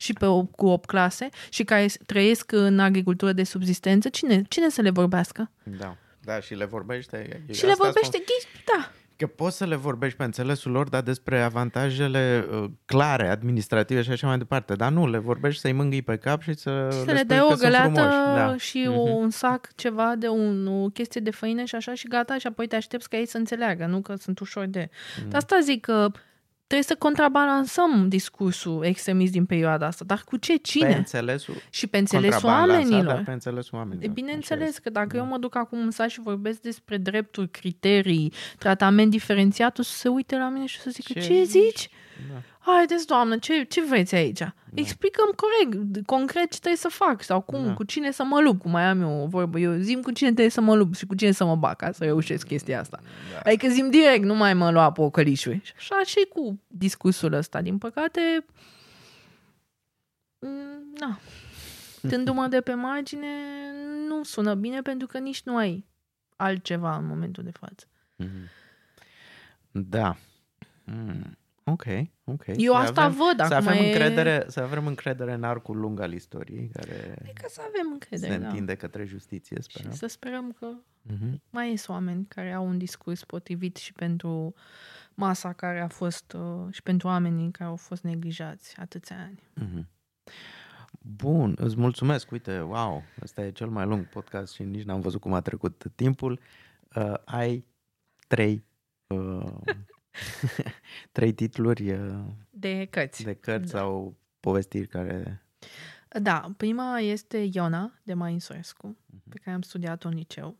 Și 0.00 0.12
pe 0.12 0.26
o, 0.26 0.42
cu 0.44 0.66
8 0.66 0.86
clase 0.88 1.28
și 1.48 1.64
care 1.64 1.86
s- 1.86 1.96
trăiesc 2.06 2.52
în 2.52 2.78
agricultură 2.78 3.32
de 3.32 3.44
subzistență, 3.44 4.08
cine, 4.08 4.42
cine 4.48 4.68
să 4.68 4.80
le 4.80 4.90
vorbească? 4.90 5.50
Da. 5.78 5.96
Da, 6.24 6.40
și 6.40 6.54
le 6.54 6.64
vorbește... 6.64 7.44
și 7.52 7.64
le 7.66 7.74
vorbește 7.78 8.18
ghici, 8.18 8.64
da. 8.66 8.90
Că 9.16 9.26
poți 9.26 9.56
să 9.56 9.64
le 9.66 9.76
vorbești 9.76 10.16
pe 10.16 10.24
înțelesul 10.24 10.70
lor, 10.72 10.88
dar 10.88 11.02
despre 11.02 11.40
avantajele 11.42 12.46
uh, 12.52 12.64
clare, 12.84 13.28
administrative 13.28 14.02
și 14.02 14.10
așa 14.10 14.26
mai 14.26 14.38
departe. 14.38 14.74
Dar 14.74 14.92
nu, 14.92 15.08
le 15.08 15.18
vorbești 15.18 15.60
să-i 15.60 15.72
mângâi 15.72 16.02
pe 16.02 16.16
cap 16.16 16.42
și 16.42 16.54
să, 16.54 16.88
Și 16.92 16.98
să 16.98 17.04
le 17.04 17.12
le 17.12 17.16
spui 17.18 17.28
dai 17.28 17.38
că 17.38 17.44
o 17.44 17.48
sunt 17.48 17.60
găleată 17.60 17.90
frumoși. 17.90 18.34
Da. 18.36 18.56
și 18.56 18.84
Mhm. 18.88 18.98
un 18.98 19.30
sac, 19.30 19.68
ceva 19.74 20.14
de 20.18 20.28
un, 20.28 20.66
o 20.66 20.88
chestie 20.88 21.20
de 21.20 21.30
făină 21.30 21.64
și 21.64 21.74
așa 21.74 21.94
și 21.94 22.08
gata 22.08 22.38
și 22.38 22.46
apoi 22.46 22.66
te 22.66 22.76
aștepți 22.76 23.08
ca 23.08 23.16
ei 23.16 23.26
să 23.26 23.36
înțeleagă, 23.36 23.86
nu 23.86 24.00
că 24.00 24.14
sunt 24.18 24.38
ușor 24.38 24.66
de... 24.66 24.88
Mhm. 25.20 25.28
De 25.28 25.36
asta 25.36 25.58
zic 25.62 25.80
că 25.80 26.10
trebuie 26.70 26.82
să 26.82 26.96
contrabalansăm 26.98 28.08
discursul 28.08 28.84
extremist 28.84 29.32
din 29.32 29.44
perioada 29.44 29.86
asta. 29.86 30.04
Dar 30.04 30.22
cu 30.24 30.36
ce? 30.36 30.52
Pe 30.52 30.58
Cine? 30.62 30.94
înțelesul 30.96 31.54
Și 31.70 31.86
pe 31.86 31.98
înțelesul 31.98 32.30
contrabalansat, 32.40 32.78
oamenilor. 32.84 33.14
dar 33.14 33.22
pe 33.24 33.30
înțelesul 33.32 33.78
oamenilor. 33.78 34.02
E 34.04 34.06
Așa 34.06 34.14
bineînțeles 34.20 34.68
este. 34.68 34.80
că 34.80 34.90
dacă 34.90 35.08
Da. 35.12 35.18
eu 35.18 35.24
mă 35.26 35.38
duc 35.38 35.56
acum 35.56 35.78
în 35.78 35.90
sat 35.90 36.08
și 36.10 36.20
vorbesc 36.20 36.60
despre 36.60 36.96
drepturi, 36.96 37.48
criterii, 37.50 38.32
tratament 38.58 39.10
diferențiat, 39.10 39.78
o 39.78 39.82
să 39.82 39.96
se 39.96 40.08
uite 40.08 40.36
la 40.36 40.48
mine 40.48 40.66
și 40.66 40.76
o 40.78 40.82
să 40.82 40.90
zică, 40.90 41.12
Ce 41.12 41.20
ce, 41.20 41.26
ce 41.34 41.42
zici?" 41.42 41.88
Zici? 42.20 42.30
Da. 42.32 42.72
Haideți, 42.72 43.06
doamnă, 43.06 43.38
ce, 43.38 43.62
ce 43.62 43.84
vreți 43.84 44.14
aici? 44.14 44.38
Da. 44.38 44.52
Explicăm 44.74 45.34
corect, 45.36 46.06
concret 46.06 46.50
ce 46.52 46.58
trebuie 46.58 46.76
să 46.80 46.88
fac 46.88 47.22
sau 47.22 47.40
cum, 47.40 47.60
Da. 47.62 47.66
da. 47.66 47.74
cu 47.74 47.84
cine 47.84 48.10
să 48.10 48.24
mă 48.24 48.40
lupt, 48.40 48.60
cum 48.60 48.70
mai 48.70 48.84
am 48.84 49.00
eu 49.00 49.22
o 49.22 49.26
vorbă. 49.26 49.58
Eu 49.58 49.76
zim 49.78 50.00
cu 50.02 50.10
cine 50.10 50.28
trebuie 50.28 50.48
să 50.50 50.60
mă 50.60 50.74
lupt 50.74 50.96
și 50.96 51.06
cu 51.06 51.14
cine 51.14 51.30
să 51.32 51.44
mă 51.44 51.56
bag 51.56 51.76
ca 51.76 51.92
să 51.92 52.04
reușesc 52.04 52.46
chestia 52.46 52.80
asta. 52.80 53.00
Da. 53.32 53.38
Adică 53.44 53.68
zim 53.68 53.90
direct, 53.90 54.24
nu 54.24 54.34
mai 54.34 54.54
mă 54.54 54.70
lua 54.70 54.92
pe 54.92 55.00
ocălișuri. 55.00 55.60
Și 55.64 55.72
așa 55.76 56.02
și 56.04 56.26
cu 56.28 56.60
discursul 56.66 57.32
ăsta. 57.32 57.60
Din 57.60 57.78
păcate, 57.78 58.20
mm, 60.38 60.92
na, 60.98 61.18
tându-mă 62.10 62.46
de 62.46 62.60
pe 62.60 62.74
margine, 62.74 63.26
nu 64.08 64.22
sună 64.22 64.54
bine 64.54 64.82
pentru 64.82 65.06
că 65.06 65.18
nici 65.18 65.42
nu 65.42 65.56
ai 65.56 65.84
altceva 66.36 66.96
în 66.96 67.06
momentul 67.06 67.44
de 67.44 67.50
față. 67.52 67.86
Mhm. 68.16 68.48
Da. 69.70 70.16
Mm. 70.84 71.38
Ok, 71.70 71.84
ok. 72.24 72.44
Eu 72.56 72.72
Să 72.72 72.78
asta 72.78 73.02
avem, 73.02 73.16
văd 73.16 73.46
să 73.46 73.54
acum. 73.54 73.68
avem, 73.68 73.82
e... 73.82 73.86
încredere, 73.86 74.44
să 74.48 74.60
avem 74.60 74.86
încredere 74.86 75.32
în 75.32 75.42
arcul 75.44 75.76
lung 75.78 76.00
al 76.00 76.12
istoriei, 76.12 76.68
care 76.72 77.14
Adică 77.20 77.46
să 77.48 77.60
avem 77.60 77.86
se 77.86 77.92
încredere, 77.92 78.36
da. 78.36 78.46
întinde 78.46 78.74
către 78.74 79.04
justiție, 79.04 79.56
sperăm. 79.60 79.90
Și 79.90 79.96
să 79.96 80.06
sperăm 80.06 80.52
că 80.58 80.66
Mhm. 81.02 81.42
mai 81.50 81.76
sunt 81.76 81.88
oameni 81.96 82.26
care 82.28 82.52
au 82.52 82.66
un 82.66 82.78
discurs 82.78 83.24
potrivit 83.24 83.76
și 83.76 83.92
pentru 83.92 84.54
masa 85.14 85.52
care 85.52 85.80
a 85.80 85.88
fost 85.88 86.32
uh, 86.32 86.66
și 86.70 86.82
pentru 86.82 87.08
oamenii 87.08 87.50
care 87.50 87.70
au 87.70 87.76
fost 87.76 88.02
neglijați 88.02 88.76
atâția 88.78 89.16
ani. 89.18 89.42
Mhm. 89.54 89.88
Bun, 91.00 91.54
îți 91.58 91.76
mulțumesc. 91.78 92.30
Uite, 92.30 92.60
wow, 92.60 93.02
ăsta 93.22 93.42
e 93.44 93.50
cel 93.50 93.68
mai 93.68 93.86
lung 93.86 94.08
podcast 94.08 94.54
și 94.54 94.62
nici 94.62 94.82
n-am 94.84 95.00
văzut 95.00 95.20
cum 95.20 95.32
a 95.32 95.40
trecut 95.40 95.84
timpul. 95.94 96.40
Uh, 96.96 97.14
ai 97.24 97.64
trei, 98.28 98.64
uh, 99.06 99.52
trei 101.12 101.32
titluri 101.32 101.92
uh, 101.92 102.24
De 102.50 102.84
cărți. 102.90 103.22
de 103.24 103.34
cărți 103.34 103.72
Da. 103.72 103.78
sau 103.78 104.16
povestiri 104.40 104.86
care... 104.86 105.42
Da, 106.22 106.52
prima 106.56 106.98
este 106.98 107.48
Iona 107.52 107.92
de 108.02 108.14
Marin 108.14 108.40
Sorescu, 108.40 108.96
Mhm. 109.06 109.28
pe 109.28 109.38
care 109.44 109.56
am 109.56 109.62
studiat-o 109.62 110.08
în 110.08 110.14
liceu 110.14 110.56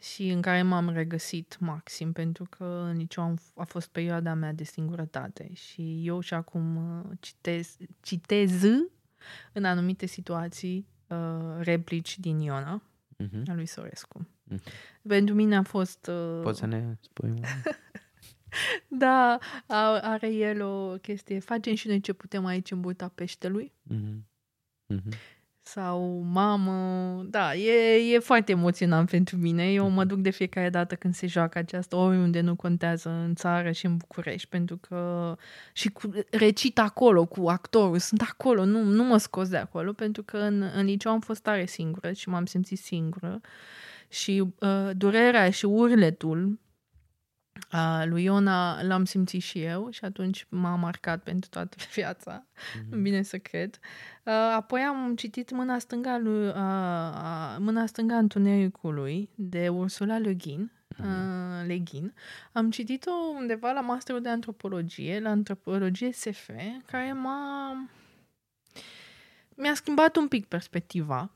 și 0.00 0.28
în 0.28 0.40
care 0.40 0.62
m-am 0.62 0.88
regăsit 0.90 1.56
maxim, 1.60 2.12
pentru 2.12 2.44
că 2.50 2.64
în 2.64 2.96
liceu 2.96 3.22
am, 3.22 3.38
a 3.56 3.64
fost 3.64 3.88
perioada 3.88 4.34
mea 4.34 4.52
de 4.52 4.64
singurătate 4.64 5.50
și 5.54 6.06
eu 6.06 6.20
și 6.20 6.34
acum 6.34 6.76
uh, 6.76 7.16
citez, 7.20 7.76
citez 8.00 8.62
în 9.52 9.64
anumite 9.64 10.06
situații 10.06 10.86
uh, 11.08 11.56
replici 11.58 12.18
din 12.18 12.38
Iona 12.38 12.82
Mhm. 13.16 13.42
a 13.50 13.54
lui 13.54 13.66
Sorescu. 13.66 14.26
Mhm. 14.44 14.60
Pentru 15.08 15.34
mine 15.34 15.56
a 15.56 15.62
fost... 15.62 16.06
Uh, 16.06 16.40
Poți 16.42 16.58
să 16.58 16.66
ne 16.66 16.96
spui? 17.00 17.34
un- 18.90 18.98
Da, 18.98 19.38
a- 19.66 20.00
are 20.02 20.32
el 20.32 20.62
o 20.62 20.96
chestie. 21.02 21.38
Facem 21.38 21.74
și 21.74 21.86
noi 21.88 22.00
ce 22.00 22.12
putem 22.12 22.44
aici 22.44 22.70
în 22.70 22.80
burta 22.80 23.12
peștelui. 23.14 23.72
Mhm. 23.82 24.26
Mhm. 24.86 25.08
Sau 25.60 26.20
mamă, 26.32 27.22
da, 27.30 27.54
e, 27.54 28.14
e 28.14 28.18
foarte 28.18 28.52
emoționant 28.52 29.10
pentru 29.10 29.36
mine. 29.36 29.72
Eu 29.72 29.88
mă 29.88 30.04
duc 30.04 30.18
de 30.18 30.30
fiecare 30.30 30.70
dată 30.70 30.94
când 30.94 31.14
se 31.14 31.26
joacă 31.26 31.58
aceasta, 31.58 31.96
oriunde 31.96 32.40
nu 32.40 32.56
contează, 32.56 33.08
în 33.10 33.34
țară 33.34 33.70
și 33.70 33.86
în 33.86 33.96
București, 33.96 34.48
pentru 34.48 34.76
că 34.76 35.36
și 35.72 35.88
cu, 35.88 36.10
recit 36.30 36.78
acolo 36.78 37.24
cu 37.26 37.48
actorul, 37.48 37.98
sunt 37.98 38.20
acolo, 38.30 38.64
nu, 38.64 38.82
nu 38.82 39.04
mă 39.04 39.16
scos 39.16 39.48
de 39.48 39.56
acolo, 39.56 39.92
pentru 39.92 40.22
că 40.22 40.36
în, 40.36 40.62
în 40.74 40.84
liceu 40.84 41.12
am 41.12 41.20
fost 41.20 41.42
tare 41.42 41.66
singură 41.66 42.12
și 42.12 42.28
m-am 42.28 42.46
simțit 42.46 42.78
singură 42.78 43.40
și 44.08 44.44
uh, 44.58 44.90
durerea 44.96 45.50
și 45.50 45.64
urletul 45.64 46.58
uh, 47.72 48.02
lui 48.06 48.24
Iona 48.24 48.82
l-am 48.82 49.04
simțit 49.04 49.42
și 49.42 49.62
eu 49.62 49.90
și 49.90 50.04
atunci 50.04 50.46
m-a 50.48 50.74
marcat 50.74 51.22
pentru 51.22 51.48
toată 51.50 51.76
viața, 51.94 52.46
mm-hmm. 52.46 53.02
bine 53.02 53.22
să 53.22 53.38
cred. 53.38 53.78
Uh, 54.24 54.32
apoi 54.32 54.80
am 54.80 55.14
citit 55.16 55.50
Mâna 55.50 55.78
stângă, 55.78 56.08
a 56.08 56.18
lui, 56.18 56.46
uh, 56.46 56.54
uh, 56.54 57.56
Mâna 57.58 57.86
stângă 57.86 58.14
a 58.14 58.18
Întunericului 58.18 59.30
de 59.34 59.68
Ursula 59.68 60.18
Le 60.18 60.34
Guin, 60.34 60.72
uh, 60.98 61.66
Le 61.66 61.78
Guin. 61.78 62.14
Am 62.52 62.70
citit-o 62.70 63.12
undeva 63.38 63.72
la 63.72 63.80
masterul 63.80 64.20
de 64.20 64.28
antropologie, 64.28 65.20
la 65.20 65.30
antropologie 65.30 66.12
SF, 66.12 66.50
care 66.86 67.12
m-a 67.12 67.72
mi-a 69.54 69.74
schimbat 69.74 70.16
un 70.16 70.28
pic 70.28 70.46
perspectiva 70.46 71.30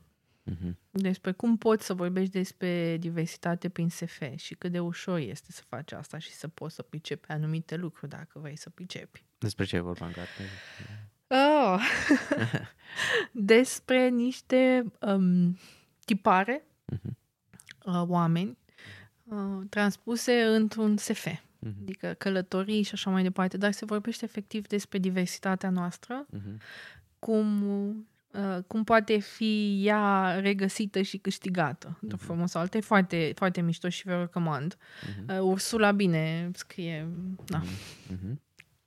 Mhm. 0.45 0.77
despre 0.91 1.31
cum 1.31 1.57
poți 1.57 1.85
să 1.85 1.93
vorbești 1.93 2.31
despre 2.31 2.97
diversitate 2.97 3.69
prin 3.69 3.89
SF 3.89 4.21
și 4.35 4.55
cât 4.55 4.71
de 4.71 4.79
ușor 4.79 5.17
este 5.19 5.51
să 5.51 5.61
faci 5.67 5.91
asta 5.91 6.17
și 6.17 6.31
să 6.31 6.47
poți 6.47 6.75
să 6.75 6.81
pricepi 6.81 7.27
anumite 7.31 7.75
lucruri 7.75 8.11
dacă 8.11 8.39
vrei 8.39 8.55
să 8.57 8.69
pricepi. 8.69 9.23
Despre 9.37 9.65
ce 9.65 9.75
e 9.75 9.79
vorba 9.79 10.05
în 10.05 10.11
carte? 10.11 10.41
Oh. 11.27 11.79
despre 13.31 14.09
niște 14.09 14.91
um, 15.01 15.57
tipare, 16.05 16.63
Mhm. 16.85 17.17
uh, 17.85 18.03
oameni, 18.07 18.57
uh, 19.23 19.61
transpuse 19.69 20.43
într-un 20.43 20.97
SF, 20.97 21.25
Mhm. 21.59 21.75
adică 21.81 22.15
călătorii 22.17 22.83
și 22.83 22.93
așa 22.93 23.09
mai 23.09 23.23
departe, 23.23 23.57
dar 23.57 23.71
se 23.71 23.85
vorbește 23.85 24.25
efectiv 24.25 24.67
despre 24.67 24.97
diversitatea 24.99 25.69
noastră, 25.69 26.25
Mhm. 26.29 26.59
cum, 27.19 27.63
uh, 27.87 27.95
cum 28.67 28.83
poate 28.83 29.17
fi 29.19 29.81
ea 29.85 30.35
regăsită 30.39 31.01
și 31.01 31.17
câștigată 31.17 31.97
într-o 32.01 32.17
Mhm. 32.19 32.25
formă 32.25 32.47
sau 32.47 32.61
alta. 32.61 32.77
E 32.77 32.81
foarte, 32.81 33.31
foarte 33.35 33.61
mișto 33.61 33.89
și 33.89 34.05
vă 34.07 34.13
recomand. 34.19 34.77
Mhm. 35.17 35.33
Uh, 35.33 35.39
Ursula 35.41 35.91
bine 35.91 36.49
scrie, 36.53 37.07
da, 37.45 37.61
Mhm. 38.11 38.41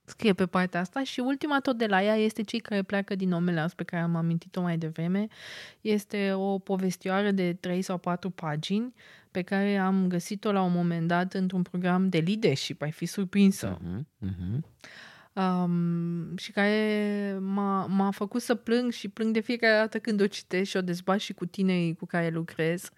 scrie 0.05 0.33
pe 0.33 0.47
partea 0.47 0.81
asta 0.81 1.03
și 1.05 1.21
ultima 1.21 1.61
tot 1.61 1.79
de 1.79 1.87
la 1.87 2.03
ea 2.03 2.15
este 2.15 2.43
cei 2.43 2.59
care 2.61 2.83
pleacă 2.83 3.15
din 3.15 3.33
Omeleas 3.33 3.75
pe 3.75 3.85
care 3.85 4.03
am 4.03 4.17
amintit-o 4.17 4.61
mai 4.61 4.79
devreme. 4.79 5.27
Este 5.81 6.33
o 6.33 6.59
povestioară 6.59 7.31
de 7.31 7.53
3 7.53 7.83
sau 7.83 7.99
4 7.99 8.31
pagini 8.31 8.95
pe 9.31 9.43
care 9.43 9.77
am 9.77 10.09
găsit-o 10.09 10.53
la 10.53 10.63
un 10.63 10.73
moment 10.73 11.09
dat 11.09 11.33
într-un 11.35 11.63
program 11.63 12.09
de 12.09 12.19
leadership. 12.19 12.83
Ai 12.83 12.91
fi 12.93 13.07
surprinsă. 13.07 13.79
Mhm. 13.83 14.07
Mhm. 14.19 14.65
Um, 15.37 16.37
și 16.37 16.53
care 16.53 17.39
m-a, 17.41 17.87
m-a 17.87 18.11
făcut 18.11 18.43
să 18.43 18.55
plâng 18.55 18.93
și 18.93 19.09
plâng 19.09 19.33
de 19.33 19.41
fiecare 19.41 19.77
dată 19.77 19.99
când 19.99 20.21
o 20.21 20.27
citesc 20.27 20.71
și 20.71 20.77
o 20.77 20.81
dezbat 20.81 21.19
și 21.19 21.33
cu 21.35 21.47
tinerii 21.47 21.95
cu 21.95 22.07
care 22.07 22.29
lucrez, 22.29 22.91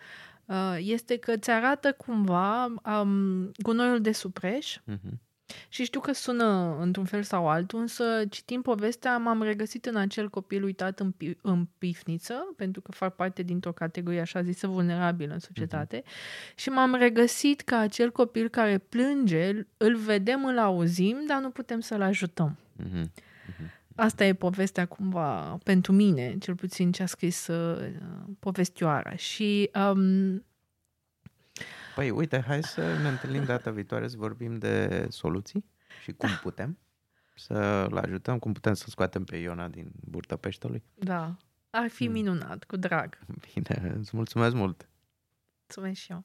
uh, 0.45 0.77
este 0.79 1.17
că 1.19 1.33
îți 1.33 1.51
arată 1.51 1.93
cumva 1.93 2.65
um, 2.65 3.51
gunoiul 3.63 4.01
de 4.01 4.13
supreș 4.13 4.77
Mhm. 4.85 5.21
Și 5.69 5.85
știu 5.85 6.01
că 6.01 6.13
sună 6.13 6.77
într-un 6.81 7.05
fel 7.05 7.23
sau 7.23 7.49
altul, 7.49 7.81
însă 7.81 8.05
citind 8.31 8.63
povestea 8.63 9.19
m-am 9.19 9.43
regăsit 9.43 9.87
în 9.87 9.97
acel 9.97 10.29
copil 10.29 10.63
uitat 10.63 11.01
în, 11.01 11.13
pi- 11.13 11.41
în 11.41 11.67
pifniță, 11.79 12.55
pentru 12.57 12.81
că 12.81 12.93
fac 12.93 13.15
parte 13.15 13.43
dintr-o 13.43 13.73
categorie 13.73 14.21
așa 14.21 14.43
zisă 14.43 14.67
vulnerabilă 14.67 15.33
în 15.33 15.39
societate, 15.39 16.03
și 16.55 16.69
m-am 16.69 16.95
regăsit 16.95 17.61
ca 17.61 17.79
acel 17.79 18.11
copil 18.11 18.49
care 18.49 18.79
plânge, 18.79 19.53
îl 19.77 19.97
vedem, 19.97 20.45
îl 20.45 20.59
auzim, 20.59 21.17
dar 21.27 21.41
nu 21.41 21.51
putem 21.51 21.81
să-l 21.81 22.03
ajutăm. 22.03 22.57
Mhm. 22.77 23.11
Asta 23.95 24.25
e 24.25 24.33
povestea 24.33 24.87
cumva 24.87 25.59
pentru 25.65 25.93
mine, 25.93 26.37
cel 26.39 26.55
puțin 26.55 26.93
ce 26.93 27.03
a 27.03 27.07
scris 27.07 27.47
uh, 27.47 27.91
povestioara. 28.39 29.17
Și 29.17 29.71
um, 29.75 30.45
Păi 31.99 32.11
uite, 32.11 32.41
hai 32.41 32.63
să 32.63 32.81
ne 32.81 33.09
întâlnim 33.09 33.45
data 33.45 33.71
viitoare 33.71 34.09
să 34.09 34.17
vorbim 34.17 34.59
de 34.59 35.07
soluții 35.11 35.65
și 36.03 36.13
cum 36.13 36.29
putem 36.43 36.79
să-l 37.37 37.97
ajutăm, 37.97 38.39
cum 38.39 38.53
putem 38.53 38.75
să 38.75 38.87
scoatem 38.89 39.25
pe 39.25 39.37
Iona 39.37 39.69
din 39.69 39.91
burta 39.95 40.37
peștelui. 40.37 40.83
da, 40.95 41.37
ar 41.71 41.89
fi 41.89 42.07
minunat, 42.07 42.65
cu 42.65 42.77
drag. 42.77 43.19
Bine, 43.55 43.95
îți 43.99 44.17
mulțumesc 44.17 44.55
mult! 44.55 44.89
Mulțumesc 45.67 46.01
și 46.01 46.13
eu. 46.13 46.25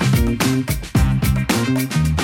Música 0.51 2.20